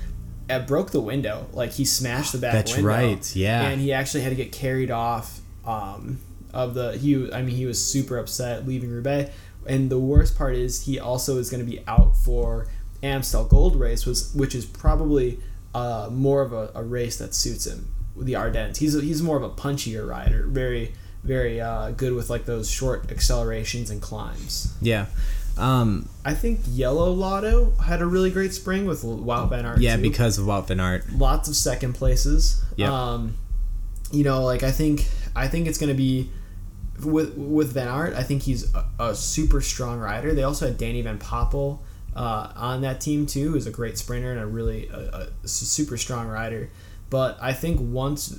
It 0.51 0.67
broke 0.67 0.91
the 0.91 1.01
window. 1.01 1.47
Like 1.53 1.73
he 1.73 1.85
smashed 1.85 2.33
the 2.33 2.39
back 2.39 2.55
That's 2.55 2.75
window. 2.75 2.89
right, 2.89 3.37
yeah. 3.37 3.69
And 3.69 3.81
he 3.81 3.93
actually 3.93 4.23
had 4.23 4.31
to 4.31 4.37
get 4.37 4.53
carried 4.53 4.91
off 4.91 5.41
um, 5.65 6.19
of 6.57 6.75
the 6.75 6.97
he 6.97 7.31
I 7.33 7.43
mean 7.43 7.55
he 7.55 7.67
was 7.67 7.85
super 7.85 8.19
upset 8.19 8.67
leaving 8.67 8.91
Roubaix 8.91 9.31
and 9.67 9.91
the 9.91 9.99
worst 9.99 10.39
part 10.39 10.55
is 10.55 10.87
he 10.87 10.99
also 10.99 11.39
is 11.39 11.51
going 11.51 11.65
to 11.65 11.71
be 11.71 11.83
out 11.87 12.17
for 12.17 12.69
Amstel 13.03 13.45
Gold 13.45 13.77
Race 13.77 14.07
was 14.07 14.35
which 14.35 14.55
is 14.55 14.65
probably 14.65 15.39
uh, 15.75 16.09
more 16.11 16.43
of 16.43 16.53
a, 16.53 16.71
a 16.75 16.83
race 16.83 17.19
that 17.19 17.35
suits 17.35 17.67
him 17.67 17.93
the 18.17 18.35
Ardennes 18.35 18.79
he's 18.79 18.95
he's 18.95 19.23
more 19.23 19.37
of 19.37 19.43
a 19.43 19.51
punchier 19.51 20.09
rider 20.09 20.47
very 20.47 20.95
very 21.25 21.61
uh, 21.61 21.91
good 21.93 22.13
with 22.13 22.31
like 22.31 22.45
those 22.45 22.71
short 22.71 23.11
accelerations 23.11 23.91
and 23.91 24.01
climbs 24.01 24.75
Yeah. 24.81 25.07
Um, 25.59 26.09
I 26.23 26.35
think 26.35 26.61
Yellow 26.69 27.11
Lotto 27.13 27.71
had 27.83 28.03
a 28.03 28.07
really 28.07 28.31
great 28.31 28.53
spring 28.53 28.85
with 28.85 29.03
Wout 29.03 29.49
Van 29.49 29.65
Aert 29.65 29.81
yeah, 29.81 29.97
too 29.97 30.03
because 30.03 30.39
of 30.39 30.45
Wout 30.45 30.69
van 30.69 30.81
Aert. 30.81 31.11
lots 31.13 31.49
of 31.49 31.57
second 31.57 31.95
places. 31.95 32.63
Yep. 32.77 32.91
Um, 32.91 33.37
you 34.13 34.23
know, 34.23 34.45
like 34.45 34.63
I 34.63 34.71
think 34.71 35.07
I 35.35 35.49
think 35.49 35.67
it's 35.67 35.79
going 35.79 35.89
to 35.89 35.97
be 35.97 36.31
with 37.05 37.37
with 37.37 37.73
Van 37.73 37.89
Aert. 37.89 38.15
I 38.15 38.23
think 38.23 38.43
he's 38.43 38.73
a, 38.75 38.85
a 38.99 39.15
super 39.15 39.61
strong 39.61 39.99
rider. 39.99 40.35
They 40.35 40.43
also 40.43 40.67
had 40.67 40.77
Danny 40.77 41.01
Van 41.01 41.19
Poppel 41.19 41.81
uh, 42.15 42.53
on 42.55 42.83
that 42.83 43.01
team 43.01 43.27
too, 43.27 43.53
who's 43.53 43.67
a 43.67 43.71
great 43.71 43.99
sprinter 43.99 44.33
and 44.33 44.41
a 44.41 44.47
really 44.47 44.89
a, 44.89 45.29
a 45.43 45.49
super 45.49 45.97
strong 45.97 46.29
rider. 46.29 46.71
But 47.09 47.39
I 47.41 47.53
think 47.53 47.81
once 47.81 48.39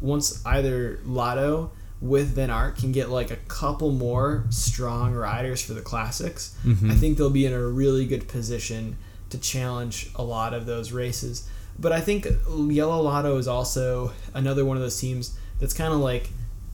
once 0.00 0.44
either 0.46 1.00
Lotto 1.04 1.72
with 2.02 2.34
Van 2.34 2.50
Aert 2.50 2.76
can 2.76 2.90
get 2.92 3.08
like 3.10 3.30
a 3.30 3.36
couple 3.48 3.92
more 3.92 4.44
strong 4.50 5.14
riders 5.14 5.62
for 5.62 5.72
the 5.72 5.80
classics, 5.80 6.54
I 6.66 6.94
think 6.94 7.16
they'll 7.16 7.30
be 7.30 7.46
in 7.46 7.52
a 7.54 7.62
really 7.66 8.04
good 8.06 8.26
position 8.28 8.96
to 9.30 9.38
challenge 9.38 10.10
a 10.16 10.22
lot 10.22 10.52
of 10.52 10.66
those 10.66 10.90
races. 10.92 11.48
But 11.78 11.92
I 11.92 12.00
think 12.00 12.26
Yellow 12.50 13.00
Lotto 13.02 13.38
is 13.38 13.46
also 13.48 14.12
another 14.34 14.64
one 14.64 14.76
of 14.76 14.82
those 14.82 14.98
teams 15.00 15.38
that's 15.60 15.72
kind 15.72 15.94
of 15.94 16.00
like 16.00 16.28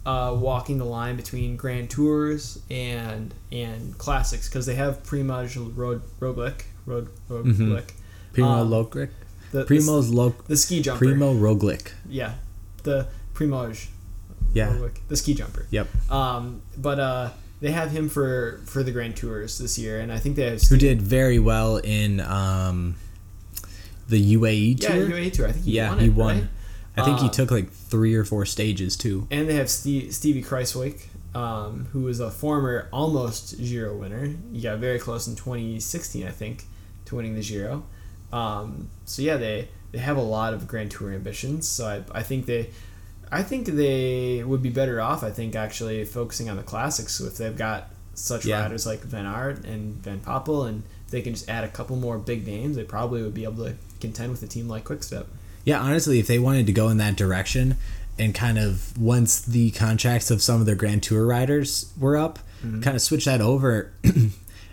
uh, 0.07 0.35
walking 0.37 0.79
the 0.79 0.87
line 0.87 1.17
between 1.17 1.57
Grand 1.57 1.91
Tours 1.91 2.59
and 2.71 3.35
and 3.53 3.97
classics 3.99 4.49
because 4.49 4.65
they 4.65 4.75
have 4.77 5.03
Primoz 5.05 5.55
Roglic, 5.75 6.63
Rod, 6.87 7.09
Roglic, 7.29 7.91
Primo 8.33 8.49
Um, 8.49 8.71
Roglic. 8.71 9.11
the, 9.53 9.65
Primo's 9.67 10.11
the 10.47 10.57
ski 10.57 10.81
jumper. 10.81 11.05
Primo 11.05 11.35
Roglic. 11.35 11.93
Yeah, 12.09 12.35
the 12.83 13.09
Primoz 13.35 13.89
Yeah. 14.55 14.73
Roglic, 14.73 14.99
the 15.09 15.17
ski 15.17 15.35
jumper. 15.35 15.67
Yep. 15.71 15.89
Um, 16.11 16.63
but 16.77 16.99
uh, 16.99 17.31
they 17.61 17.71
have 17.73 17.91
him 17.91 18.09
for 18.09 18.61
for 18.65 18.83
the 18.83 18.91
Grand 18.93 19.17
Tours 19.17 19.59
this 19.59 19.79
year, 19.79 20.01
and 20.01 20.13
I 20.13 20.19
think 20.19 20.37
they 20.37 20.51
have 20.51 20.63
Who 20.63 20.77
did 20.77 21.03
very 21.03 21.39
well 21.39 21.77
in 21.79 22.21
um, 22.21 22.97
the 24.09 24.37
UAE 24.37 24.83
yeah 24.83 24.89
tour. 24.95 25.09
UAE 25.09 25.33
tour. 25.33 25.49
I 25.49 25.53
think 25.53 25.65
he 25.65 25.73
yeah, 25.73 25.91
won 25.91 25.99
he 25.99 26.09
won. 26.09 26.35
right? 26.37 26.49
I 26.97 27.05
think 27.05 27.19
he 27.21 27.27
Um, 27.27 27.31
took 27.31 27.51
like 27.51 27.71
three 27.71 28.15
or 28.15 28.25
four 28.25 28.45
stages 28.45 28.97
too. 28.97 29.27
And 29.31 29.49
they 29.49 29.55
have 29.55 29.71
Steve, 29.71 30.13
Stevie 30.13 30.43
Kruijswijk, 30.43 31.07
um, 31.33 31.87
who 31.93 32.01
was 32.03 32.19
a 32.19 32.29
former 32.31 32.89
almost 32.93 33.57
Giro 33.59 33.95
winner. 33.97 34.35
He 34.53 34.61
got 34.63 34.79
very 34.81 34.99
close 34.99 35.29
in 35.29 35.37
2016, 35.37 36.27
I 36.27 36.31
think, 36.31 36.65
to 37.05 37.15
winning 37.15 37.37
the 37.37 37.43
Giro. 37.43 37.85
Um, 38.33 38.89
so 39.05 39.23
yeah, 39.23 39.37
they 39.37 39.69
they 39.93 39.99
have 39.99 40.17
a 40.17 40.23
lot 40.23 40.55
of 40.55 40.67
Grand 40.67 40.91
Tour 40.91 41.13
ambitions. 41.13 41.69
So 41.69 41.87
I, 41.87 42.19
I 42.19 42.23
think 42.23 42.47
they. 42.47 42.71
I 43.31 43.43
think 43.43 43.67
they 43.67 44.43
would 44.45 44.63
be 44.63 44.71
better 44.71 45.01
off. 45.01 45.23
I 45.23 45.31
think 45.31 45.55
actually 45.57 46.05
focusing 46.05 46.49
on 46.49 46.57
the 46.57 46.63
classics 46.63 47.21
if 47.21 47.37
they've 47.37 47.57
got 47.57 47.91
such 48.15 48.45
Yeah. 48.47 48.61
riders 48.63 48.87
like 48.87 49.01
Van 49.03 49.27
Aert 49.27 49.65
and 49.65 50.03
Van 50.03 50.21
Poppel, 50.21 50.69
and 50.69 50.83
they 51.11 51.21
can 51.23 51.35
just 51.35 51.49
add 51.49 51.65
a 51.65 51.69
couple 51.69 51.97
more 51.97 52.19
big 52.19 52.47
names, 52.47 52.77
they 52.77 52.85
probably 52.85 53.23
would 53.23 53.35
be 53.35 53.45
able 53.45 53.65
to 53.65 53.75
contend 54.01 54.31
with 54.31 54.43
a 54.43 54.47
team 54.47 54.69
like 54.69 54.85
Quickstep. 54.85 55.27
Yeah, 55.65 55.81
honestly, 55.81 56.19
if 56.19 56.27
they 56.27 56.39
wanted 56.39 56.67
to 56.67 56.73
go 56.73 56.89
in 56.89 56.97
that 56.99 57.17
direction 57.17 57.77
and 58.19 58.35
kind 58.35 58.59
of 58.59 58.97
once 58.99 59.41
the 59.41 59.71
contracts 59.73 60.31
of 60.31 60.43
some 60.43 60.61
of 60.61 60.67
their 60.67 60.75
Grand 60.75 61.03
Tour 61.03 61.25
riders 61.27 61.87
were 61.99 62.17
up, 62.17 62.39
Mm-hmm. 62.65 62.81
kind 62.81 62.97
of 62.97 63.03
switch 63.03 63.25
that 63.27 63.41
over. 63.41 63.93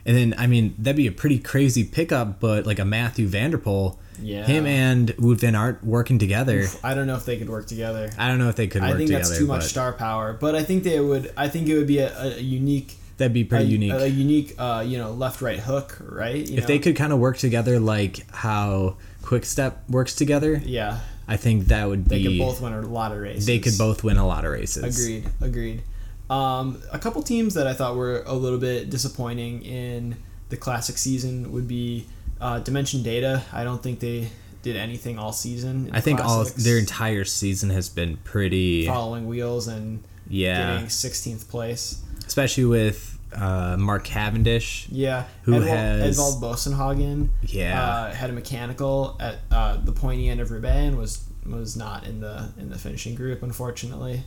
and 0.05 0.15
then, 0.15 0.35
I 0.37 0.47
mean, 0.47 0.75
that'd 0.77 0.95
be 0.97 1.07
a 1.07 1.11
pretty 1.11 1.39
crazy 1.39 1.83
pickup, 1.83 2.39
but 2.39 2.65
like 2.65 2.79
a 2.79 2.85
Mathieu 2.85 3.27
van 3.27 3.51
der 3.51 3.57
Poel, 3.57 3.97
Yeah. 4.21 4.45
him 4.45 4.65
and 4.65 5.09
Wout 5.17 5.39
Van 5.39 5.55
Aert 5.55 5.83
working 5.83 6.19
together. 6.19 6.65
I 6.83 6.93
don't 6.93 7.07
know 7.07 7.15
if 7.15 7.25
they 7.25 7.37
could 7.37 7.49
work 7.49 7.67
together. 7.67 8.09
I 8.17 8.27
don't 8.29 8.37
know 8.39 8.49
if 8.49 8.55
they 8.55 8.67
could 8.67 8.81
work 8.81 8.91
I 8.93 8.97
think 8.97 9.07
together. 9.07 9.25
that's 9.25 9.37
too 9.37 9.47
much 9.47 9.63
star 9.65 9.91
power, 9.93 10.33
but 10.39 10.55
I 10.55 10.63
think 10.63 10.83
they 10.83 10.99
would. 10.99 11.33
I 11.35 11.47
think 11.49 11.67
it 11.67 11.75
would 11.77 11.87
be 11.87 11.97
a, 11.99 12.35
a 12.35 12.39
unique, 12.39 12.95
That'd 13.17 13.33
be 13.33 13.43
pretty 13.45 13.65
a, 13.65 13.67
unique. 13.67 13.91
a 13.93 14.09
unique, 14.09 14.55
uh, 14.57 14.83
you 14.85 14.97
know, 14.97 15.11
left 15.11 15.41
right 15.41 15.59
hook, 15.59 15.97
right? 16.01 16.35
You 16.35 16.57
if 16.57 16.61
know? 16.63 16.67
they 16.67 16.79
could 16.79 16.95
kind 16.95 17.11
of 17.13 17.19
work 17.19 17.37
together 17.37 17.79
like 17.79 18.29
how 18.31 18.97
Quick 19.21 19.43
Step 19.45 19.89
works 19.89 20.13
together, 20.15 20.61
yeah, 20.63 20.99
I 21.27 21.37
think 21.37 21.65
that 21.67 21.87
would 21.89 22.05
they 22.05 22.17
be. 22.17 22.23
They 22.23 22.29
could 22.37 22.39
both 22.45 22.61
win 22.61 22.73
a 22.73 22.81
lot 22.81 23.11
of 23.11 23.17
races. 23.17 23.45
They 23.47 23.59
could 23.59 23.77
both 23.77 24.03
win 24.03 24.17
a 24.17 24.27
lot 24.27 24.45
of 24.45 24.51
races. 24.51 24.83
Agreed. 24.99 25.25
Agreed. 25.41 25.81
Um, 26.29 26.81
a 26.91 26.97
couple 26.99 27.21
teams 27.23 27.53
that 27.53 27.67
I 27.67 27.73
thought 27.73 27.95
were 27.95 28.23
a 28.25 28.33
little 28.33 28.57
bit 28.59 28.89
disappointing 28.89 29.63
in 29.63 30.17
the 30.49 30.57
classic 30.57 30.97
season 30.97 31.51
would 31.51 31.67
be 31.67 32.07
uh, 32.41 32.59
Dimension 32.59 33.03
Data. 33.03 33.43
I 33.53 33.63
don't 33.63 33.81
think 33.83 33.99
they 33.99 34.29
did 34.63 34.75
anything 34.75 35.19
all 35.19 35.31
season. 35.31 35.91
I 35.93 36.01
think 36.01 36.19
all 36.19 36.43
their 36.57 36.79
entire 36.79 37.23
season 37.25 37.69
has 37.69 37.89
been 37.89 38.17
pretty. 38.17 38.88
following 38.88 39.27
wheels 39.27 39.67
and 39.67 40.03
Yeah. 40.27 40.73
getting 40.73 40.88
16th 40.89 41.47
place. 41.49 42.01
especially 42.25 42.65
with 42.65 43.19
uh, 43.33 43.75
Mark 43.77 44.03
Cavendish. 44.05 44.88
Yeah, 44.89 45.25
Who 45.43 45.51
Edvald, 45.53 45.67
has- 45.67 46.17
Edvald 46.17 46.41
Boasson 46.41 46.75
Hagen? 46.75 47.29
Yeah. 47.43 47.83
uh, 47.83 48.13
had 48.13 48.29
a 48.31 48.33
mechanical 48.33 49.15
at 49.19 49.35
uh, 49.51 49.77
the 49.77 49.91
pointy 49.91 50.29
end 50.29 50.39
of 50.41 50.49
Roubaix 50.49 50.75
and 50.88 50.97
was 50.97 51.23
was 51.45 51.75
not 51.77 52.07
in 52.07 52.21
the 52.21 52.49
in 52.57 52.69
the 52.69 52.77
finishing 52.79 53.13
group, 53.13 53.43
unfortunately. 53.43 54.23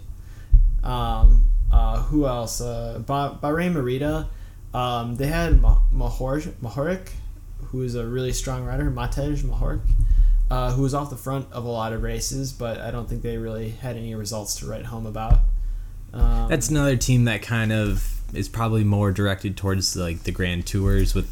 Um, 0.85 1.47
uh, 1.73 2.03
who 2.03 2.27
else? 2.27 2.61
Uh, 2.61 3.01
ba- 3.05 3.39
Bahrain 3.43 3.73
Merida. 3.73 4.29
Um, 4.75 5.17
they 5.17 5.27
had 5.27 5.61
Ma- 5.61 5.81
Mahor 5.95 6.41
Mohoric, 6.63 7.11
who 7.67 7.83
is 7.83 7.95
a 7.95 8.07
really 8.07 8.33
strong 8.33 8.65
rider. 8.65 8.91
Matej 8.91 9.43
Mohoric, 9.43 9.81
uh, 10.51 10.73
who 10.73 10.83
was 10.83 10.95
off 10.95 11.11
the 11.11 11.17
front 11.17 11.47
of 11.53 11.65
a 11.65 11.69
lot 11.69 11.93
of 11.93 12.03
races, 12.03 12.53
but 12.53 12.79
I 12.79 12.91
don't 12.91 13.09
think 13.09 13.23
they 13.23 13.37
really 13.39 13.71
had 13.71 13.97
any 13.97 14.15
results 14.15 14.57
to 14.57 14.67
write 14.67 14.87
home 14.87 15.07
about. 15.07 15.41
Um, 16.13 16.49
That's 16.49 16.69
another 16.71 16.97
team 16.97 17.25
that 17.25 17.43
kind 17.43 17.73
of 17.73 18.15
is 18.35 18.49
probably 18.49 18.85
more 18.85 19.11
directed 19.11 19.57
towards 19.57 19.97
like 19.97 20.23
the 20.25 20.33
Grand 20.33 20.67
Tours 20.67 21.15
with 21.15 21.31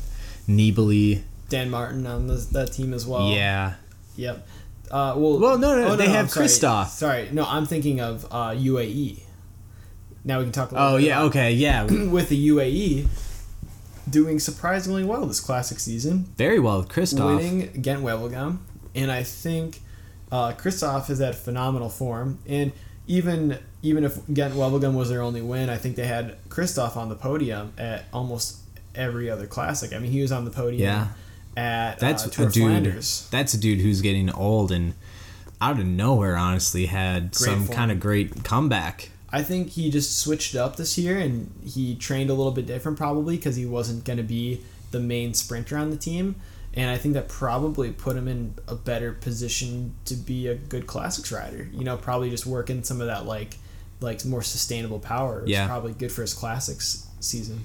Nibali. 0.48 1.22
Dan 1.48 1.70
Martin 1.70 2.06
on 2.06 2.26
this, 2.26 2.46
that 2.46 2.72
team 2.72 2.92
as 2.92 3.06
well. 3.06 3.30
yeah, 3.30 3.74
Yep. 4.16 4.46
Uh, 4.90 5.14
well, 5.16 5.38
Well, 5.38 5.58
no, 5.58 5.76
no, 5.76 5.88
oh, 5.88 5.96
they 5.96 6.08
have 6.08 6.26
I'm 6.36 6.48
sorry. 6.48 6.84
Sorry, 6.88 7.28
no, 7.32 7.44
I'm 7.46 7.66
thinking 7.66 8.00
of 8.00 8.24
uh, 8.26 8.50
UAE. 8.50 9.20
Now 10.26 10.38
we 10.38 10.44
can 10.44 10.52
talk. 10.52 10.72
Oh 10.74 10.96
yeah. 10.96 11.18
about- 11.18 11.26
Okay. 11.28 11.52
Yeah. 11.52 11.84
With 12.10 12.28
the 12.28 12.48
UAE 12.48 13.06
doing 14.10 14.38
surprisingly 14.38 15.04
well 15.04 15.24
this 15.26 15.40
classic 15.40 15.78
season, 15.78 16.26
Very 16.36 16.58
well, 16.58 16.84
Kristoff. 16.84 17.36
winning 17.36 17.82
Gent 17.82 18.02
Wevelgem, 18.02 18.58
and 18.94 19.10
I 19.10 19.22
think 19.22 19.80
uh, 20.30 20.52
is 20.64 21.20
at 21.20 21.34
phenomenal 21.36 21.88
form. 21.88 22.40
And 22.46 22.72
even 23.06 23.58
even 23.82 24.02
if 24.04 24.18
Gent 24.32 24.54
Wevelgem 24.54 24.94
was 24.94 25.08
their 25.08 25.22
only 25.22 25.42
win, 25.42 25.70
I 25.70 25.76
think 25.76 25.94
they 25.94 26.06
had 26.06 26.36
Kristoff 26.48 26.96
on 26.96 27.08
the 27.08 27.14
podium 27.14 27.72
at 27.78 28.04
almost 28.12 28.58
every 28.96 29.30
other 29.30 29.46
classic. 29.46 29.92
I 29.92 29.98
mean, 30.00 30.10
he 30.10 30.20
was 30.22 30.32
on 30.32 30.44
the 30.44 30.50
podium. 30.50 30.82
Yeah. 30.82 31.08
At 31.56 32.00
That's 32.00 32.24
uh, 32.38 32.42
a 32.42 32.46
dude. 32.46 32.64
Flanders. 32.64 33.28
That's 33.30 33.54
a 33.54 33.58
dude 33.58 33.80
who's 33.80 34.02
getting 34.02 34.28
old, 34.30 34.70
and 34.72 34.94
out 35.60 35.78
of 35.78 35.86
nowhere, 35.86 36.36
honestly, 36.36 36.86
had 36.86 37.34
some 37.34 37.64
form. 37.64 37.76
kind 37.76 37.90
of 37.92 38.00
great 38.00 38.44
comeback. 38.44 39.10
I 39.32 39.42
think 39.42 39.70
he 39.70 39.90
just 39.90 40.18
switched 40.18 40.54
up 40.54 40.76
this 40.76 40.96
year 40.96 41.18
and 41.18 41.50
he 41.64 41.94
trained 41.96 42.30
a 42.30 42.34
little 42.34 42.52
bit 42.52 42.66
different 42.66 42.96
probably 42.96 43.36
because 43.36 43.56
he 43.56 43.66
wasn't 43.66 44.04
going 44.04 44.18
to 44.18 44.22
be 44.22 44.60
the 44.92 45.00
main 45.00 45.34
sprinter 45.34 45.76
on 45.76 45.90
the 45.90 45.96
team. 45.96 46.36
And 46.74 46.90
I 46.90 46.96
think 46.98 47.14
that 47.14 47.28
probably 47.28 47.90
put 47.90 48.16
him 48.16 48.28
in 48.28 48.54
a 48.68 48.74
better 48.74 49.12
position 49.12 49.94
to 50.04 50.14
be 50.14 50.46
a 50.46 50.54
good 50.54 50.86
classics 50.86 51.32
rider. 51.32 51.68
You 51.72 51.84
know, 51.84 51.96
probably 51.96 52.30
just 52.30 52.46
working 52.46 52.84
some 52.84 53.00
of 53.00 53.06
that 53.08 53.26
like 53.26 53.56
like 54.00 54.24
more 54.26 54.42
sustainable 54.42 54.98
power. 55.00 55.40
It's 55.40 55.50
Yeah. 55.50 55.66
probably 55.66 55.92
good 55.94 56.12
for 56.12 56.20
his 56.20 56.34
classics 56.34 57.06
season. 57.18 57.64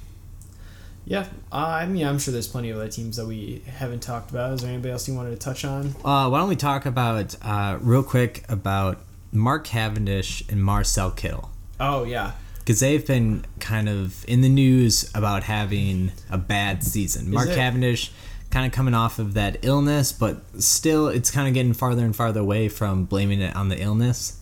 Yeah, 1.03 1.25
uh, 1.51 1.55
I 1.55 1.87
mean, 1.87 2.05
I'm 2.05 2.19
sure 2.19 2.31
there's 2.31 2.47
plenty 2.47 2.69
of 2.69 2.77
other 2.77 2.87
teams 2.87 3.17
that 3.17 3.25
we 3.25 3.63
haven't 3.67 4.01
talked 4.01 4.29
about. 4.29 4.53
Is 4.53 4.61
there 4.61 4.69
anybody 4.71 4.91
else 4.91 5.07
you 5.07 5.15
wanted 5.15 5.31
to 5.31 5.35
touch 5.35 5.65
on? 5.65 5.87
Uh, 6.05 6.29
why 6.29 6.39
don't 6.39 6.47
we 6.47 6.55
talk 6.55 6.85
about 6.85 7.35
uh, 7.41 7.79
real 7.81 8.03
quick 8.03 8.45
about 8.47 8.99
Mark 9.31 9.65
Cavendish 9.65 10.43
and 10.49 10.63
Marcel 10.63 11.11
Kittel? 11.11 11.49
Oh 11.79 12.03
yeah, 12.03 12.33
because 12.59 12.79
they've 12.79 13.05
been 13.05 13.45
kind 13.59 13.89
of 13.89 14.23
in 14.27 14.41
the 14.41 14.49
news 14.49 15.09
about 15.15 15.43
having 15.43 16.11
a 16.29 16.37
bad 16.37 16.83
season. 16.83 17.31
Mark 17.31 17.49
it? 17.49 17.55
Cavendish 17.55 18.11
kind 18.51 18.65
of 18.65 18.71
coming 18.73 18.93
off 18.93 19.17
of 19.17 19.33
that 19.33 19.57
illness, 19.63 20.11
but 20.11 20.43
still, 20.61 21.07
it's 21.07 21.31
kind 21.31 21.47
of 21.47 21.53
getting 21.53 21.73
farther 21.73 22.03
and 22.03 22.15
farther 22.15 22.41
away 22.41 22.69
from 22.69 23.05
blaming 23.05 23.41
it 23.41 23.55
on 23.55 23.69
the 23.69 23.81
illness, 23.81 24.39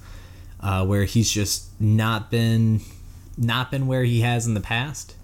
uh, 0.59 0.85
where 0.85 1.05
he's 1.05 1.31
just 1.31 1.69
not 1.79 2.29
been 2.29 2.81
not 3.37 3.71
been 3.71 3.87
where 3.87 4.03
he 4.03 4.21
has 4.21 4.45
in 4.45 4.53
the 4.53 4.61
past. 4.61 5.15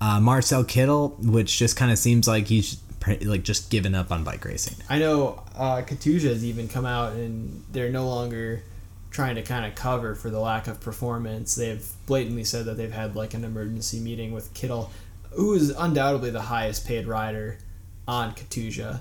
Uh, 0.00 0.20
Marcel 0.20 0.64
Kittel, 0.64 1.18
which 1.18 1.58
just 1.58 1.76
kind 1.76 1.90
of 1.90 1.98
seems 1.98 2.28
like 2.28 2.46
he's 2.46 2.80
like 3.22 3.42
just 3.42 3.70
given 3.70 3.94
up 3.94 4.12
on 4.12 4.24
bike 4.24 4.44
racing. 4.44 4.76
I 4.88 4.98
know 4.98 5.42
uh, 5.56 5.82
Katusha 5.82 6.28
has 6.28 6.44
even 6.44 6.68
come 6.68 6.86
out 6.86 7.14
and 7.14 7.64
they're 7.72 7.90
no 7.90 8.06
longer 8.06 8.62
trying 9.10 9.34
to 9.34 9.42
kind 9.42 9.66
of 9.66 9.74
cover 9.74 10.14
for 10.14 10.30
the 10.30 10.40
lack 10.40 10.66
of 10.66 10.80
performance. 10.80 11.54
They've 11.54 11.84
blatantly 12.06 12.44
said 12.44 12.64
that 12.66 12.76
they've 12.76 12.92
had 12.92 13.16
like 13.16 13.34
an 13.34 13.44
emergency 13.44 14.00
meeting 14.00 14.32
with 14.32 14.52
Kittel, 14.54 14.90
who 15.32 15.54
is 15.54 15.70
undoubtedly 15.70 16.30
the 16.30 16.42
highest 16.42 16.86
paid 16.86 17.06
rider 17.06 17.58
on 18.06 18.34
Katusha, 18.34 19.00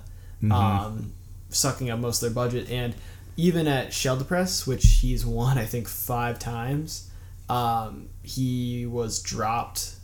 um, 0.51 1.14
sucking 1.49 1.89
up 1.89 1.99
most 1.99 2.24
of 2.24 2.34
their 2.34 2.36
budget. 2.36 2.70
And 2.70 2.95
even 3.38 3.68
at 3.68 3.89
Scheldeprijs, 3.89 4.68
which 4.68 4.99
he's 5.01 5.26
won, 5.26 5.57
I 5.57 5.66
think, 5.66 5.88
five 5.88 6.39
times, 6.39 7.10
um, 7.47 8.10
he 8.22 8.86
was 8.86 9.22
dropped 9.22 9.95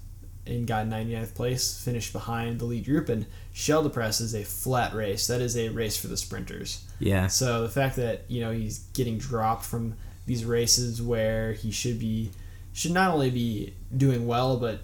and 0.47 0.67
got 0.67 0.85
99th 0.85 1.33
place, 1.35 1.83
finished 1.83 2.13
behind 2.13 2.59
the 2.59 2.65
lead 2.65 2.85
group. 2.85 3.09
And 3.09 3.25
Scheldeprijs 3.55 4.19
is 4.19 4.35
a 4.35 4.43
flat 4.43 4.93
race. 4.93 5.27
That 5.27 5.39
is 5.39 5.55
a 5.57 5.69
race 5.69 5.95
for 5.95 6.07
the 6.07 6.17
sprinters. 6.17 6.85
Yeah, 6.99 7.27
So 7.27 7.63
the 7.63 7.69
fact 7.69 7.95
that 7.95 8.25
you 8.27 8.41
know 8.41 8.51
he's 8.51 8.79
getting 8.93 9.17
dropped 9.17 9.65
from 9.65 9.95
these 10.25 10.43
races 10.43 11.01
where 11.01 11.53
he 11.53 11.71
should 11.71 11.97
be 11.97 12.31
should 12.73 12.91
not 12.91 13.13
only 13.13 13.29
be 13.29 13.73
doing 13.95 14.27
well 14.27 14.57
but 14.57 14.81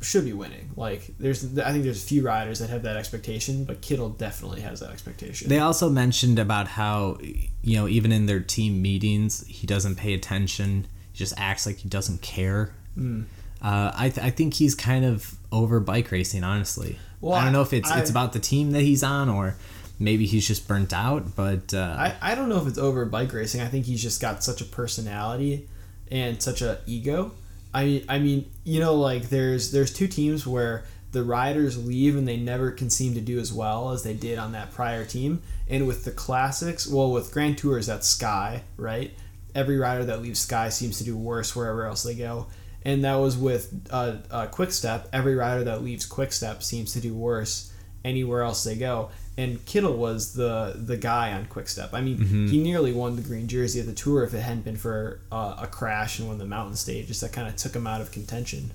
should 0.00 0.24
be 0.24 0.32
winning. 0.32 0.70
Like 0.74 1.14
there's 1.18 1.58
I 1.58 1.70
think 1.72 1.84
there's 1.84 2.02
a 2.02 2.06
few 2.06 2.22
riders 2.22 2.60
that 2.60 2.70
have 2.70 2.84
that 2.84 2.96
expectation, 2.96 3.64
but 3.64 3.82
Kittel 3.82 4.16
definitely 4.16 4.62
has 4.62 4.80
that 4.80 4.90
expectation. 4.90 5.50
They 5.50 5.58
also 5.58 5.90
mentioned 5.90 6.38
about 6.38 6.66
how, 6.66 7.18
you 7.20 7.76
know, 7.76 7.86
even 7.86 8.10
in 8.10 8.24
their 8.24 8.40
team 8.40 8.80
meetings, 8.80 9.46
he 9.46 9.66
doesn't 9.66 9.96
pay 9.96 10.14
attention. 10.14 10.86
He 11.12 11.18
just 11.18 11.34
acts 11.36 11.66
like 11.66 11.76
he 11.76 11.90
doesn't 11.90 12.22
care. 12.22 12.74
Mm. 12.98 13.26
Uh, 13.64 13.90
I, 13.96 14.10
th- 14.10 14.24
I 14.24 14.28
think 14.30 14.52
he's 14.54 14.74
kind 14.74 15.04
of 15.06 15.34
over 15.50 15.80
bike 15.80 16.10
racing, 16.12 16.44
honestly. 16.44 16.98
Well, 17.22 17.32
I 17.32 17.44
don't 17.44 17.52
know 17.54 17.62
if 17.62 17.72
it's 17.72 17.90
I- 17.90 18.00
it's 18.00 18.10
about 18.10 18.34
the 18.34 18.38
team 18.40 18.72
that 18.72 18.82
he's 18.82 19.02
on 19.02 19.30
or 19.30 19.56
maybe 19.98 20.26
he's 20.26 20.46
just 20.46 20.68
burnt 20.68 20.92
out. 20.92 21.34
But 21.34 21.72
uh, 21.72 21.96
I, 21.98 22.14
I 22.20 22.34
don't 22.34 22.48
know 22.50 22.58
if 22.60 22.66
it's 22.68 22.76
over 22.78 23.04
bike 23.06 23.32
racing. 23.32 23.62
I 23.62 23.66
think 23.68 23.86
he's 23.86 24.02
just 24.02 24.20
got 24.20 24.44
such 24.44 24.60
a 24.60 24.64
personality 24.66 25.66
and 26.10 26.42
such 26.42 26.60
a 26.62 26.78
ego. 26.86 27.32
I 27.72 28.04
I 28.08 28.18
mean, 28.18 28.50
you 28.64 28.80
know, 28.80 28.94
like 28.96 29.30
there's 29.30 29.72
there's 29.72 29.92
two 29.92 30.08
teams 30.08 30.46
where 30.46 30.84
the 31.12 31.22
riders 31.22 31.82
leave 31.82 32.16
and 32.16 32.26
they 32.28 32.36
never 32.36 32.70
can 32.72 32.90
seem 32.90 33.14
to 33.14 33.20
do 33.20 33.38
as 33.38 33.52
well 33.52 33.92
as 33.92 34.02
they 34.02 34.14
did 34.14 34.36
on 34.38 34.52
that 34.52 34.72
prior 34.72 35.04
team. 35.04 35.40
And 35.70 35.86
with 35.86 36.04
the 36.04 36.10
classics, 36.10 36.86
well, 36.86 37.10
with 37.10 37.32
Grand 37.32 37.56
Tours, 37.56 37.86
that's 37.86 38.06
Sky, 38.06 38.62
right? 38.76 39.12
Every 39.54 39.78
rider 39.78 40.04
that 40.04 40.20
leaves 40.20 40.40
Sky 40.40 40.68
seems 40.68 40.98
to 40.98 41.04
do 41.04 41.16
worse 41.16 41.54
wherever 41.56 41.86
else 41.86 42.02
they 42.02 42.14
go. 42.14 42.48
And 42.84 43.04
that 43.04 43.14
was 43.16 43.36
with 43.36 43.88
uh, 43.90 44.16
uh, 44.30 44.46
Quick 44.46 44.70
Step. 44.70 45.08
Every 45.12 45.34
rider 45.34 45.64
that 45.64 45.82
leaves 45.82 46.04
Quick 46.04 46.32
Step 46.32 46.62
seems 46.62 46.92
to 46.92 47.00
do 47.00 47.14
worse 47.14 47.72
anywhere 48.04 48.42
else 48.42 48.62
they 48.64 48.76
go. 48.76 49.10
And 49.36 49.64
Kittel 49.64 49.96
was 49.96 50.34
the 50.34 50.74
the 50.76 50.96
guy 50.96 51.32
on 51.32 51.46
Quick 51.46 51.68
Step. 51.68 51.92
I 51.92 52.00
mean, 52.00 52.18
he 52.48 52.62
nearly 52.62 52.92
won 52.92 53.16
the 53.16 53.22
green 53.22 53.48
jersey 53.48 53.80
at 53.80 53.86
the 53.86 53.92
tour 53.94 54.22
if 54.22 54.32
it 54.34 54.40
hadn't 54.40 54.64
been 54.64 54.76
for 54.76 55.20
uh, 55.32 55.56
a 55.62 55.66
crash 55.66 56.20
in 56.20 56.26
one 56.26 56.34
of 56.34 56.38
the 56.38 56.46
mountain 56.46 56.76
stages 56.76 57.20
that 57.20 57.32
kind 57.32 57.48
of 57.48 57.56
took 57.56 57.74
him 57.74 57.86
out 57.86 58.00
of 58.00 58.12
contention. 58.12 58.72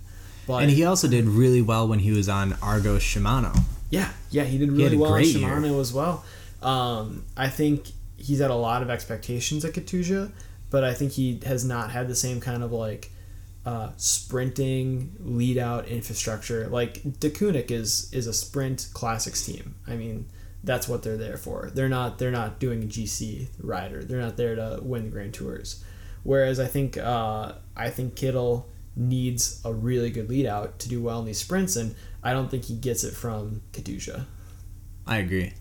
But 0.47 0.63
and 0.63 0.71
he 0.71 0.83
also 0.83 1.07
did 1.07 1.25
really 1.25 1.61
well 1.61 1.87
when 1.87 1.99
he 1.99 2.11
was 2.11 2.27
on 2.27 2.53
Argo 2.61 2.97
Shimano. 2.97 3.57
yeah, 3.91 4.11
yeah, 4.31 4.43
he 4.43 4.57
did 4.57 4.71
really 4.71 4.95
a 4.95 4.99
well 4.99 5.11
on 5.11 5.17
great 5.17 5.27
year. 5.27 5.47
Shimano 5.47 5.79
as 5.79 5.93
well. 5.93 6.25
Um, 6.61 7.23
I 7.37 7.47
think 7.47 7.85
he's 8.17 8.39
had 8.39 8.51
a 8.51 8.55
lot 8.55 8.81
of 8.81 8.89
expectations 8.89 9.63
at 9.63 9.73
Katusha, 9.73 10.31
but 10.71 10.83
I 10.83 10.93
think 10.93 11.13
he 11.13 11.39
has 11.45 11.63
not 11.63 11.91
had 11.91 12.07
the 12.09 12.15
same 12.15 12.41
kind 12.41 12.63
of 12.63 12.71
like 12.73 13.11
uh, 13.69 13.91
sprinting 13.97 15.15
lead 15.19 15.55
out 15.59 15.87
infrastructure. 15.87 16.67
Like 16.67 17.03
Deceuninck 17.03 17.69
is 17.69 18.11
is 18.11 18.25
a 18.25 18.33
sprint 18.33 18.89
classics 18.93 19.45
team. 19.45 19.75
I 19.85 19.95
mean, 19.95 20.25
that's 20.63 20.87
what 20.87 21.03
they're 21.03 21.17
there 21.17 21.37
for. 21.37 21.69
They're 21.71 21.87
not 21.87 22.17
they're 22.17 22.31
not 22.31 22.59
doing 22.59 22.81
a 22.81 22.87
GC 22.87 23.47
rider. 23.61 24.03
They're 24.03 24.21
not 24.21 24.37
there 24.37 24.55
to 24.55 24.79
win 24.81 25.05
the 25.05 25.11
Grand 25.11 25.35
Tours. 25.35 25.83
Whereas 26.23 26.59
I 26.59 26.65
think 26.65 26.97
uh, 26.97 27.53
I 27.77 27.91
think 27.91 28.15
Kittel 28.15 28.65
needs 28.95 29.61
a 29.63 29.71
really 29.71 30.09
good 30.09 30.29
lead 30.29 30.47
out 30.47 30.79
to 30.79 30.89
do 30.89 30.99
well 31.03 31.19
in 31.19 31.25
these 31.25 31.39
sprints, 31.39 31.75
and 31.75 31.95
I 32.23 32.33
don't 32.33 32.49
think 32.49 32.65
he 32.65 32.75
gets 32.75 33.03
it 33.03 33.13
from 33.13 33.61
Katusha. 33.71 34.25
I 35.05 35.17
agree. 35.17 35.53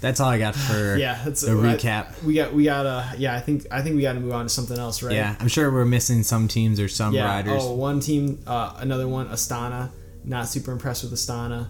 That's 0.00 0.20
all 0.20 0.28
I 0.28 0.38
got 0.38 0.54
for 0.54 0.96
Yeah, 0.98 1.20
that's 1.24 1.42
the 1.42 1.52
I- 1.52 1.54
recap. 1.54 2.22
we 2.24 2.34
got 2.34 2.52
we 2.52 2.64
got 2.64 2.82
to 2.84 3.18
yeah. 3.18 3.34
I 3.34 3.40
think 3.40 3.66
I 3.70 3.82
think 3.82 3.96
we 3.96 4.02
got 4.02 4.14
to 4.14 4.20
move 4.20 4.32
on 4.32 4.44
to 4.44 4.48
something 4.48 4.78
else, 4.78 5.02
right? 5.02 5.14
Yeah, 5.14 5.36
I'm 5.40 5.48
sure 5.48 5.70
we're 5.70 5.84
missing 5.84 6.22
some 6.22 6.48
teams 6.48 6.80
or 6.80 6.88
some 6.88 7.14
Yeah. 7.14 7.24
riders. 7.26 7.62
Oh, 7.62 7.74
one 7.74 8.00
team, 8.00 8.38
uh, 8.46 8.74
another 8.78 9.06
one, 9.08 9.28
Astana. 9.28 9.90
Not 10.24 10.48
super 10.48 10.72
impressed 10.72 11.02
with 11.02 11.12
Astana. 11.12 11.68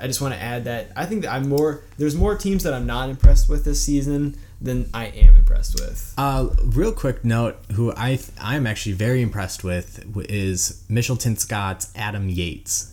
I 0.00 0.06
just 0.06 0.20
want 0.20 0.34
to 0.34 0.40
add 0.40 0.64
that 0.64 0.90
I 0.96 1.06
think 1.06 1.22
that 1.22 1.32
I'm 1.32 1.48
more. 1.48 1.82
There's 1.96 2.14
more 2.14 2.36
teams 2.36 2.62
that 2.64 2.74
I'm 2.74 2.86
not 2.86 3.08
impressed 3.08 3.48
with 3.48 3.64
this 3.64 3.82
season 3.82 4.36
than 4.60 4.90
I 4.92 5.06
am 5.06 5.34
impressed 5.36 5.80
with. 5.80 6.12
Uh, 6.18 6.48
real 6.64 6.92
quick 6.92 7.24
note: 7.24 7.56
who 7.72 7.92
I 7.96 8.18
I'm 8.40 8.66
actually 8.66 8.92
very 8.92 9.22
impressed 9.22 9.64
with 9.64 10.04
is 10.28 10.84
Mitchelton 10.90 11.38
Scott's 11.38 11.90
Adam 11.96 12.28
Yates. 12.28 12.92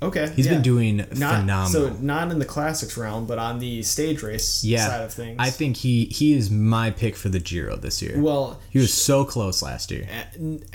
Okay, 0.00 0.30
He's 0.36 0.46
yeah. 0.46 0.52
been 0.54 0.62
doing 0.62 0.96
not 0.98 1.08
phenomenal. 1.40 1.66
so 1.66 1.88
not 2.00 2.30
in 2.30 2.38
the 2.38 2.44
classics 2.44 2.96
realm, 2.96 3.26
but 3.26 3.38
on 3.40 3.58
the 3.58 3.82
stage 3.82 4.22
race 4.22 4.62
yeah, 4.62 4.86
side 4.86 5.00
of 5.02 5.12
things. 5.12 5.36
I 5.40 5.50
think 5.50 5.76
he 5.78 6.04
he 6.04 6.34
is 6.34 6.50
my 6.52 6.92
pick 6.92 7.16
for 7.16 7.28
the 7.28 7.40
Giro 7.40 7.74
this 7.76 8.00
year. 8.00 8.20
well, 8.20 8.60
he 8.70 8.78
was 8.78 8.94
so 8.94 9.24
close 9.24 9.60
last 9.60 9.90
year. 9.90 10.06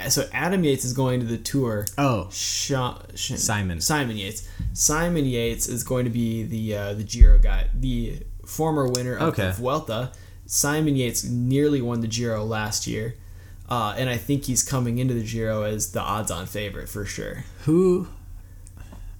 so 0.10 0.28
Adam 0.34 0.66
Yates 0.66 0.84
is 0.84 0.92
going 0.92 1.22
to 1.22 1.26
the 1.26 1.38
tour. 1.38 1.86
Oh, 1.98 2.28
Sha- 2.32 3.00
Sh- 3.16 3.36
Simon. 3.36 3.80
Simon 3.80 4.18
Yates. 4.18 4.46
Simon 4.74 5.24
Yates 5.26 5.68
is 5.70 5.84
going 5.86 6.04
to 6.04 6.12
be 6.12 6.44
the 6.44 6.76
uh, 6.76 6.94
the 6.94 7.04
Giro 7.04 7.38
guy, 7.40 7.68
the 7.74 8.20
former 8.46 8.88
winner 8.90 9.16
of, 9.16 9.30
Okay. 9.40 9.52
Vuelta. 9.56 10.12
Simon 10.46 10.98
Yates 10.98 11.24
nearly 11.24 11.82
won 11.82 12.02
the 12.02 12.08
Giro 12.08 12.44
last 12.44 12.86
year, 12.88 13.16
uh, 13.70 13.96
and 13.98 14.10
I 14.10 14.18
think 14.18 14.44
he's 14.44 14.62
coming 14.64 14.98
into 14.98 15.14
the 15.14 15.24
Giro 15.24 15.64
as 15.64 15.94
the 15.94 16.02
odds-on 16.02 16.46
favorite 16.46 16.90
for 16.90 17.06
sure. 17.06 17.46
who? 17.64 18.10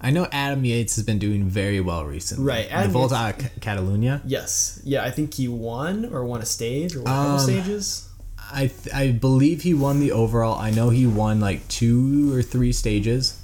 I 0.04 0.10
know 0.10 0.28
Adam 0.30 0.64
Yates 0.66 0.96
has 0.96 1.04
been 1.04 1.18
doing 1.18 1.44
very 1.48 1.80
well 1.80 2.04
recently. 2.04 2.44
Right, 2.44 2.68
the 2.70 2.88
Volta 2.88 3.14
a 3.14 3.32
Catalunya. 3.60 4.20
Yes, 4.26 4.78
yeah, 4.84 5.02
I 5.02 5.10
think 5.10 5.32
he 5.34 5.48
won 5.48 6.04
or 6.12 6.24
won 6.26 6.42
a 6.42 6.46
stage 6.46 6.94
or 6.94 7.00
won 7.02 7.10
a 7.12 7.14
couple 7.16 7.32
Um, 7.32 7.40
stages. 7.40 8.08
I 8.52 8.66
th- 8.66 8.94
I 8.94 9.12
believe 9.12 9.62
he 9.62 9.72
won 9.72 10.00
the 10.00 10.12
overall. 10.12 10.58
I 10.60 10.70
know 10.70 10.90
he 10.90 11.06
won 11.06 11.40
like 11.40 11.66
two 11.68 12.32
or 12.36 12.42
three 12.42 12.70
stages. 12.72 13.40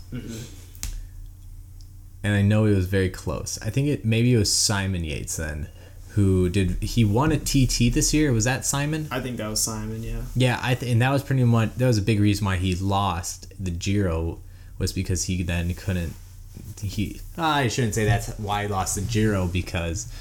And 2.23 2.35
I 2.35 2.43
know 2.43 2.67
he 2.67 2.75
was 2.75 2.87
very 2.87 3.09
close. 3.09 3.59
I 3.63 3.71
think 3.71 3.89
it 3.89 4.05
maybe 4.05 4.35
it 4.35 4.39
was 4.39 4.53
Simon 4.53 5.03
Yates 5.05 5.37
then, 5.37 5.69
who 6.11 6.51
did 6.51 6.83
he 6.83 7.03
won 7.05 7.33
a 7.33 7.39
TT 7.39 7.89
this 7.93 8.13
year? 8.13 8.31
Was 8.33 8.45
that 8.45 8.67
Simon? 8.67 9.09
I 9.11 9.21
think 9.21 9.39
that 9.39 9.49
was 9.49 9.61
Simon. 9.63 10.03
Yeah. 10.03 10.21
Yeah, 10.37 10.61
I 10.63 10.75
th- 10.75 10.93
and 10.93 11.01
that 11.01 11.11
was 11.11 11.23
pretty 11.23 11.45
much 11.45 11.75
that 11.77 11.87
was 11.87 11.97
a 11.97 12.03
big 12.03 12.21
reason 12.21 12.45
why 12.45 12.57
he 12.57 12.75
lost 12.75 13.47
the 13.59 13.71
Giro 13.71 14.41
was 14.79 14.93
because 14.93 15.25
he 15.25 15.43
then 15.43 15.73
couldn't 15.75 16.13
he 16.83 17.21
I 17.37 17.69
shouldn't 17.69 17.95
say 17.95 18.05
that's 18.05 18.29
why 18.39 18.63
he 18.63 18.69
lost 18.69 18.95
the 18.97 19.01
Giro 19.03 19.47
because 19.47 20.13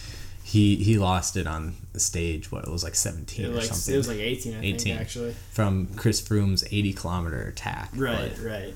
he 0.43 0.76
he 0.78 0.97
lost 0.97 1.38
it 1.38 1.45
on 1.47 1.76
the 1.93 1.99
stage 1.99 2.51
what 2.51 2.66
it 2.66 2.72
was 2.72 2.84
like 2.84 2.95
17 2.95 3.45
It, 3.45 3.49
or 3.49 3.53
like, 3.55 3.64
something 3.66 3.93
it 3.93 3.97
was 3.97 4.07
like 4.07 4.18
18, 4.18 4.53
I 4.55 4.60
18. 4.60 4.78
think, 4.80 4.99
actually. 5.01 5.36
from 5.51 5.88
Chris 5.95 6.22
Froome's 6.22 6.64
80 6.72 6.93
kilometer 6.93 7.41
attack. 7.43 7.91
Right, 7.95 8.32
But 8.36 8.43
right. 8.45 8.74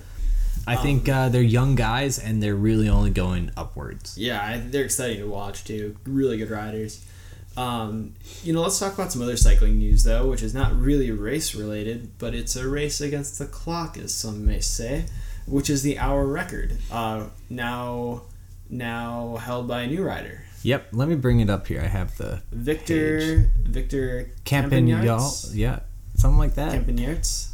I 0.66 0.76
think 0.78 1.10
uh, 1.10 1.28
they're 1.30 1.42
young 1.42 1.76
guys 1.76 2.18
and 2.20 2.42
they're 2.42 2.56
really 2.56 2.88
only 2.88 3.10
going 3.10 3.52
upwards. 3.58 4.18
Yeah, 4.18 4.42
I, 4.42 4.58
they're 4.60 4.86
exciting 4.86 5.18
to 5.20 5.28
watch 5.28 5.64
too. 5.66 5.98
Really 6.06 6.38
good 6.38 6.50
riders. 6.50 7.04
Um, 7.58 8.14
you 8.44 8.54
know, 8.54 8.62
let's 8.62 8.80
talk 8.80 8.94
about 8.94 9.12
some 9.12 9.22
other 9.22 9.36
cycling 9.38 9.78
news 9.78 10.04
though, 10.06 10.30
which 10.30 10.42
is 10.42 10.54
not 10.54 10.76
really 10.80 11.12
race 11.12 11.54
related, 11.54 12.12
but 12.18 12.34
it's 12.34 12.56
a 12.56 12.68
race 12.68 13.02
against 13.02 13.38
the 13.40 13.46
clock, 13.46 13.98
as 13.98 14.14
some 14.14 14.46
may 14.46 14.60
say, 14.60 15.06
which 15.48 15.70
is 15.70 15.84
the 15.84 15.98
hour 16.00 16.26
record. 16.26 16.78
Uh, 16.91 17.26
now, 17.50 18.22
now 18.70 19.38
held 19.38 19.68
by 19.68 19.82
a 19.84 19.88
new 19.88 20.04
rider, 20.04 20.44
Yep. 20.64 20.88
Let 20.94 21.10
me 21.10 21.16
bring 21.16 21.41
it 21.41 21.50
up 21.50 21.68
here. 21.68 21.82
I 21.82 21.88
have 21.88 22.16
the 22.18 22.41
Victor 22.52 23.52
Victor 23.64 24.32
Campagnol. 24.46 25.02
Campenaerts? 25.04 25.52
Yeah, 25.54 25.80
something 26.16 26.38
like 26.38 26.56
that. 26.56 26.72
Campenaerts. 26.74 27.50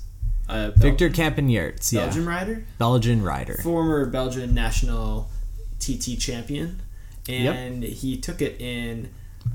Uh, 0.48 0.70
Bel- 0.70 0.74
Victor 0.78 1.10
Campenaerts. 1.10 1.92
Yeah, 1.92 2.06
Belgian 2.06 2.26
rider, 2.28 2.66
Belgian 2.78 3.24
rider. 3.24 3.56
former 3.64 4.06
Belgian 4.06 4.54
national 4.54 5.30
TT 5.80 6.20
champion, 6.20 6.82
and 7.28 7.84
he 7.84 8.18
took 8.18 8.42
it 8.44 8.60
in 8.62 9.10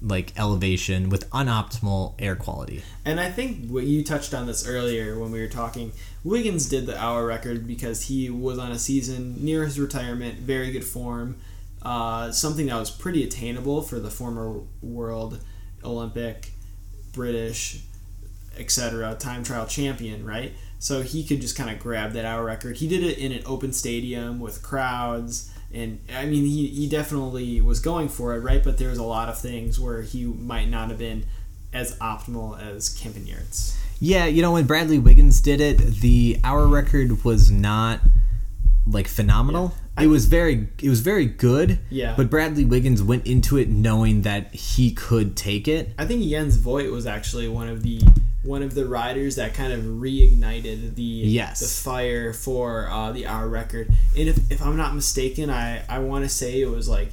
like 0.00 0.32
elevation 0.38 1.10
with 1.10 1.28
unoptimal 1.30 2.14
air 2.18 2.36
quality. 2.36 2.82
And 3.04 3.18
I 3.18 3.30
think 3.30 3.68
what 3.68 3.84
you 3.84 4.04
touched 4.04 4.34
on 4.34 4.46
this 4.46 4.66
earlier 4.66 5.18
when 5.18 5.30
we 5.30 5.40
were 5.40 5.48
talking. 5.48 5.92
Wiggins 6.24 6.68
did 6.68 6.86
the 6.86 7.00
hour 7.00 7.26
record 7.26 7.66
because 7.66 8.04
he 8.04 8.28
was 8.30 8.58
on 8.58 8.70
a 8.70 8.78
season 8.78 9.44
near 9.44 9.64
his 9.64 9.78
retirement, 9.78 10.38
very 10.38 10.70
good 10.72 10.84
form, 10.84 11.36
uh, 11.82 12.30
something 12.32 12.66
that 12.66 12.78
was 12.78 12.90
pretty 12.90 13.24
attainable 13.24 13.82
for 13.82 13.98
the 13.98 14.10
former 14.10 14.60
world, 14.82 15.40
Olympic, 15.84 16.52
British, 17.12 17.82
etc. 18.58 19.14
time 19.14 19.42
trial 19.42 19.66
champion, 19.66 20.24
right? 20.24 20.52
So 20.78 21.02
he 21.02 21.24
could 21.24 21.40
just 21.40 21.56
kind 21.56 21.70
of 21.70 21.78
grab 21.78 22.12
that 22.12 22.24
hour 22.24 22.44
record. 22.44 22.76
He 22.76 22.88
did 22.88 23.02
it 23.02 23.18
in 23.18 23.32
an 23.32 23.42
open 23.46 23.72
stadium 23.72 24.38
with 24.40 24.62
crowds. 24.62 25.52
And 25.72 26.00
I 26.14 26.24
mean, 26.24 26.44
he, 26.44 26.68
he 26.68 26.88
definitely 26.88 27.60
was 27.60 27.80
going 27.80 28.08
for 28.08 28.34
it, 28.34 28.40
right? 28.40 28.62
But 28.64 28.78
there's 28.78 28.98
a 28.98 29.04
lot 29.04 29.28
of 29.28 29.38
things 29.38 29.78
where 29.78 30.02
he 30.02 30.24
might 30.24 30.68
not 30.68 30.88
have 30.88 30.98
been 30.98 31.26
as 31.72 31.96
optimal 31.98 32.60
as 32.60 32.88
Campenaerts. 32.88 33.76
Yeah, 34.00 34.26
you 34.26 34.42
know 34.42 34.52
when 34.52 34.66
Bradley 34.66 34.98
Wiggins 34.98 35.40
did 35.40 35.60
it, 35.60 35.78
the 35.78 36.38
hour 36.44 36.66
record 36.66 37.24
was 37.24 37.50
not 37.50 38.00
like 38.86 39.08
phenomenal. 39.08 39.74
Yeah. 39.96 40.04
It 40.04 40.06
was 40.06 40.26
very 40.26 40.68
it 40.82 40.88
was 40.88 41.00
very 41.00 41.26
good. 41.26 41.80
Yeah. 41.90 42.14
But 42.16 42.30
Bradley 42.30 42.64
Wiggins 42.64 43.02
went 43.02 43.26
into 43.26 43.58
it 43.58 43.68
knowing 43.68 44.22
that 44.22 44.54
he 44.54 44.92
could 44.92 45.36
take 45.36 45.68
it. 45.68 45.90
I 45.98 46.06
think 46.06 46.22
Jens 46.24 46.56
Voigt 46.56 46.90
was 46.90 47.06
actually 47.06 47.48
one 47.48 47.68
of 47.68 47.82
the 47.82 48.00
one 48.48 48.62
of 48.62 48.74
the 48.74 48.86
riders 48.86 49.36
that 49.36 49.52
kind 49.52 49.72
of 49.72 49.80
reignited 49.82 50.94
the 50.94 51.02
Yes. 51.02 51.60
the 51.60 51.66
fire 51.90 52.32
for 52.32 52.88
uh, 52.90 53.12
the 53.12 53.26
hour 53.26 53.46
record. 53.48 53.88
And 54.16 54.28
if, 54.28 54.50
if 54.50 54.64
I'm 54.64 54.76
not 54.76 54.94
mistaken, 54.94 55.50
I, 55.50 55.82
I 55.88 55.98
want 55.98 56.24
to 56.24 56.28
say 56.28 56.60
it 56.60 56.70
was 56.70 56.88
like 56.88 57.10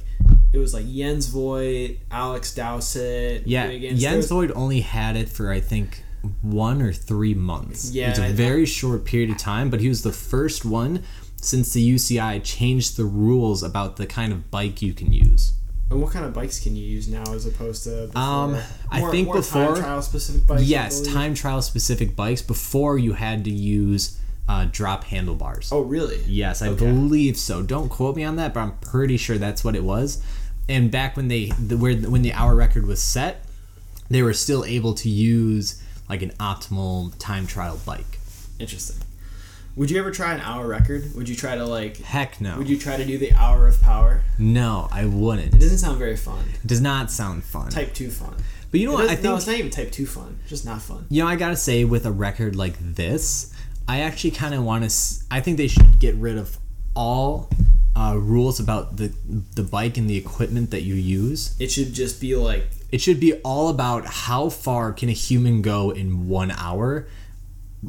it 0.52 0.58
was 0.58 0.72
like 0.72 0.86
Jens 0.90 1.26
Voigt, 1.26 1.98
Alex 2.10 2.54
Dowsett, 2.54 3.46
Yeah, 3.46 3.70
Jens 3.94 4.28
Voigt 4.28 4.50
only 4.54 4.80
had 4.80 5.16
it 5.16 5.28
for 5.28 5.50
I 5.50 5.60
think 5.60 6.02
one 6.42 6.80
or 6.82 6.92
three 6.92 7.34
months. 7.34 7.90
Yeah, 7.92 8.06
it 8.06 8.10
was 8.10 8.18
a 8.20 8.24
I- 8.26 8.32
very 8.32 8.64
short 8.66 9.04
period 9.04 9.30
of 9.30 9.36
time, 9.38 9.68
but 9.70 9.80
he 9.80 9.88
was 9.88 10.02
the 10.02 10.12
first 10.12 10.64
one 10.64 11.02
since 11.40 11.72
the 11.74 11.94
UCI 11.94 12.42
changed 12.42 12.96
the 12.96 13.04
rules 13.04 13.62
about 13.62 13.96
the 13.98 14.06
kind 14.06 14.32
of 14.32 14.50
bike 14.50 14.80
you 14.82 14.92
can 14.94 15.12
use. 15.12 15.52
And 15.90 16.02
what 16.02 16.12
kind 16.12 16.24
of 16.24 16.32
bikes 16.34 16.58
can 16.58 16.74
you 16.74 16.84
use 16.84 17.06
now 17.08 17.22
as 17.32 17.46
opposed 17.46 17.84
to 17.84 18.06
before? 18.08 18.20
Um, 18.20 18.56
I 18.90 19.08
think 19.10 19.26
more 19.26 19.36
before- 19.36 19.74
time 19.74 19.82
trial 19.82 20.02
specific 20.02 20.46
bikes. 20.46 20.62
Yes, 20.64 21.00
time 21.00 21.34
trial 21.34 21.62
specific 21.62 22.16
bikes 22.16 22.42
before 22.42 22.98
you 22.98 23.12
had 23.12 23.44
to 23.44 23.50
use 23.50 24.18
uh, 24.48 24.66
drop 24.70 25.04
handlebars. 25.04 25.70
Oh, 25.72 25.80
really? 25.82 26.22
Yes, 26.26 26.62
I 26.62 26.68
Okay. 26.68 26.84
believe 26.86 27.36
so. 27.36 27.62
Don't 27.62 27.88
quote 27.88 28.16
me 28.16 28.24
on 28.24 28.36
that, 28.36 28.54
but 28.54 28.60
I'm 28.60 28.72
pretty 28.78 29.16
sure 29.16 29.38
that's 29.38 29.62
what 29.64 29.74
it 29.76 29.82
was. 29.84 30.20
And 30.68 30.90
back 30.90 31.16
when 31.16 31.28
they 31.28 31.46
the, 31.58 31.76
where 31.76 31.94
when 31.96 32.22
the 32.22 32.32
hour 32.32 32.54
record 32.56 32.86
was 32.86 33.00
set, 33.00 33.44
they 34.08 34.22
were 34.22 34.32
still 34.34 34.64
able 34.64 34.94
to 34.94 35.08
use 35.08 35.80
like 36.08 36.22
an 36.22 36.30
optimal 36.40 37.12
time 37.18 37.46
trial 37.46 37.78
bike. 37.86 38.18
Interesting. 38.58 38.96
Would 39.76 39.90
you 39.90 39.98
ever 39.98 40.10
try 40.10 40.32
an 40.32 40.40
hour 40.40 40.66
record? 40.66 41.14
Would 41.14 41.28
you 41.28 41.36
try 41.36 41.54
to 41.54 41.64
like? 41.66 41.98
Heck 41.98 42.40
no. 42.40 42.56
Would 42.56 42.68
you 42.68 42.78
try 42.78 42.96
to 42.96 43.04
do 43.04 43.18
the 43.18 43.32
hour 43.32 43.66
of 43.66 43.80
power? 43.82 44.22
No, 44.38 44.88
I 44.90 45.04
wouldn't. 45.04 45.54
It 45.54 45.60
doesn't 45.60 45.78
sound 45.78 45.98
very 45.98 46.16
fun. 46.16 46.42
It 46.62 46.66
does 46.66 46.80
not 46.80 47.10
sound 47.10 47.44
fun. 47.44 47.68
Type 47.68 47.92
two 47.92 48.10
fun. 48.10 48.34
but 48.70 48.80
you 48.80 48.86
know 48.86 48.92
It 48.92 48.94
what? 48.94 49.04
I 49.10 49.14
doesn't- 49.16 49.22
no, 49.24 49.30
think 49.32 49.38
it's 49.38 49.46
not 49.46 49.58
even 49.58 49.70
type 49.70 49.92
two 49.92 50.06
fun. 50.06 50.38
It's 50.40 50.50
just 50.50 50.64
not 50.64 50.80
fun. 50.80 51.04
you 51.10 51.22
know 51.22 51.28
I 51.28 51.36
gotta 51.36 51.56
say 51.56 51.84
with 51.84 52.06
a 52.06 52.10
record 52.10 52.56
like 52.56 52.76
this, 52.94 53.52
I 53.86 54.00
actually 54.00 54.30
kind 54.32 54.54
of 54.54 54.64
want 54.64 54.88
to. 54.88 54.96
I 55.30 55.40
think 55.42 55.58
they 55.58 55.68
should 55.68 55.98
get 55.98 56.14
rid 56.16 56.38
of 56.38 56.56
all 56.94 57.50
uh, 57.94 58.16
rules 58.18 58.58
about 58.58 58.96
the 58.96 59.12
the 59.54 59.62
bike 59.62 59.98
and 59.98 60.08
the 60.08 60.16
equipment 60.16 60.70
that 60.70 60.82
you 60.82 60.94
use. 60.94 61.54
It 61.58 61.70
should 61.70 61.92
just 61.92 62.18
be 62.18 62.34
like 62.34 62.66
It 62.90 63.02
should 63.02 63.20
be 63.20 63.34
all 63.42 63.68
about 63.68 64.06
how 64.06 64.48
far 64.48 64.92
can 64.94 65.10
a 65.10 65.12
human 65.12 65.60
go 65.60 65.90
in 65.90 66.28
one 66.28 66.50
hour, 66.50 67.06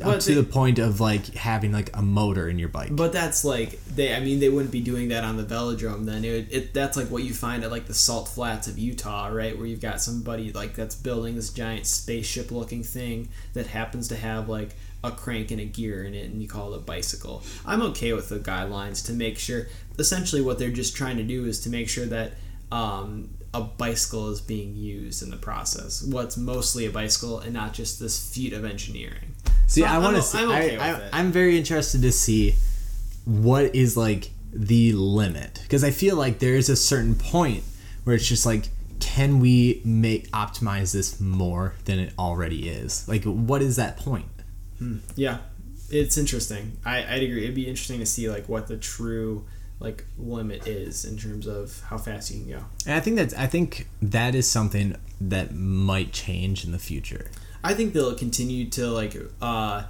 up 0.03 0.19
to 0.19 0.29
they- 0.29 0.35
the 0.35 0.43
point 0.43 0.79
of 0.79 0.99
like 0.99 1.33
having 1.33 1.71
like 1.71 1.89
a 1.95 2.01
motor 2.01 2.47
in 2.49 2.59
your 2.59 2.69
bike. 2.69 2.95
But 2.95 3.13
that's 3.13 3.43
like 3.43 3.83
they. 3.85 4.13
I 4.13 4.19
mean, 4.19 4.39
they 4.39 4.49
wouldn't 4.49 4.71
be 4.71 4.81
doing 4.81 5.09
that 5.09 5.23
on 5.23 5.37
the 5.37 5.43
velodrome. 5.43 6.05
Then 6.05 6.23
it, 6.23 6.31
would, 6.31 6.53
it 6.53 6.73
that's 6.73 6.97
like 6.97 7.07
what 7.07 7.23
you 7.23 7.33
find 7.33 7.63
at 7.63 7.71
like 7.71 7.87
the 7.87 7.93
salt 7.93 8.27
flats 8.27 8.67
of 8.67 8.77
Utah, 8.77 9.27
right? 9.27 9.57
Where 9.57 9.65
you've 9.65 9.81
got 9.81 10.01
somebody 10.01 10.51
like 10.51 10.75
that's 10.75 10.95
building 10.95 11.35
this 11.35 11.51
giant 11.51 11.85
spaceship 11.85 12.51
looking 12.51 12.83
thing 12.83 13.29
that 13.53 13.67
happens 13.67 14.07
to 14.09 14.15
have 14.17 14.49
like 14.49 14.75
a 15.03 15.11
crank 15.11 15.51
and 15.51 15.61
a 15.61 15.65
gear 15.65 16.03
in 16.03 16.13
it, 16.13 16.29
and 16.29 16.41
you 16.41 16.47
call 16.47 16.73
it 16.73 16.77
a 16.77 16.81
bicycle. 16.81 17.43
I'm 17.65 17.81
okay 17.83 18.13
with 18.13 18.29
the 18.29 18.39
guidelines 18.39 19.05
to 19.07 19.13
make 19.13 19.37
sure. 19.39 19.67
Essentially, 19.99 20.41
what 20.41 20.59
they're 20.59 20.69
just 20.69 20.95
trying 20.95 21.17
to 21.17 21.23
do 21.23 21.45
is 21.45 21.61
to 21.61 21.69
make 21.69 21.89
sure 21.89 22.05
that. 22.05 22.33
Um, 22.71 23.29
a 23.57 23.61
bicycle 23.61 24.29
is 24.29 24.39
being 24.39 24.75
used 24.75 25.23
in 25.23 25.31
the 25.31 25.37
process. 25.37 26.03
What's 26.03 26.37
mostly 26.37 26.85
a 26.85 26.91
bicycle 26.91 27.39
and 27.39 27.53
not 27.53 27.73
just 27.73 27.99
this 27.99 28.33
feat 28.33 28.53
of 28.53 28.63
engineering. 28.63 29.35
see, 29.65 29.81
So 29.81 29.87
I 29.87 29.97
want 29.97 30.15
to 30.15 30.21
see. 30.21 30.37
I'm 30.37 30.49
okay 30.51 30.77
I, 30.77 30.91
I. 30.91 31.09
I'm 31.11 31.31
very 31.31 31.57
interested 31.57 32.01
to 32.03 32.11
see 32.11 32.55
what 33.25 33.75
is 33.75 33.97
like 33.97 34.29
the 34.53 34.93
limit 34.93 35.59
because 35.63 35.83
I 35.83 35.91
feel 35.91 36.15
like 36.15 36.39
there 36.39 36.55
is 36.55 36.69
a 36.69 36.75
certain 36.75 37.15
point 37.15 37.63
where 38.03 38.15
it's 38.15 38.27
just 38.27 38.45
like, 38.45 38.69
can 38.99 39.39
we 39.39 39.81
make 39.83 40.29
optimize 40.31 40.93
this 40.93 41.19
more 41.19 41.75
than 41.85 41.99
it 41.99 42.13
already 42.17 42.69
is? 42.69 43.07
Like, 43.07 43.23
what 43.23 43.61
is 43.61 43.75
that 43.77 43.97
point? 43.97 44.27
Hmm, 44.77 44.99
yeah, 45.15 45.39
it's 45.89 46.17
interesting. 46.17 46.77
I 46.85 46.99
I'd 46.99 47.23
agree. 47.23 47.43
It'd 47.43 47.55
be 47.55 47.67
interesting 47.67 47.99
to 47.99 48.05
see 48.05 48.29
like 48.29 48.47
what 48.47 48.67
the 48.67 48.77
true 48.77 49.45
like 49.79 50.05
limit 50.17 50.67
is 50.67 51.05
in 51.05 51.17
terms 51.17 51.45
of 51.47 51.81
how 51.89 51.97
fast 51.97 52.31
you 52.31 52.41
can 52.41 52.49
go. 52.51 52.65
And 52.85 52.95
I 52.95 52.99
think 52.99 53.17
that's 53.17 53.33
I 53.33 53.47
think 53.47 53.87
that 54.01 54.33
is 54.35 54.49
something 54.49 54.95
that 55.21 55.53
might 55.53 56.11
change 56.13 56.65
in 56.65 56.71
the 56.71 56.79
future. 56.79 57.29
I 57.63 57.73
think 57.73 57.93
they'll 57.93 58.15
continue 58.15 58.69
to 58.71 58.87
like 58.87 59.15
uh 59.41 59.83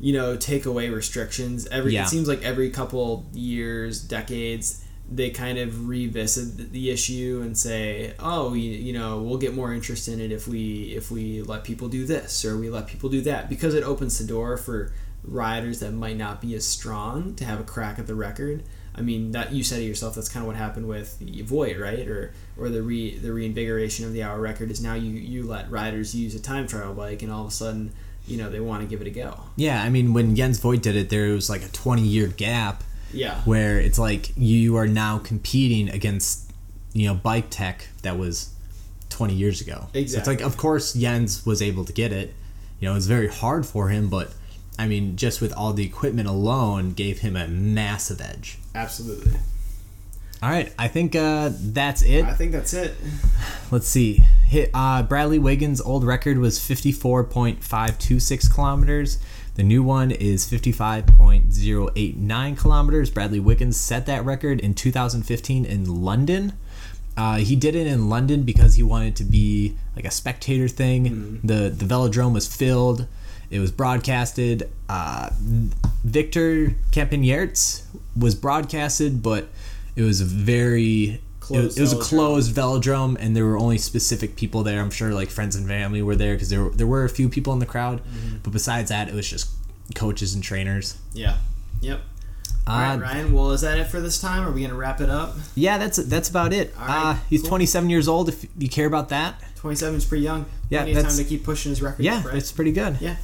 you 0.00 0.12
know 0.12 0.36
take 0.36 0.64
away 0.66 0.88
restrictions 0.90 1.66
every 1.68 1.92
Yeah. 1.94 2.04
it 2.04 2.08
seems 2.08 2.28
like 2.28 2.42
every 2.42 2.70
couple 2.70 3.26
years 3.32 4.00
decades 4.00 4.84
they 5.10 5.30
kind 5.30 5.58
of 5.58 5.88
revisit 5.88 6.70
the- 6.72 6.90
issue 6.90 7.40
and 7.42 7.56
say 7.58 8.14
oh 8.20 8.52
you, 8.54 8.70
you 8.70 8.92
know 8.92 9.20
we'll 9.22 9.38
get 9.38 9.54
more 9.54 9.72
interest 9.72 10.06
in 10.06 10.20
it 10.20 10.30
if 10.30 10.46
we 10.46 10.92
if 10.94 11.10
we 11.10 11.42
let 11.42 11.64
people 11.64 11.88
do 11.88 12.04
this 12.06 12.44
or 12.44 12.56
we 12.56 12.68
let 12.70 12.86
people 12.86 13.08
do 13.08 13.20
that 13.22 13.48
because 13.48 13.74
it 13.74 13.82
opens 13.82 14.18
the 14.18 14.24
door 14.24 14.56
for 14.56 14.92
riders 15.24 15.80
that 15.80 15.92
might 15.92 16.16
not 16.16 16.40
be 16.40 16.54
as 16.54 16.64
strong 16.66 17.34
to 17.34 17.44
have 17.44 17.58
a 17.58 17.64
crack 17.64 17.98
at 17.98 18.06
the 18.06 18.14
record 18.14 18.62
I 18.98 19.02
mean 19.02 19.32
that 19.32 19.52
you 19.52 19.62
said 19.64 19.80
it 19.80 19.84
yourself 19.84 20.14
that's 20.14 20.28
kind 20.28 20.42
of 20.42 20.46
what 20.48 20.56
happened 20.56 20.88
with 20.88 21.18
Voigt 21.44 21.78
right 21.78 22.06
or 22.08 22.32
or 22.56 22.68
the 22.68 22.82
re 22.82 23.16
the 23.16 23.32
reinvigoration 23.32 24.04
of 24.04 24.12
the 24.12 24.22
hour 24.22 24.40
record 24.40 24.70
is 24.70 24.82
now 24.82 24.94
you 24.94 25.10
you 25.12 25.44
let 25.44 25.70
riders 25.70 26.14
use 26.14 26.34
a 26.34 26.40
time 26.40 26.66
trial 26.66 26.94
bike 26.94 27.22
and 27.22 27.30
all 27.32 27.42
of 27.42 27.48
a 27.48 27.50
sudden 27.50 27.92
you 28.26 28.36
know 28.36 28.50
they 28.50 28.60
want 28.60 28.82
to 28.82 28.88
give 28.88 29.00
it 29.00 29.06
a 29.06 29.10
go 29.10 29.40
Yeah, 29.56 29.82
I 29.82 29.88
mean 29.88 30.12
when 30.12 30.36
Jens 30.36 30.58
Voigt 30.58 30.82
did 30.82 30.96
it, 30.96 31.08
there 31.08 31.30
was 31.32 31.48
like 31.48 31.62
a 31.64 31.68
20 31.68 32.02
year 32.02 32.26
gap, 32.26 32.82
Yeah. 33.12 33.40
where 33.42 33.80
it's 33.80 33.98
like 33.98 34.32
you 34.36 34.76
are 34.76 34.86
now 34.88 35.18
competing 35.18 35.88
against 35.88 36.50
you 36.92 37.06
know 37.06 37.14
bike 37.14 37.46
tech 37.50 37.88
that 38.02 38.18
was 38.18 38.50
20 39.10 39.34
years 39.34 39.60
ago. 39.60 39.88
So 39.94 39.98
it's 40.18 40.26
like 40.26 40.40
of 40.42 40.56
course 40.56 40.92
Jens 40.92 41.46
was 41.46 41.62
able 41.62 41.84
to 41.86 41.92
get 41.92 42.12
it. 42.12 42.34
You 42.80 42.88
know, 42.88 42.94
it's 42.96 43.06
very 43.06 43.28
hard 43.28 43.66
for 43.66 43.88
him, 43.88 44.08
but 44.08 44.32
I 44.78 44.86
mean, 44.86 45.16
just 45.16 45.40
with 45.40 45.52
all 45.52 45.72
the 45.72 45.84
equipment 45.84 46.28
alone, 46.28 46.92
gave 46.92 47.18
him 47.18 47.36
a 47.36 47.48
massive 47.48 48.20
edge. 48.20 48.58
Absolutely. 48.74 49.32
All 50.40 50.50
right, 50.50 50.72
I 50.78 50.86
think 50.86 51.16
uh, 51.16 51.50
that's 51.52 52.02
it. 52.02 52.24
I 52.24 52.32
think 52.32 52.52
that's 52.52 52.72
it. 52.72 52.94
Let's 53.72 53.88
see. 53.88 54.22
Hit 54.46 54.70
uh, 54.72 55.02
Bradley 55.02 55.40
Wiggins' 55.40 55.80
old 55.80 56.04
record 56.04 56.38
was 56.38 56.60
54.526 56.60 58.54
kilometers. 58.54 59.18
The 59.56 59.64
new 59.64 59.82
one 59.82 60.12
is 60.12 60.48
55.089 60.48 62.56
kilometers. 62.56 63.10
Bradley 63.10 63.40
Wiggins 63.40 63.76
set 63.76 64.06
that 64.06 64.24
record 64.24 64.60
in 64.60 64.74
2015 64.74 65.64
in 65.64 66.02
London. 66.02 66.52
Uh, 67.16 67.38
he 67.38 67.56
did 67.56 67.74
it 67.74 67.88
in 67.88 68.08
London 68.08 68.44
because 68.44 68.76
he 68.76 68.84
wanted 68.84 69.16
to 69.16 69.24
be 69.24 69.76
like 69.96 70.04
a 70.04 70.10
spectator 70.12 70.68
thing. 70.68 71.40
The 71.42 71.68
the 71.68 71.84
velodrome 71.84 72.32
was 72.32 72.46
filled. 72.46 73.08
It 73.50 73.60
was 73.60 73.70
broadcasted. 73.72 74.70
Uh, 74.88 75.30
Victor 76.04 76.74
Campenaerts 76.92 77.82
was 78.16 78.34
broadcasted, 78.34 79.22
but 79.22 79.48
it 79.96 80.02
was 80.02 80.20
a 80.20 80.24
very 80.24 81.20
Closed 81.40 81.78
it 81.78 81.80
was 81.80 81.92
a 81.94 81.96
velodrome. 81.96 82.02
closed 82.02 82.54
velodrome, 82.54 83.16
and 83.18 83.34
there 83.34 83.46
were 83.46 83.56
only 83.56 83.78
specific 83.78 84.36
people 84.36 84.62
there. 84.62 84.80
I'm 84.82 84.90
sure 84.90 85.14
like 85.14 85.30
friends 85.30 85.56
and 85.56 85.66
family 85.66 86.02
were 86.02 86.14
there 86.16 86.34
because 86.34 86.50
there 86.50 86.64
were, 86.64 86.70
there 86.70 86.86
were 86.86 87.04
a 87.04 87.08
few 87.08 87.28
people 87.30 87.52
in 87.54 87.58
the 87.58 87.64
crowd, 87.66 88.02
Mm-hmm. 88.04 88.36
but 88.42 88.52
besides 88.52 88.90
that, 88.90 89.08
it 89.08 89.14
was 89.14 89.26
just 89.28 89.48
coaches 89.94 90.34
and 90.34 90.44
trainers. 90.44 90.98
Yeah. 91.14 91.38
Yep. 91.80 92.00
All 92.66 92.74
Uh, 92.76 92.78
right, 92.80 93.00
Ryan. 93.00 93.32
Well, 93.32 93.52
is 93.52 93.62
that 93.62 93.78
it 93.78 93.86
for 93.86 93.98
this 93.98 94.20
time? 94.20 94.46
Are 94.46 94.50
we 94.52 94.60
gonna 94.60 94.74
wrap 94.74 95.00
it 95.00 95.08
up? 95.08 95.36
yeah, 95.54 95.78
that's 95.78 95.96
that's 95.96 96.28
about 96.28 96.52
it. 96.52 96.74
Right, 96.76 97.14
uh, 97.14 97.18
he's 97.30 97.40
cool. 97.40 97.48
27 97.48 97.88
years 97.88 98.08
old. 98.08 98.28
If 98.28 98.44
you 98.58 98.68
care 98.68 98.86
about 98.86 99.08
that, 99.08 99.42
Twenty-seven 99.56 99.96
is 99.96 100.04
pretty 100.04 100.24
young. 100.24 100.44
Yeah, 100.68 100.82
Plenty 100.84 100.98
of 101.00 101.06
time 101.08 101.16
to 101.16 101.24
keep 101.24 101.44
pushing 101.44 101.70
his 101.70 101.80
record. 101.80 102.04
yeah, 102.04 102.16
up, 102.18 102.26
right? 102.26 102.34
it's 102.36 102.52
pretty 102.52 102.72
good. 102.72 102.98
Yeah. 103.00 103.16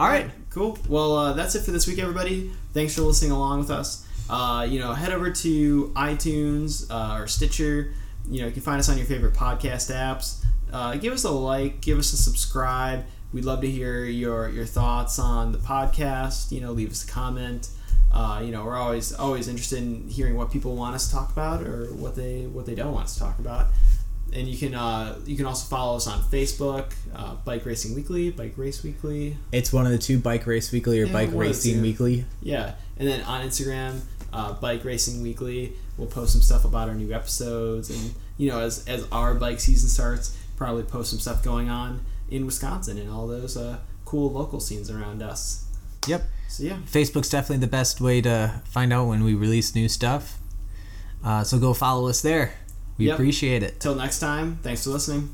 All 0.00 0.08
right. 0.08 0.30
Cool. 0.48 0.78
Well, 0.88 1.14
uh, 1.14 1.32
that's 1.34 1.54
it 1.54 1.60
for 1.60 1.72
this 1.72 1.86
week, 1.86 1.98
everybody. 1.98 2.50
Thanks 2.72 2.94
for 2.94 3.02
listening 3.02 3.32
along 3.32 3.58
with 3.58 3.70
us. 3.70 4.06
Uh, 4.30 4.66
you 4.66 4.78
know, 4.78 4.94
head 4.94 5.12
over 5.12 5.30
to 5.30 5.88
iTunes 5.88 6.90
uh, 6.90 7.20
or 7.20 7.26
Stitcher. 7.26 7.92
You 8.26 8.40
know, 8.40 8.46
you 8.46 8.52
can 8.52 8.62
find 8.62 8.80
us 8.80 8.88
on 8.88 8.96
your 8.96 9.04
favorite 9.04 9.34
podcast 9.34 9.94
apps. 9.94 10.42
Uh, 10.72 10.96
give 10.96 11.12
us 11.12 11.24
a 11.24 11.30
like, 11.30 11.82
give 11.82 11.98
us 11.98 12.14
a 12.14 12.16
subscribe. 12.16 13.04
We'd 13.34 13.44
love 13.44 13.60
to 13.60 13.70
hear 13.70 14.06
your 14.06 14.48
your 14.48 14.64
thoughts 14.64 15.18
on 15.18 15.52
the 15.52 15.58
podcast. 15.58 16.50
You 16.50 16.62
know, 16.62 16.72
leave 16.72 16.90
us 16.90 17.04
a 17.04 17.06
comment. 17.06 17.68
Uh, 18.10 18.40
you 18.42 18.52
know, 18.52 18.64
we're 18.64 18.78
always 18.78 19.12
always 19.12 19.48
interested 19.48 19.80
in 19.80 20.08
hearing 20.08 20.34
what 20.34 20.50
people 20.50 20.76
want 20.76 20.94
us 20.94 21.08
to 21.08 21.14
talk 21.14 21.30
about 21.30 21.60
or 21.60 21.92
what 21.92 22.16
they 22.16 22.46
what 22.46 22.64
they 22.64 22.74
don't 22.74 22.94
want 22.94 23.04
us 23.04 23.14
to 23.16 23.20
talk 23.20 23.38
about. 23.38 23.66
And 24.32 24.46
you 24.46 24.56
can 24.56 24.74
uh, 24.74 25.18
you 25.26 25.36
can 25.36 25.46
also 25.46 25.66
follow 25.68 25.96
us 25.96 26.06
on 26.06 26.20
Facebook, 26.22 26.92
uh, 27.14 27.34
Bike 27.44 27.66
Racing 27.66 27.94
Weekly, 27.94 28.30
Bike 28.30 28.54
Race 28.56 28.82
Weekly, 28.82 29.36
It's 29.50 29.72
one 29.72 29.86
of 29.86 29.92
the 29.92 29.98
two: 29.98 30.18
Bike 30.18 30.46
Race 30.46 30.70
Weekly 30.70 31.00
or 31.00 31.06
Yeah, 31.06 31.12
Bike 31.12 31.32
one 31.32 31.46
of 31.46 31.62
the 31.62 31.70
Racing. 31.70 31.82
Weekly. 31.82 32.24
Yeah, 32.40 32.74
and 32.96 33.08
then 33.08 33.22
on 33.22 33.44
Instagram, 33.44 34.02
uh, 34.32 34.52
Bike 34.54 34.84
Racing 34.84 35.22
Weekly, 35.22 35.72
we'll 35.96 36.06
post 36.06 36.32
some 36.32 36.42
stuff 36.42 36.64
about 36.64 36.88
our 36.88 36.94
new 36.94 37.12
episodes, 37.12 37.90
and 37.90 38.14
you 38.38 38.48
know, 38.50 38.60
as 38.60 38.86
as 38.86 39.04
our 39.10 39.34
bike 39.34 39.58
season 39.58 39.88
starts, 39.88 40.36
probably 40.56 40.84
post 40.84 41.10
some 41.10 41.18
stuff 41.18 41.42
going 41.42 41.68
on 41.68 42.04
in 42.30 42.46
Wisconsin 42.46 42.98
and 42.98 43.10
all 43.10 43.26
those 43.26 43.56
uh, 43.56 43.78
cool 44.04 44.30
local 44.30 44.60
scenes 44.60 44.90
around 44.90 45.22
us. 45.22 45.66
Yep. 46.06 46.22
So 46.48 46.62
yeah, 46.62 46.78
Facebook's 46.86 47.28
definitely 47.28 47.58
the 47.58 47.66
best 47.70 48.00
way 48.00 48.20
to 48.22 48.60
find 48.64 48.92
out 48.92 49.06
when 49.08 49.24
we 49.24 49.34
release 49.34 49.74
new 49.74 49.88
stuff. 49.88 50.38
Uh, 51.24 51.42
so 51.44 51.58
go 51.58 51.74
follow 51.74 52.08
us 52.08 52.22
there. 52.22 52.54
We 53.00 53.06
Yep. 53.06 53.14
appreciate 53.14 53.62
it. 53.62 53.80
till 53.80 53.94
next 53.94 54.18
time. 54.20 54.58
Thanks 54.62 54.84
for 54.84 54.90
listening. 54.90 55.30